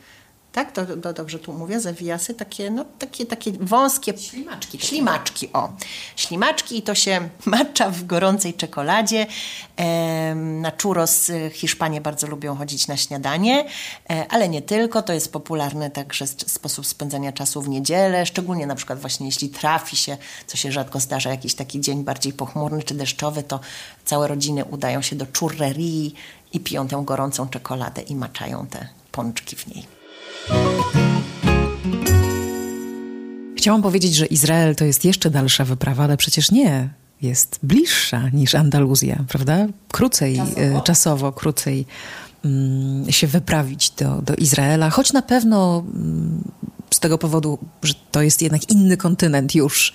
tak? 0.52 0.72
To, 0.72 0.86
to, 0.86 1.14
dobrze 1.14 1.39
tu 1.39 1.54
mówię, 1.54 1.80
zawijasy, 1.80 2.34
takie, 2.34 2.72
no, 2.72 2.86
takie, 3.00 3.26
takie 3.26 3.52
wąskie... 3.52 4.18
Ślimaczki. 4.18 4.80
Ślimaczki, 4.80 5.50
o. 5.54 5.70
Ślimaczki 6.16 6.78
i 6.78 6.82
to 6.82 6.95
się 6.95 7.30
macza 7.45 7.89
w 7.89 8.06
gorącej 8.06 8.54
czekoladzie. 8.54 9.28
E, 9.78 10.36
na 10.36 10.72
churros 10.82 11.32
Hiszpanie 11.52 12.02
bardzo 12.02 12.28
lubią 12.28 12.56
chodzić 12.56 12.88
na 12.88 12.97
śniadanie, 12.97 13.66
e, 14.10 14.26
ale 14.30 14.50
nie 14.50 14.62
tylko. 14.62 15.02
To 15.02 15.14
jest 15.14 15.32
popularny 15.34 15.89
także 15.91 16.28
sposób 16.28 16.86
spędzania 16.86 17.32
czasu 17.32 17.62
w 17.62 17.70
niedzielę, 17.70 18.26
szczególnie 18.26 18.68
na 18.68 18.76
przykład 18.76 19.00
właśnie 19.00 19.26
jeśli 19.26 19.50
trafi 19.50 19.95
się, 19.95 20.18
co 20.47 20.58
się 20.58 20.72
rzadko 20.72 21.00
zdarza, 21.00 21.30
jakiś 21.30 21.56
taki 21.56 21.82
dzień 21.82 22.04
bardziej 22.04 22.34
pochmurny 22.34 22.84
czy 22.84 22.93
deszczowy, 22.93 23.43
to 23.43 23.60
całe 24.06 24.28
rodziny 24.28 24.66
udają 24.66 25.02
się 25.02 25.16
do 25.16 25.26
churrerii 25.39 26.16
i 26.54 26.60
piją 26.60 26.88
tę 26.88 27.02
gorącą 27.06 27.50
czekoladę 27.50 28.02
i 28.02 28.16
maczają 28.16 28.68
te 28.68 28.88
pączki 29.12 29.56
w 29.56 29.68
niej. 29.68 29.99
Chciałam 33.57 33.82
powiedzieć, 33.82 34.15
że 34.15 34.25
Izrael 34.25 34.75
to 34.75 34.86
jest 34.86 35.05
jeszcze 35.05 35.30
dalsza 35.30 35.65
wyprawa, 35.65 36.03
ale 36.03 36.17
przecież 36.17 36.51
nie. 36.51 36.89
Jest 37.21 37.59
bliższa 37.63 38.30
niż 38.30 38.55
Andaluzja, 38.55 39.23
prawda? 39.27 39.67
Krócej 39.91 40.38
czasowo, 40.38 40.80
e, 40.80 40.82
czasowo 40.82 41.32
krócej 41.32 41.86
mm, 42.45 43.11
się 43.11 43.27
wyprawić 43.27 43.89
do, 43.89 44.21
do 44.21 44.36
Izraela, 44.36 44.89
choć 44.89 45.13
na 45.13 45.21
pewno 45.21 45.84
mm, 45.95 46.43
z 46.91 46.99
tego 46.99 47.17
powodu, 47.17 47.59
że 47.83 47.93
to 48.11 48.21
jest 48.21 48.41
jednak 48.41 48.69
inny 48.69 48.97
kontynent 48.97 49.55
już, 49.55 49.93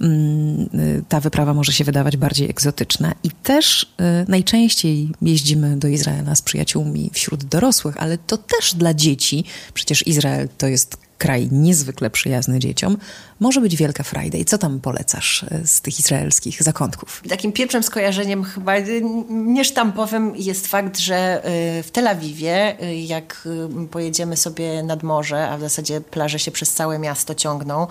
mm, 0.00 0.68
y, 0.74 1.04
ta 1.08 1.20
wyprawa 1.20 1.54
może 1.54 1.72
się 1.72 1.84
wydawać 1.84 2.16
bardziej 2.16 2.50
egzotyczna. 2.50 3.14
I 3.22 3.30
też 3.30 3.82
y, 3.82 3.86
najczęściej 4.28 5.08
jeździmy 5.22 5.76
do 5.76 5.88
Izraela 5.88 6.34
z 6.34 6.42
przyjaciółmi 6.42 7.10
wśród 7.12 7.44
dorosłych, 7.44 7.96
ale 7.96 8.18
to 8.18 8.36
też 8.36 8.74
dla 8.74 8.94
dzieci, 8.94 9.44
przecież 9.74 10.06
Izrael 10.06 10.48
to 10.58 10.66
jest 10.66 11.09
kraj 11.20 11.48
niezwykle 11.52 12.10
przyjazny 12.10 12.58
dzieciom, 12.58 12.96
może 13.40 13.60
być 13.60 13.76
wielka 13.76 14.02
frajda. 14.02 14.38
I 14.38 14.44
co 14.44 14.58
tam 14.58 14.80
polecasz 14.80 15.42
y, 15.42 15.66
z 15.66 15.80
tych 15.80 16.00
izraelskich 16.00 16.62
zakątków? 16.62 17.22
Takim 17.28 17.52
pierwszym 17.52 17.82
skojarzeniem 17.82 18.44
chyba 18.44 18.72
niesztampowym 19.30 20.36
jest 20.36 20.66
fakt, 20.66 20.98
że 20.98 21.42
w 21.82 21.88
Tel 21.92 22.08
Awiwie, 22.08 22.76
jak 23.06 23.48
pojedziemy 23.90 24.36
sobie 24.36 24.82
nad 24.82 25.02
morze, 25.02 25.48
a 25.48 25.56
w 25.56 25.60
zasadzie 25.60 26.00
plaże 26.00 26.38
się 26.38 26.50
przez 26.50 26.74
całe 26.74 26.98
miasto 26.98 27.34
ciągną, 27.34 27.86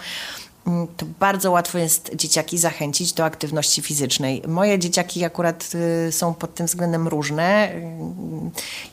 to 0.97 1.05
bardzo 1.19 1.51
łatwo 1.51 1.77
jest 1.77 2.11
dzieciaki 2.15 2.57
zachęcić 2.57 3.13
do 3.13 3.25
aktywności 3.25 3.81
fizycznej. 3.81 4.41
Moje 4.47 4.79
dzieciaki 4.79 5.25
akurat 5.25 5.69
y, 6.07 6.11
są 6.11 6.33
pod 6.33 6.55
tym 6.55 6.65
względem 6.65 7.07
różne. 7.07 7.71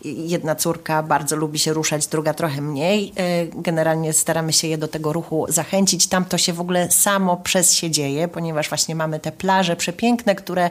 Y, 0.04 0.08
jedna 0.08 0.54
córka 0.54 1.02
bardzo 1.02 1.36
lubi 1.36 1.58
się 1.58 1.72
ruszać, 1.72 2.06
druga 2.06 2.34
trochę 2.34 2.60
mniej. 2.60 3.12
Y, 3.18 3.50
generalnie 3.54 4.12
staramy 4.12 4.52
się 4.52 4.68
je 4.68 4.78
do 4.78 4.88
tego 4.88 5.12
ruchu 5.12 5.46
zachęcić. 5.48 6.06
Tam 6.06 6.24
to 6.24 6.38
się 6.38 6.52
w 6.52 6.60
ogóle 6.60 6.90
samo 6.90 7.36
przez 7.36 7.72
się 7.72 7.90
dzieje, 7.90 8.28
ponieważ 8.28 8.68
właśnie 8.68 8.94
mamy 8.94 9.20
te 9.20 9.32
plaże 9.32 9.76
przepiękne, 9.76 10.34
które 10.34 10.70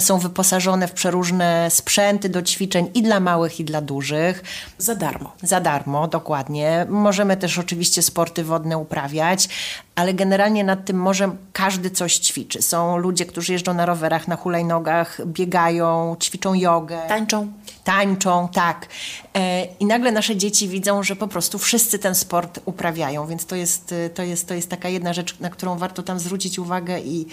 są 0.00 0.18
wyposażone 0.18 0.88
w 0.88 0.92
przeróżne 0.92 1.70
sprzęty 1.70 2.28
do 2.28 2.42
ćwiczeń 2.42 2.90
i 2.94 3.02
dla 3.02 3.20
małych, 3.20 3.60
i 3.60 3.64
dla 3.64 3.80
dużych. 3.80 4.42
Za 4.78 4.94
darmo. 4.94 5.32
Za 5.42 5.60
darmo, 5.60 6.08
dokładnie. 6.08 6.86
Możemy 6.88 7.36
też 7.36 7.58
oczywiście 7.58 8.02
sporty 8.02 8.44
wodne 8.44 8.78
uprawiać, 8.78 9.48
ale 9.96 10.14
generalnie 10.14 10.64
nad 10.64 10.84
tym 10.84 10.96
morzem 10.96 11.36
każdy 11.52 11.90
coś 11.90 12.18
ćwiczy. 12.18 12.62
Są 12.62 12.96
ludzie, 12.96 13.26
którzy 13.26 13.52
jeżdżą 13.52 13.74
na 13.74 13.86
rowerach, 13.86 14.28
na 14.28 14.36
hulajnogach, 14.36 15.26
biegają, 15.26 16.16
ćwiczą 16.20 16.54
jogę. 16.54 16.98
Tańczą. 17.08 17.52
Tańczą, 17.84 18.48
tak. 18.52 18.86
E, 19.34 19.64
I 19.64 19.86
nagle 19.86 20.12
nasze 20.12 20.36
dzieci 20.36 20.68
widzą, 20.68 21.02
że 21.02 21.16
po 21.16 21.28
prostu 21.28 21.58
wszyscy 21.58 21.98
ten 21.98 22.14
sport 22.14 22.60
uprawiają, 22.64 23.26
więc 23.26 23.46
to 23.46 23.56
jest, 23.56 23.94
to 24.14 24.22
jest, 24.22 24.48
to 24.48 24.54
jest 24.54 24.70
taka 24.70 24.88
jedna 24.88 25.12
rzecz, 25.12 25.40
na 25.40 25.50
którą 25.50 25.78
warto 25.78 26.02
tam 26.02 26.18
zwrócić 26.18 26.58
uwagę 26.58 27.00
i, 27.00 27.26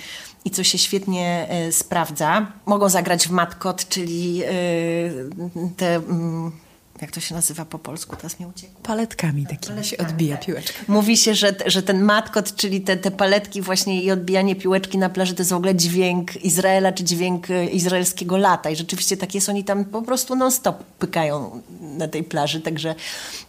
i 0.45 0.51
co 0.51 0.64
się 0.64 0.78
świetnie 0.78 1.47
e, 1.49 1.72
sprawdza. 1.72 2.47
Mogą 2.66 2.89
zagrać 2.89 3.28
w 3.28 3.32
matkot, 3.32 3.89
czyli 3.89 4.43
e, 4.43 4.49
te 5.78 5.95
mm, 5.95 6.51
jak 7.02 7.12
to 7.12 7.20
się 7.20 7.36
nazywa 7.36 7.66
po 7.66 7.80
polsku, 7.80 8.16
teraz 8.16 8.39
mi 8.39 8.46
uciekło. 8.46 8.82
Paletkami 8.84 9.46
takimi 9.48 9.86
się 9.86 9.98
odbija 9.98 10.38
tak. 10.38 10.46
piłeczka. 10.46 10.80
Mówi 10.88 11.18
się, 11.18 11.36
że, 11.36 11.56
że 11.66 11.84
ten 11.84 12.02
matkot, 12.02 12.56
czyli 12.56 12.82
te, 12.82 12.98
te 12.98 13.12
paletki 13.12 13.62
właśnie 13.62 14.04
i 14.04 14.12
odbijanie 14.12 14.56
piłeczki 14.56 14.98
na 14.98 15.10
plaży 15.10 15.34
to 15.34 15.41
jest 15.41 15.52
w 15.52 15.56
ogóle 15.56 15.76
dźwięk 15.76 16.46
Izraela, 16.46 16.91
czy 16.91 17.04
dźwięk 17.04 17.50
e, 17.50 17.66
izraelskiego 17.66 18.38
lata 18.38 18.70
i 18.70 18.76
rzeczywiście 18.76 19.18
tak 19.18 19.36
jest, 19.36 19.50
oni 19.50 19.64
tam 19.64 19.86
po 19.86 20.02
prostu 20.02 20.36
non-stop 20.36 20.84
pykają 20.84 21.62
na 21.98 22.08
tej 22.08 22.24
plaży, 22.24 22.62
także, 22.62 22.96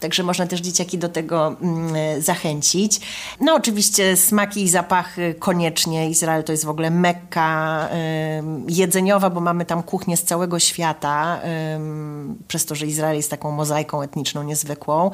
także 0.01 0.23
można 0.23 0.47
też 0.47 0.61
dzieciaki 0.61 0.99
do 0.99 1.09
tego 1.09 1.57
mm, 1.63 2.23
zachęcić. 2.23 3.01
No 3.41 3.55
oczywiście 3.55 4.17
smaki 4.17 4.63
i 4.63 4.69
zapachy 4.69 5.35
koniecznie. 5.39 6.11
Izrael 6.11 6.45
to 6.45 6.53
jest 6.53 6.65
w 6.65 6.69
ogóle 6.69 6.91
mekka 6.91 7.89
jedzeniowa, 8.69 9.31
bo 9.31 9.41
mamy 9.41 9.65
tam 9.65 9.83
kuchnię 9.83 10.17
z 10.17 10.25
całego 10.25 10.59
świata, 10.59 11.41
przez 12.49 12.67
to, 12.67 12.75
że 12.75 12.87
Izrael 12.87 13.17
jest 13.17 13.31
taką 13.31 13.51
mozaiką 13.51 14.03
etniczną 14.03 14.43
niezwykłą. 14.43 15.11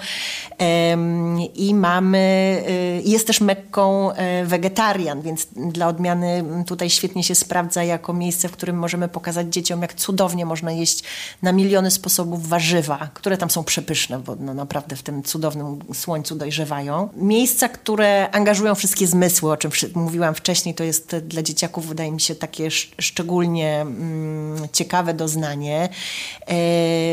I 1.54 1.74
mamy, 1.74 2.56
y, 2.68 3.02
jest 3.08 3.26
też 3.26 3.40
Mekką 3.40 4.12
e, 4.12 4.44
wegetarian, 4.44 5.22
więc 5.22 5.46
dla 5.56 5.88
odmiany 5.88 6.44
tutaj 6.66 6.90
świetnie 6.90 7.24
się 7.24 7.34
sprawdza 7.34 7.84
jako 7.84 8.12
miejsce, 8.12 8.48
w 8.48 8.52
którym 8.52 8.78
możemy 8.78 9.08
pokazać 9.08 9.52
dzieciom, 9.52 9.82
jak 9.82 9.94
cudownie 9.94 10.46
można 10.46 10.72
jeść 10.72 11.04
na 11.42 11.52
miliony 11.52 11.90
sposobów 11.90 12.48
warzywa, 12.48 13.08
które 13.20 13.36
tam 13.36 13.50
są 13.50 13.64
przepyszne, 13.64 14.18
bo 14.18 14.36
no, 14.40 14.54
naprawdę 14.54 14.96
w 14.96 15.02
tym 15.02 15.22
cudownym 15.22 15.78
słońcu 15.94 16.34
dojrzewają. 16.34 17.08
Miejsca, 17.16 17.68
które 17.68 18.30
angażują 18.30 18.74
wszystkie 18.74 19.06
zmysły, 19.06 19.52
o 19.52 19.56
czym 19.56 19.70
mówiłam 19.94 20.34
wcześniej, 20.34 20.74
to 20.74 20.84
jest 20.84 21.16
dla 21.16 21.42
dzieciaków, 21.42 21.86
wydaje 21.86 22.12
mi 22.12 22.20
się, 22.20 22.34
takie 22.34 22.70
szczególnie 22.98 23.80
mm, 23.80 24.68
ciekawe 24.72 25.14
doznanie. 25.14 25.88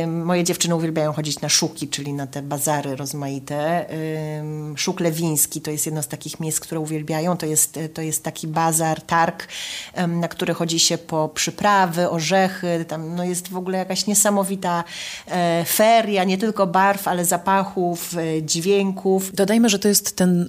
Moje 0.07 0.43
dziewczyny 0.43 0.75
uwielbiają 0.75 1.13
chodzić 1.13 1.41
na 1.41 1.49
szuki, 1.49 1.87
czyli 1.87 2.13
na 2.13 2.27
te 2.27 2.41
bazary 2.41 2.95
rozmaite. 2.95 3.89
E, 3.89 3.95
Szuk 4.75 4.99
Lewiński 4.99 5.61
to 5.61 5.71
jest 5.71 5.85
jedno 5.85 6.03
z 6.03 6.07
takich 6.07 6.39
miejsc, 6.39 6.59
które 6.59 6.79
uwielbiają. 6.79 7.37
To 7.37 7.45
jest, 7.45 7.79
to 7.93 8.01
jest 8.01 8.23
taki 8.23 8.47
bazar, 8.47 9.01
targ, 9.01 9.47
na 10.07 10.27
który 10.27 10.53
chodzi 10.53 10.79
się 10.79 10.97
po 10.97 11.29
przyprawy, 11.29 12.09
orzechy. 12.09 12.85
Tam 12.87 13.15
no, 13.15 13.23
jest 13.23 13.49
w 13.49 13.57
ogóle 13.57 13.77
jakaś 13.77 14.07
niesamowita 14.07 14.83
e, 15.27 15.65
feria, 15.97 16.23
nie 16.23 16.37
tylko 16.37 16.67
barw, 16.67 17.07
ale 17.07 17.25
zapachów, 17.25 18.15
e, 18.17 18.43
dźwięków. 18.43 19.31
Dodajmy, 19.33 19.69
że 19.69 19.79
to 19.79 19.87
jest 19.87 20.15
ten 20.15 20.41
e, 20.41 20.47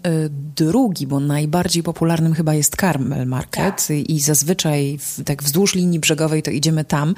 drugi, 0.57 1.07
bo 1.07 1.21
najbardziej 1.21 1.83
popularnym 1.83 2.35
chyba 2.35 2.55
jest 2.55 2.77
Carmel 2.77 3.27
Market 3.27 3.87
tak. 3.87 3.97
i 3.97 4.21
zazwyczaj 4.21 4.99
w, 4.99 5.25
tak 5.25 5.43
wzdłuż 5.43 5.75
linii 5.75 5.99
brzegowej 5.99 6.43
to 6.43 6.51
idziemy 6.51 6.85
tam, 6.85 7.15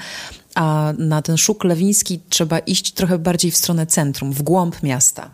a 0.61 0.93
na 0.99 1.23
ten 1.23 1.37
szuk 1.37 1.65
lewiński 1.65 2.21
trzeba 2.29 2.59
iść 2.59 2.93
trochę 2.93 3.19
bardziej 3.19 3.51
w 3.51 3.57
stronę 3.57 3.87
centrum, 3.87 4.33
w 4.33 4.43
głąb 4.43 4.83
miasta. 4.83 5.31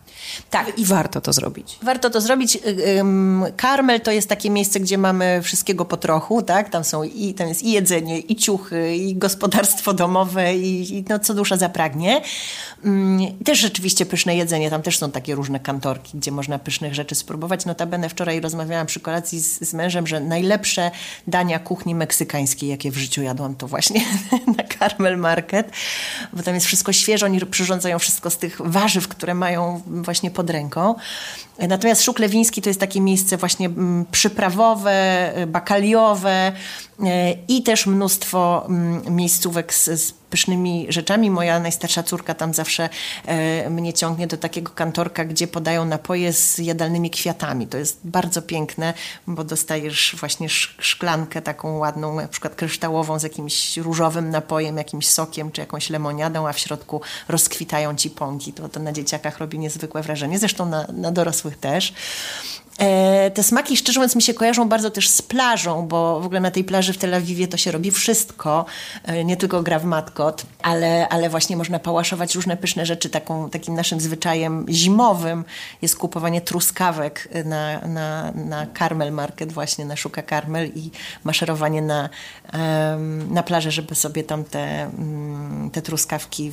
Tak. 0.51 0.79
I 0.79 0.85
warto 0.85 1.21
to 1.21 1.33
zrobić. 1.33 1.79
Warto 1.83 2.11
to 2.11 2.21
zrobić. 2.21 2.59
Karmel 3.57 4.01
to 4.01 4.11
jest 4.11 4.29
takie 4.29 4.51
miejsce, 4.51 4.81
gdzie 4.81 4.99
mamy 4.99 5.41
wszystkiego 5.43 5.85
po 5.85 5.97
trochu, 5.97 6.43
tak? 6.43 6.71
Tam 6.71 6.85
są 6.85 7.03
i, 7.03 7.35
tam 7.35 7.49
jest 7.49 7.63
i 7.63 7.73
jedzenie, 7.73 8.19
i 8.19 8.37
ciuchy, 8.37 8.97
i 8.97 9.17
gospodarstwo 9.17 9.93
domowe, 9.93 10.57
i, 10.57 10.97
i 10.97 11.05
no, 11.09 11.19
co 11.19 11.35
dusza 11.35 11.57
zapragnie. 11.57 12.23
Też 13.45 13.59
rzeczywiście 13.59 14.07
pyszne 14.07 14.37
jedzenie, 14.37 14.71
tam 14.71 14.83
też 14.83 14.99
są 14.99 15.11
takie 15.11 15.35
różne 15.35 15.61
kantorki, 15.61 16.19
gdzie 16.19 16.33
można 16.33 16.59
pysznych 16.59 16.95
rzeczy 16.95 17.15
spróbować. 17.15 17.67
Notabene 17.67 18.09
wczoraj 18.09 18.41
rozmawiałam 18.41 18.87
przy 18.87 19.01
kolacji 19.01 19.41
z, 19.41 19.69
z 19.69 19.75
mężem, 19.75 20.07
że 20.07 20.21
najlepsze 20.21 20.91
dania 21.27 21.59
kuchni 21.59 21.95
meksykańskiej, 21.95 22.69
jakie 22.69 22.91
w 22.91 22.97
życiu 22.97 23.23
jadłam, 23.23 23.55
to 23.55 23.69
właśnie 23.69 24.01
na 24.57 24.65
Carmel 24.79 25.16
Market, 25.17 25.71
bo 26.33 26.43
tam 26.43 26.55
jest 26.55 26.67
wszystko 26.67 26.93
świeże, 26.93 27.27
oni 27.27 27.47
przyrządzają 27.47 27.99
wszystko 27.99 28.31
z 28.31 28.39
tych 28.39 28.61
warzyw, 28.65 29.09
które 29.09 29.35
mają 29.35 29.83
właśnie 29.87 30.31
pod 30.31 30.51
ręką. 30.51 30.95
Natomiast 31.59 32.03
Szuk 32.03 32.19
Lewiński 32.19 32.63
to 32.63 32.71
jest 32.71 32.81
takie 32.81 33.01
miejsce 33.01 33.37
właśnie 33.37 33.67
mm, 33.67 34.05
przyprawowe, 34.11 35.33
bakaliowe 35.47 36.53
e, 37.05 37.33
i 37.49 37.63
też 37.63 37.87
mnóstwo 37.87 38.67
mm, 38.69 39.17
miejscówek 39.17 39.75
z, 39.75 39.85
z 39.85 40.13
pysznymi 40.31 40.87
rzeczami. 40.89 41.31
Moja 41.31 41.61
najstarsza 41.61 42.03
córka 42.03 42.35
tam 42.35 42.55
zawsze 42.55 42.89
e, 43.27 43.71
mnie 43.71 43.93
ciągnie 43.93 44.27
do 44.27 44.37
takiego 44.37 44.73
kantorka, 44.73 45.25
gdzie 45.25 45.47
podają 45.47 45.85
napoje 45.85 46.33
z 46.33 46.59
jadalnymi 46.59 47.11
kwiatami. 47.11 47.67
To 47.67 47.79
jest 47.79 48.01
bardzo 48.05 48.43
piękne, 48.43 48.95
bo 49.27 49.45
dostajesz 49.45 50.17
właśnie 50.21 50.49
szklankę 50.79 51.43
taką 51.43 51.79
ładną, 51.79 52.15
na 52.15 52.29
przykład 52.29 52.55
kryształową 52.55 53.19
z 53.19 53.23
jakimś 53.23 53.77
różowym 53.77 54.31
napojem, 54.31 54.77
jakimś 54.77 55.09
sokiem 55.09 55.51
czy 55.51 55.61
jakąś 55.61 55.91
lemoniadą, 55.91 56.49
a 56.49 56.53
w 56.53 56.59
środku 56.59 57.01
rozkwitają 57.29 57.97
ci 57.97 58.11
pąki. 58.11 58.53
To, 58.53 58.69
to 58.69 58.81
na 58.81 58.93
dzieciakach 58.93 59.39
robi 59.39 59.59
niezwykłe 59.59 60.03
wrażenie. 60.03 60.39
Zresztą 60.39 60.67
na, 60.67 60.87
na 60.93 61.13
dorosłych 61.13 61.46
też. 61.51 61.93
E, 62.79 63.31
te 63.31 63.43
smaki, 63.43 63.77
szczerze 63.77 64.01
mówiąc, 64.01 64.17
mi 64.17 64.23
się 64.23 64.35
kojarzą 64.35 64.69
bardzo 64.69 64.91
też 64.91 65.09
z 65.09 65.23
plażą, 65.23 65.87
bo 65.89 66.21
w 66.21 66.27
ogóle 66.27 66.41
na 66.41 66.51
tej 66.51 66.65
plaży 66.65 66.93
w 66.93 66.99
Tel 66.99 67.15
Awiwie 67.15 67.49
to 67.49 67.57
się 67.57 67.73
robi 67.73 67.91
wszystko, 67.91 68.65
e, 69.05 69.25
nie 69.25 69.37
tylko 69.37 69.63
gra 69.63 69.79
w 69.79 69.85
matkot, 69.85 70.47
ale, 70.63 71.09
ale 71.09 71.29
właśnie 71.29 71.57
można 71.57 71.79
pałaszować 71.79 72.35
różne 72.35 72.57
pyszne 72.57 72.87
rzeczy. 72.87 73.11
Taką, 73.11 73.51
takim 73.51 73.75
naszym 73.75 74.01
zwyczajem 74.01 74.67
zimowym 74.69 75.45
jest 75.83 75.97
kupowanie 75.97 76.41
truskawek 76.41 77.29
na, 77.45 77.81
na, 77.81 78.33
na 78.33 78.67
Carmel 78.79 79.13
Market, 79.13 79.53
właśnie 79.53 79.85
na 79.85 79.97
Szuka 79.97 80.23
Carmel 80.23 80.71
i 80.75 80.91
maszerowanie 81.25 81.83
na, 81.83 82.09
na 83.31 83.43
plażę, 83.43 83.71
żeby 83.71 83.95
sobie 83.95 84.25
tam 84.25 84.45
te, 84.45 84.83
mm, 84.83 85.71
te 85.71 85.83
truskawki 85.83 86.53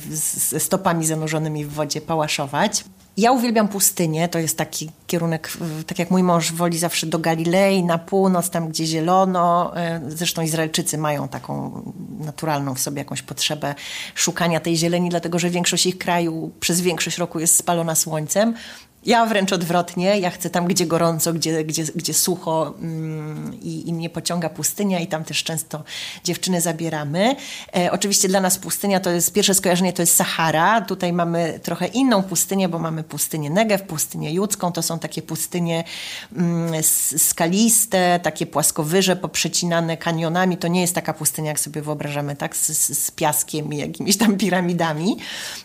ze 0.50 0.60
stopami 0.60 1.06
zanurzonymi 1.06 1.64
w 1.64 1.72
wodzie 1.72 2.00
pałaszować. 2.00 2.84
Ja 3.16 3.32
uwielbiam 3.32 3.68
pustynię, 3.68 4.28
to 4.28 4.38
jest 4.38 4.58
taki 4.58 4.90
kierunek, 5.06 5.50
tak 5.86 5.98
jak 5.98 6.10
mój 6.10 6.22
mąż 6.22 6.52
woli 6.52 6.78
zawsze 6.78 7.06
do 7.06 7.18
Galilei, 7.18 7.84
na 7.84 7.98
północ, 7.98 8.50
tam 8.50 8.68
gdzie 8.68 8.86
zielono. 8.86 9.76
E, 9.76 10.00
zresztą 10.08 10.42
Izraelczycy 10.42 10.98
mają 10.98 11.28
taką 11.28 11.82
naturalną 12.20 12.74
w 12.74 12.80
sobie 12.80 12.98
jakąś 12.98 13.22
potrzebę 13.22 13.74
szukania 14.14 14.60
tej 14.60 14.76
zieleni, 14.76 15.10
dlatego 15.10 15.38
że 15.38 15.50
większość 15.50 15.86
ich 15.86 15.98
kraju 15.98 16.50
przez 16.60 16.80
większość 16.80 17.18
roku 17.18 17.40
jest 17.40 17.56
spalona 17.56 17.94
słońcem. 17.94 18.54
Ja 19.06 19.26
wręcz 19.26 19.52
odwrotnie, 19.52 20.18
ja 20.18 20.30
chcę 20.30 20.50
tam, 20.50 20.66
gdzie 20.66 20.86
gorąco, 20.86 21.32
gdzie, 21.32 21.64
gdzie, 21.64 21.84
gdzie 21.94 22.14
sucho 22.14 22.74
mm, 22.78 23.60
i, 23.62 23.88
i 23.88 23.94
mnie 23.94 24.10
pociąga 24.10 24.48
pustynia 24.48 25.00
i 25.00 25.06
tam 25.06 25.24
też 25.24 25.44
często 25.44 25.84
dziewczyny 26.24 26.60
zabieramy. 26.60 27.36
E, 27.76 27.92
oczywiście 27.92 28.28
dla 28.28 28.40
nas 28.40 28.58
pustynia 28.58 29.00
to 29.00 29.10
jest, 29.10 29.32
pierwsze 29.32 29.54
skojarzenie 29.54 29.92
to 29.92 30.02
jest 30.02 30.16
Sahara. 30.16 30.80
Tutaj 30.80 31.12
mamy 31.12 31.60
trochę 31.62 31.86
inną 31.86 32.22
pustynię, 32.22 32.68
bo 32.68 32.78
mamy 32.78 33.02
pustynię 33.02 33.50
Negev, 33.50 33.84
pustynię 33.84 34.32
Judzką. 34.32 34.72
To 34.72 34.82
są 34.82 34.98
takie 34.98 35.22
pustynie 35.22 35.84
mm, 36.36 36.82
skaliste, 37.16 38.20
takie 38.22 38.46
płaskowyże 38.46 39.16
poprzecinane 39.16 39.96
kanionami. 39.96 40.56
To 40.56 40.68
nie 40.68 40.80
jest 40.80 40.94
taka 40.94 41.14
pustynia, 41.14 41.48
jak 41.48 41.60
sobie 41.60 41.82
wyobrażamy, 41.82 42.36
tak? 42.36 42.56
Z, 42.56 42.98
z 42.98 43.10
piaskiem 43.10 43.72
i 43.72 43.76
jakimiś 43.76 44.16
tam 44.16 44.36
piramidami. 44.36 45.16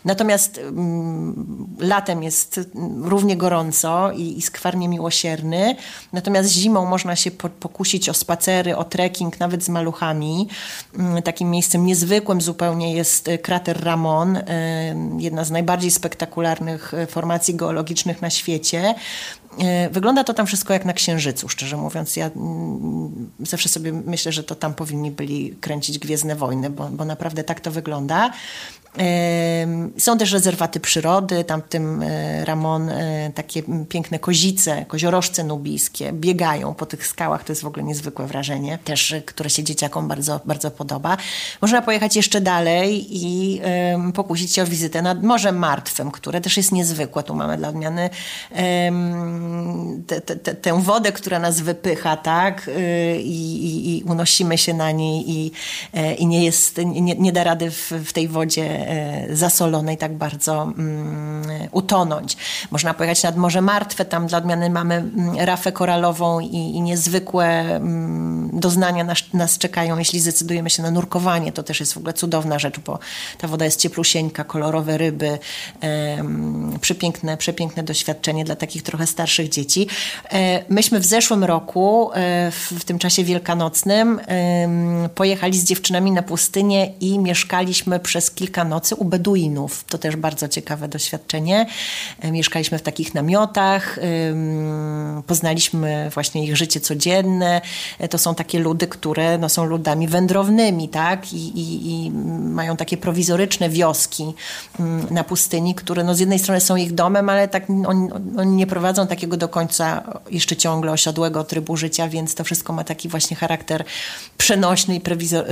Natomiast 0.06 0.58
mm, 0.58 1.68
latem 1.80 2.24
jest 2.24 2.60
równie 3.02 3.29
równie 3.30 3.38
gorąco 3.38 4.12
i, 4.12 4.38
i 4.38 4.42
skwarnie 4.42 4.90
miłosierny. 4.90 5.76
Natomiast 6.14 6.52
zimą 6.52 6.86
można 6.86 7.16
się 7.16 7.32
po, 7.32 7.50
pokusić 7.50 8.10
o 8.10 8.14
spacery, 8.14 8.76
o 8.76 8.84
trekking, 8.84 9.40
nawet 9.40 9.64
z 9.64 9.70
maluchami. 9.70 10.48
Mm, 10.96 11.22
takim 11.22 11.50
miejscem 11.50 11.86
niezwykłym 11.86 12.42
zupełnie 12.42 12.94
jest 12.94 13.28
e, 13.28 13.38
krater 13.38 13.84
Ramon, 13.84 14.38
e, 14.38 14.44
jedna 15.20 15.44
z 15.44 15.52
najbardziej 15.52 15.92
spektakularnych 15.92 16.94
e, 16.94 17.08
formacji 17.08 17.56
geologicznych 17.56 18.22
na 18.22 18.30
świecie. 18.30 18.96
Wygląda 19.92 20.24
to 20.24 20.34
tam 20.34 20.46
wszystko 20.46 20.74
jak 20.74 20.86
na 20.86 20.94
Księżycu, 20.94 21.50
szczerze 21.50 21.78
mówiąc. 21.78 22.16
Ja 22.16 22.26
mm, 22.26 23.30
zawsze 23.40 23.70
sobie 23.70 23.94
myślę, 23.94 24.32
że 24.32 24.44
to 24.44 24.56
tam 24.56 24.74
powinni 24.74 25.12
byli 25.12 25.56
kręcić 25.62 26.00
Gwiezdne 26.00 26.36
Wojny, 26.36 26.70
bo, 26.70 26.90
bo 26.90 27.06
naprawdę 27.06 27.44
tak 27.44 27.60
to 27.60 27.72
wygląda. 27.72 28.32
Są 29.98 30.18
też 30.18 30.32
rezerwaty 30.32 30.80
przyrody, 30.80 31.44
tam 31.44 31.62
w 31.62 31.68
tym 31.68 32.02
e, 32.02 32.46
Ramon 32.46 32.90
e, 32.90 33.32
takie 33.36 33.64
piękne 33.90 34.20
kozice, 34.20 34.86
koziorożce 34.88 35.44
nubijskie 35.44 36.14
biegają 36.14 36.74
po 36.74 36.86
tych 36.86 37.08
skałach, 37.08 37.44
to 37.44 37.52
jest 37.52 37.62
w 37.62 37.66
ogóle 37.66 37.84
niezwykłe 37.84 38.28
wrażenie, 38.28 38.80
też 38.84 39.12
e, 39.12 39.22
które 39.22 39.50
się 39.50 39.64
dzieciakom 39.64 40.08
bardzo, 40.08 40.42
bardzo 40.46 40.72
podoba. 40.72 41.18
Można 41.62 41.82
pojechać 41.82 42.16
jeszcze 42.16 42.42
dalej 42.42 43.06
i 43.10 43.62
pokusić 44.14 44.54
się 44.54 44.64
o 44.64 44.66
wizytę 44.66 45.02
nad 45.02 45.24
Morzem 45.24 45.58
Martwym, 45.58 46.12
które 46.12 46.42
też 46.42 46.58
jest 46.58 46.72
niezwykłe. 46.72 47.24
Tu 47.24 47.36
mamy 47.36 47.58
dla 47.58 47.70
odmiany 47.70 48.10
te, 50.08 50.22
te, 50.22 50.56
tę 50.56 50.82
wodę, 50.82 51.12
która 51.12 51.40
nas 51.40 51.60
wypycha, 51.60 52.18
tak? 52.18 52.70
I, 53.20 53.56
i, 53.66 53.98
i 53.98 54.04
unosimy 54.04 54.58
się 54.58 54.74
na 54.74 54.92
niej 54.92 55.32
i, 55.32 55.52
i 56.18 56.28
nie, 56.28 56.46
jest, 56.46 56.78
nie, 56.78 57.16
nie 57.16 57.32
da 57.32 57.44
rady 57.44 57.72
w, 57.72 57.92
w 58.06 58.14
tej 58.14 58.28
wodzie 58.28 58.90
E, 58.90 59.36
zasolonej 59.36 59.98
tak 59.98 60.14
bardzo 60.14 60.64
mm, 60.64 61.44
utonąć. 61.72 62.38
Można 62.72 62.94
pojechać 62.94 63.24
nad 63.24 63.38
Morze 63.38 63.62
Martwe, 63.62 64.06
tam 64.06 64.28
dla 64.28 64.38
odmiany 64.38 64.70
mamy 64.70 64.96
mm, 64.96 65.36
rafę 65.40 65.72
koralową 65.72 66.40
i, 66.40 66.56
i 66.56 66.82
niezwykłe 66.82 67.46
mm, 67.76 68.50
doznania 68.54 69.04
nas, 69.04 69.18
nas, 69.34 69.58
czekają, 69.58 69.98
jeśli 69.98 70.20
zdecydujemy 70.20 70.70
się 70.70 70.84
na 70.84 70.92
nurkowanie. 70.92 71.52
To 71.52 71.64
też 71.64 71.80
jest 71.80 71.94
w 71.94 71.98
ogóle 71.98 72.14
cudowna 72.14 72.60
rzecz, 72.60 72.80
bo 72.80 73.00
ta 73.38 73.48
woda 73.48 73.66
jest 73.66 73.80
cieplusieńka, 73.80 74.44
kolorowe 74.44 74.98
ryby, 74.98 75.40
e, 75.84 76.24
przepiękne, 76.82 77.38
przepiękne 77.38 77.84
doświadczenie 77.84 78.46
dla 78.46 78.56
takich 78.56 78.84
trochę 78.84 79.08
starszych 79.08 79.29
dzieci. 79.38 79.88
E, 80.32 80.64
myśmy 80.70 81.00
w 81.00 81.06
zeszłym 81.06 81.44
roku, 81.44 82.12
e, 82.14 82.52
w, 82.52 82.84
tym 82.86 83.00
czasie 83.00 83.24
wielkanocnym, 83.24 84.20
pojechali 85.16 85.60
z 85.60 85.64
dziewczynami 85.64 86.12
na 86.12 86.22
pustynię 86.22 86.94
i 87.00 87.20
mieszkaliśmy 87.20 88.00
przez 88.00 88.32
kilka 88.32 88.64
nocy 88.64 88.96
u 88.96 89.06
Beduinów. 89.06 89.84
To 89.84 89.98
też 89.98 90.16
bardzo 90.16 90.48
ciekawe 90.48 90.88
doświadczenie. 90.88 91.66
E, 92.20 92.32
mieszkaliśmy 92.32 92.78
w 92.78 92.82
takich 92.82 93.14
namiotach, 93.14 94.00
poznaliśmy 95.28 96.10
właśnie 96.14 96.46
ich 96.46 96.58
życie 96.58 96.80
codzienne. 96.80 97.62
To 98.10 98.18
są 98.18 98.36
takie 98.36 98.60
ludy, 98.60 98.88
które 98.88 99.38
no, 99.38 99.50
są 99.50 99.66
ludami 99.66 100.08
wędrownymi, 100.08 100.90
tak? 100.90 101.34
I, 101.34 101.60
i, 101.60 102.06
i 102.06 102.12
mają 102.42 102.78
takie 102.78 102.98
prowizoryczne 102.98 103.70
wioski 103.70 104.34
na 105.12 105.24
pustyni, 105.24 105.76
które 105.76 106.04
no, 106.04 106.16
z 106.16 106.20
jednej 106.20 106.40
strony 106.40 106.62
są 106.62 106.76
ich 106.76 106.94
domem, 106.94 107.30
ale 107.30 107.48
tak 107.48 107.70
oni, 107.70 108.10
oni 108.38 108.56
nie 108.56 108.68
prowadzą 108.68 109.08
takiego 109.20 109.38
do 109.38 109.50
końca 109.50 110.04
jeszcze 110.32 110.56
ciągle 110.56 110.92
osiadłego 110.92 111.44
trybu 111.44 111.78
życia, 111.78 112.10
więc 112.10 112.36
to 112.36 112.44
wszystko 112.44 112.74
ma 112.74 112.84
taki 112.84 113.10
właśnie 113.10 113.38
charakter 113.38 113.84
przenośny 114.38 114.96
i 114.96 115.02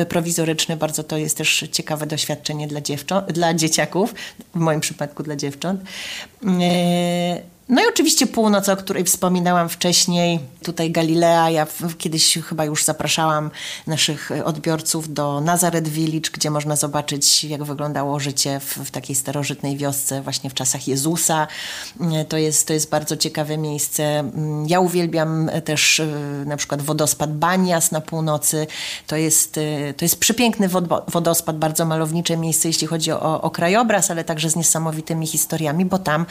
prowizoryczny. 0.10 0.78
Bardzo 0.78 1.04
to 1.04 1.18
jest 1.18 1.38
też 1.38 1.66
ciekawe 1.72 2.08
doświadczenie 2.08 2.68
dla, 2.68 2.82
dziewcząt, 2.82 3.32
dla 3.32 3.54
dzieciaków, 3.54 4.16
w 4.56 4.60
moim 4.60 4.80
przypadku 4.80 5.24
dla 5.24 5.36
dziewcząt. 5.36 5.82
E, 6.62 7.57
no 7.70 7.82
i 7.82 7.88
oczywiście 7.90 8.28
północ, 8.28 8.70
o 8.70 8.78
której 8.78 9.04
wspominałam 9.04 9.70
wcześniej, 9.70 10.40
tutaj 10.64 10.92
Galilea. 10.92 11.50
Ja 11.50 11.68
kiedyś 11.98 12.40
chyba 12.50 12.66
już 12.66 12.84
zapraszałam 12.84 13.52
naszych 13.88 14.30
odbiorców 14.46 15.14
do 15.14 15.42
Nazaret 15.42 15.88
Village, 15.88 16.30
gdzie 16.34 16.50
można 16.50 16.76
zobaczyć, 16.76 17.44
jak 17.44 17.64
wyglądało 17.64 18.20
życie 18.20 18.60
w, 18.60 18.78
w 18.78 18.92
takiej 18.92 19.16
starożytnej 19.16 19.78
wiosce 19.78 20.22
właśnie 20.22 20.50
w 20.50 20.54
czasach 20.54 20.88
Jezusa. 20.88 21.48
To 22.30 22.38
jest, 22.38 22.68
to 22.68 22.74
jest 22.74 22.90
bardzo 22.90 23.18
ciekawe 23.18 23.58
miejsce. 23.58 24.32
Ja 24.68 24.80
uwielbiam 24.80 25.50
też 25.66 26.00
e, 26.00 26.08
na 26.46 26.58
przykład 26.58 26.82
wodospad 26.82 27.38
Banias 27.38 27.92
na 27.92 28.02
północy. 28.02 28.68
To 29.08 29.16
jest, 29.16 29.58
e, 29.58 29.94
to 29.94 30.06
jest 30.06 30.20
przepiękny 30.20 30.70
wodospad, 31.08 31.58
bardzo 31.58 31.86
malownicze 31.86 32.38
miejsce, 32.38 32.68
jeśli 32.68 32.88
chodzi 32.88 33.12
o, 33.12 33.42
o 33.42 33.50
krajobraz, 33.50 34.12
ale 34.12 34.24
także 34.24 34.50
z 34.50 34.56
niesamowitymi 34.56 35.28
historiami, 35.28 35.86
bo 35.86 36.00
tam 36.00 36.26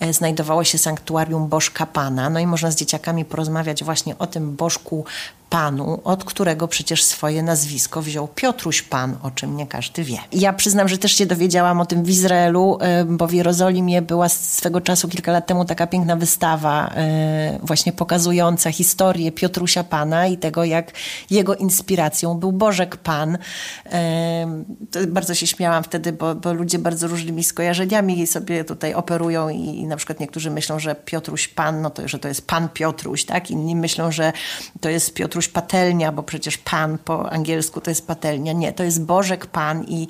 e, 0.00 0.12
znajdowało 0.12 0.64
się 0.64 0.78
sanktuarium 0.82 1.48
Bożka 1.48 1.86
Pana. 1.86 2.30
No 2.30 2.40
i 2.40 2.46
można 2.46 2.70
z 2.70 2.76
dzieciakami 2.76 3.24
porozmawiać 3.24 3.84
właśnie 3.84 4.18
o 4.18 4.26
tym 4.26 4.56
Bożku 4.56 5.04
Panu, 5.52 6.00
od 6.04 6.24
którego 6.24 6.68
przecież 6.68 7.04
swoje 7.04 7.42
nazwisko 7.42 8.02
wziął 8.02 8.28
Piotruś 8.28 8.82
Pan, 8.82 9.16
o 9.22 9.30
czym 9.30 9.56
nie 9.56 9.66
każdy 9.66 10.04
wie. 10.04 10.18
Ja 10.32 10.52
przyznam, 10.52 10.88
że 10.88 10.98
też 10.98 11.12
się 11.12 11.26
dowiedziałam 11.26 11.80
o 11.80 11.86
tym 11.86 12.04
w 12.04 12.10
Izraelu, 12.10 12.78
bo 13.06 13.26
w 13.26 13.32
Jerozolimie 13.32 14.02
była 14.02 14.28
swego 14.28 14.80
czasu, 14.80 15.08
kilka 15.08 15.32
lat 15.32 15.46
temu, 15.46 15.64
taka 15.64 15.86
piękna 15.86 16.16
wystawa 16.16 16.90
e, 16.94 17.58
właśnie 17.62 17.92
pokazująca 17.92 18.72
historię 18.72 19.32
Piotrusia 19.32 19.84
Pana 19.84 20.26
i 20.26 20.38
tego, 20.38 20.64
jak 20.64 20.92
jego 21.30 21.54
inspiracją 21.54 22.34
był 22.34 22.52
Bożek 22.52 22.96
Pan. 22.96 23.38
Bardzo 25.08 25.34
się 25.34 25.46
śmiałam 25.46 25.84
wtedy, 25.84 26.12
bo, 26.12 26.34
bo 26.34 26.52
ludzie 26.52 26.78
bardzo 26.78 27.08
różnymi 27.08 27.44
skojarzeniami 27.44 28.26
sobie 28.26 28.64
tutaj 28.64 28.94
operują 28.94 29.48
i, 29.48 29.58
i 29.58 29.86
na 29.86 29.96
przykład 29.96 30.20
niektórzy 30.20 30.50
myślą, 30.50 30.78
że 30.78 30.94
Piotruś 30.94 31.48
Pan, 31.48 31.82
no 31.82 31.90
to, 31.90 32.08
że 32.08 32.18
to 32.18 32.28
jest 32.28 32.46
Pan 32.46 32.68
Piotruś, 32.68 33.24
tak? 33.24 33.50
Inni 33.50 33.76
myślą, 33.76 34.12
że 34.12 34.32
to 34.80 34.88
jest 34.88 35.14
Piotruś 35.14 35.41
patelnia, 35.48 36.12
bo 36.12 36.22
przecież 36.22 36.58
pan 36.58 36.98
po 36.98 37.32
angielsku 37.32 37.80
to 37.80 37.90
jest 37.90 38.06
patelnia. 38.06 38.52
Nie, 38.52 38.72
to 38.72 38.84
jest 38.84 39.04
Bożek 39.04 39.46
Pan 39.46 39.84
i 39.84 40.08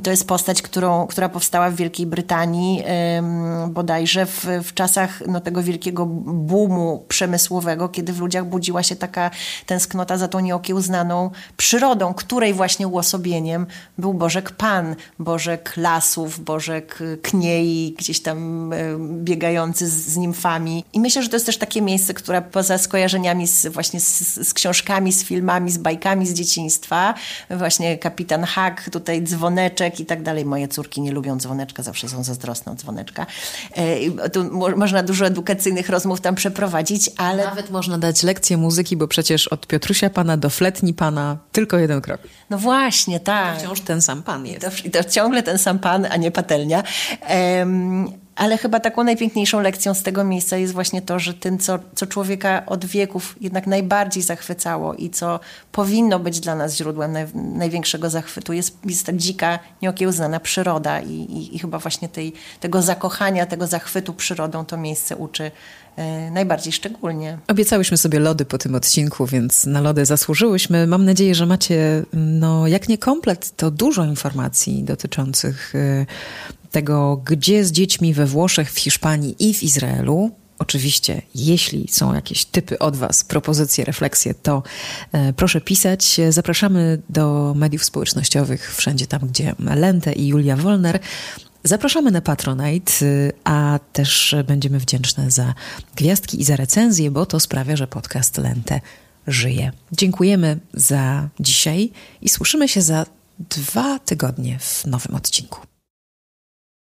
to 0.00 0.10
jest 0.10 0.26
postać, 0.26 0.62
którą, 0.62 1.06
która 1.06 1.28
powstała 1.28 1.70
w 1.70 1.74
Wielkiej 1.74 2.06
Brytanii 2.06 2.84
bodajże 3.68 4.26
w, 4.26 4.46
w 4.64 4.74
czasach 4.74 5.22
no, 5.26 5.40
tego 5.40 5.62
wielkiego 5.62 6.06
boomu 6.06 7.04
przemysłowego, 7.08 7.88
kiedy 7.88 8.12
w 8.12 8.20
ludziach 8.20 8.46
budziła 8.46 8.82
się 8.82 8.96
taka 8.96 9.30
tęsknota 9.66 10.18
za 10.18 10.28
tą 10.28 10.40
nieokiełznaną 10.40 11.30
przyrodą, 11.56 12.14
której 12.14 12.54
właśnie 12.54 12.88
uosobieniem 12.88 13.66
był 13.98 14.14
Bożek 14.14 14.50
Pan, 14.50 14.96
Bożek 15.18 15.72
lasów, 15.76 16.40
Bożek 16.40 16.98
kniei, 17.22 17.94
gdzieś 17.98 18.22
tam 18.22 18.70
biegający 18.98 19.88
z, 19.88 19.92
z 19.92 20.16
nimfami. 20.16 20.84
I 20.92 21.00
myślę, 21.00 21.22
że 21.22 21.28
to 21.28 21.36
jest 21.36 21.46
też 21.46 21.58
takie 21.58 21.82
miejsce, 21.82 22.14
które 22.14 22.42
poza 22.42 22.78
skojarzeniami 22.78 23.46
z, 23.46 23.66
właśnie 23.66 24.00
z, 24.00 24.48
z 24.48 24.54
książkami, 24.54 25.12
z 25.12 25.24
filmami, 25.24 25.70
z 25.70 25.78
bajkami 25.78 26.26
z 26.26 26.32
dzieciństwa, 26.32 27.14
właśnie 27.50 27.98
Kapitan 27.98 28.44
Hack, 28.44 28.90
tutaj 28.90 29.22
dzwoneczek, 29.22 29.81
dzwoneczek 29.82 30.00
i 30.00 30.06
tak 30.06 30.22
dalej. 30.22 30.44
Moje 30.44 30.68
córki 30.68 31.00
nie 31.00 31.12
lubią 31.12 31.38
dzwoneczka, 31.38 31.82
zawsze 31.82 32.08
są 32.08 32.24
zazdrosne 32.24 32.72
o 32.72 32.74
dzwoneczka. 32.74 33.26
E, 33.72 34.30
tu 34.30 34.44
można 34.76 35.02
dużo 35.02 35.26
edukacyjnych 35.26 35.88
rozmów 35.88 36.20
tam 36.20 36.34
przeprowadzić, 36.34 37.10
ale... 37.16 37.44
Nawet 37.44 37.70
można 37.70 37.98
dać 37.98 38.22
lekcję 38.22 38.56
muzyki, 38.56 38.96
bo 38.96 39.08
przecież 39.08 39.48
od 39.48 39.66
Piotrusia 39.66 40.10
Pana 40.10 40.36
do 40.36 40.50
Fletni 40.50 40.94
Pana 40.94 41.38
tylko 41.52 41.78
jeden 41.78 42.00
krok. 42.00 42.20
No 42.50 42.58
właśnie, 42.58 43.20
tak. 43.20 43.54
To 43.54 43.60
wciąż 43.60 43.80
ten 43.80 44.02
sam 44.02 44.22
Pan 44.22 44.46
jest. 44.46 44.58
I 44.58 44.60
to, 44.60 44.88
i 44.88 44.90
to 44.90 45.10
ciągle 45.10 45.42
ten 45.42 45.58
sam 45.58 45.78
Pan, 45.78 46.06
a 46.10 46.16
nie 46.16 46.30
patelnia. 46.30 46.82
Um, 47.58 48.21
ale 48.36 48.58
chyba 48.58 48.80
taką 48.80 49.04
najpiękniejszą 49.04 49.60
lekcją 49.60 49.94
z 49.94 50.02
tego 50.02 50.24
miejsca 50.24 50.56
jest 50.56 50.72
właśnie 50.72 51.02
to, 51.02 51.18
że 51.18 51.34
tym, 51.34 51.58
co, 51.58 51.78
co 51.94 52.06
człowieka 52.06 52.62
od 52.66 52.84
wieków 52.84 53.36
jednak 53.40 53.66
najbardziej 53.66 54.22
zachwycało 54.22 54.94
i 54.94 55.10
co 55.10 55.40
powinno 55.72 56.18
być 56.18 56.40
dla 56.40 56.54
nas 56.54 56.76
źródłem 56.76 57.12
naj, 57.12 57.26
największego 57.34 58.10
zachwytu, 58.10 58.52
jest, 58.52 58.78
jest 58.84 59.06
ta 59.06 59.12
dzika, 59.12 59.58
nieokiełznana 59.82 60.40
przyroda 60.40 61.00
i, 61.00 61.12
i, 61.12 61.56
i 61.56 61.58
chyba 61.58 61.78
właśnie 61.78 62.08
tej, 62.08 62.32
tego 62.60 62.82
zakochania, 62.82 63.46
tego 63.46 63.66
zachwytu 63.66 64.14
przyrodą 64.14 64.64
to 64.64 64.76
miejsce 64.76 65.16
uczy 65.16 65.50
najbardziej 66.30 66.72
szczególnie. 66.72 67.38
Obiecałyśmy 67.48 67.96
sobie 67.96 68.18
lody 68.18 68.44
po 68.44 68.58
tym 68.58 68.74
odcinku, 68.74 69.26
więc 69.26 69.66
na 69.66 69.80
lody 69.80 70.06
zasłużyłyśmy. 70.06 70.86
Mam 70.86 71.04
nadzieję, 71.04 71.34
że 71.34 71.46
macie, 71.46 72.04
no 72.12 72.66
jak 72.66 72.88
nie 72.88 72.98
komplet, 72.98 73.56
to 73.56 73.70
dużo 73.70 74.04
informacji 74.04 74.84
dotyczących 74.84 75.74
e, 75.74 76.06
tego, 76.70 77.22
gdzie 77.24 77.64
z 77.64 77.72
dziećmi 77.72 78.14
we 78.14 78.26
Włoszech, 78.26 78.72
w 78.72 78.78
Hiszpanii 78.78 79.36
i 79.38 79.54
w 79.54 79.62
Izraelu. 79.62 80.30
Oczywiście, 80.58 81.22
jeśli 81.34 81.88
są 81.90 82.14
jakieś 82.14 82.44
typy 82.44 82.78
od 82.78 82.96
Was, 82.96 83.24
propozycje, 83.24 83.84
refleksje, 83.84 84.34
to 84.34 84.62
e, 85.12 85.32
proszę 85.32 85.60
pisać. 85.60 86.20
Zapraszamy 86.28 87.02
do 87.08 87.54
mediów 87.56 87.84
społecznościowych, 87.84 88.74
wszędzie 88.76 89.06
tam, 89.06 89.20
gdzie 89.20 89.54
Lente 89.58 90.12
i 90.12 90.26
Julia 90.26 90.56
Wolner. 90.56 91.00
Zapraszamy 91.64 92.10
na 92.10 92.20
Patronite, 92.20 92.94
a 93.44 93.78
też 93.92 94.34
będziemy 94.46 94.78
wdzięczne 94.78 95.30
za 95.30 95.54
gwiazdki 95.96 96.40
i 96.40 96.44
za 96.44 96.56
recenzje, 96.56 97.10
bo 97.10 97.26
to 97.26 97.40
sprawia, 97.40 97.76
że 97.76 97.86
podcast 97.86 98.38
Lente 98.38 98.80
żyje. 99.26 99.72
Dziękujemy 99.92 100.60
za 100.74 101.28
dzisiaj 101.40 101.90
i 102.20 102.28
słyszymy 102.28 102.68
się 102.68 102.82
za 102.82 103.06
dwa 103.38 103.98
tygodnie 103.98 104.58
w 104.58 104.86
nowym 104.86 105.14
odcinku. 105.14 105.60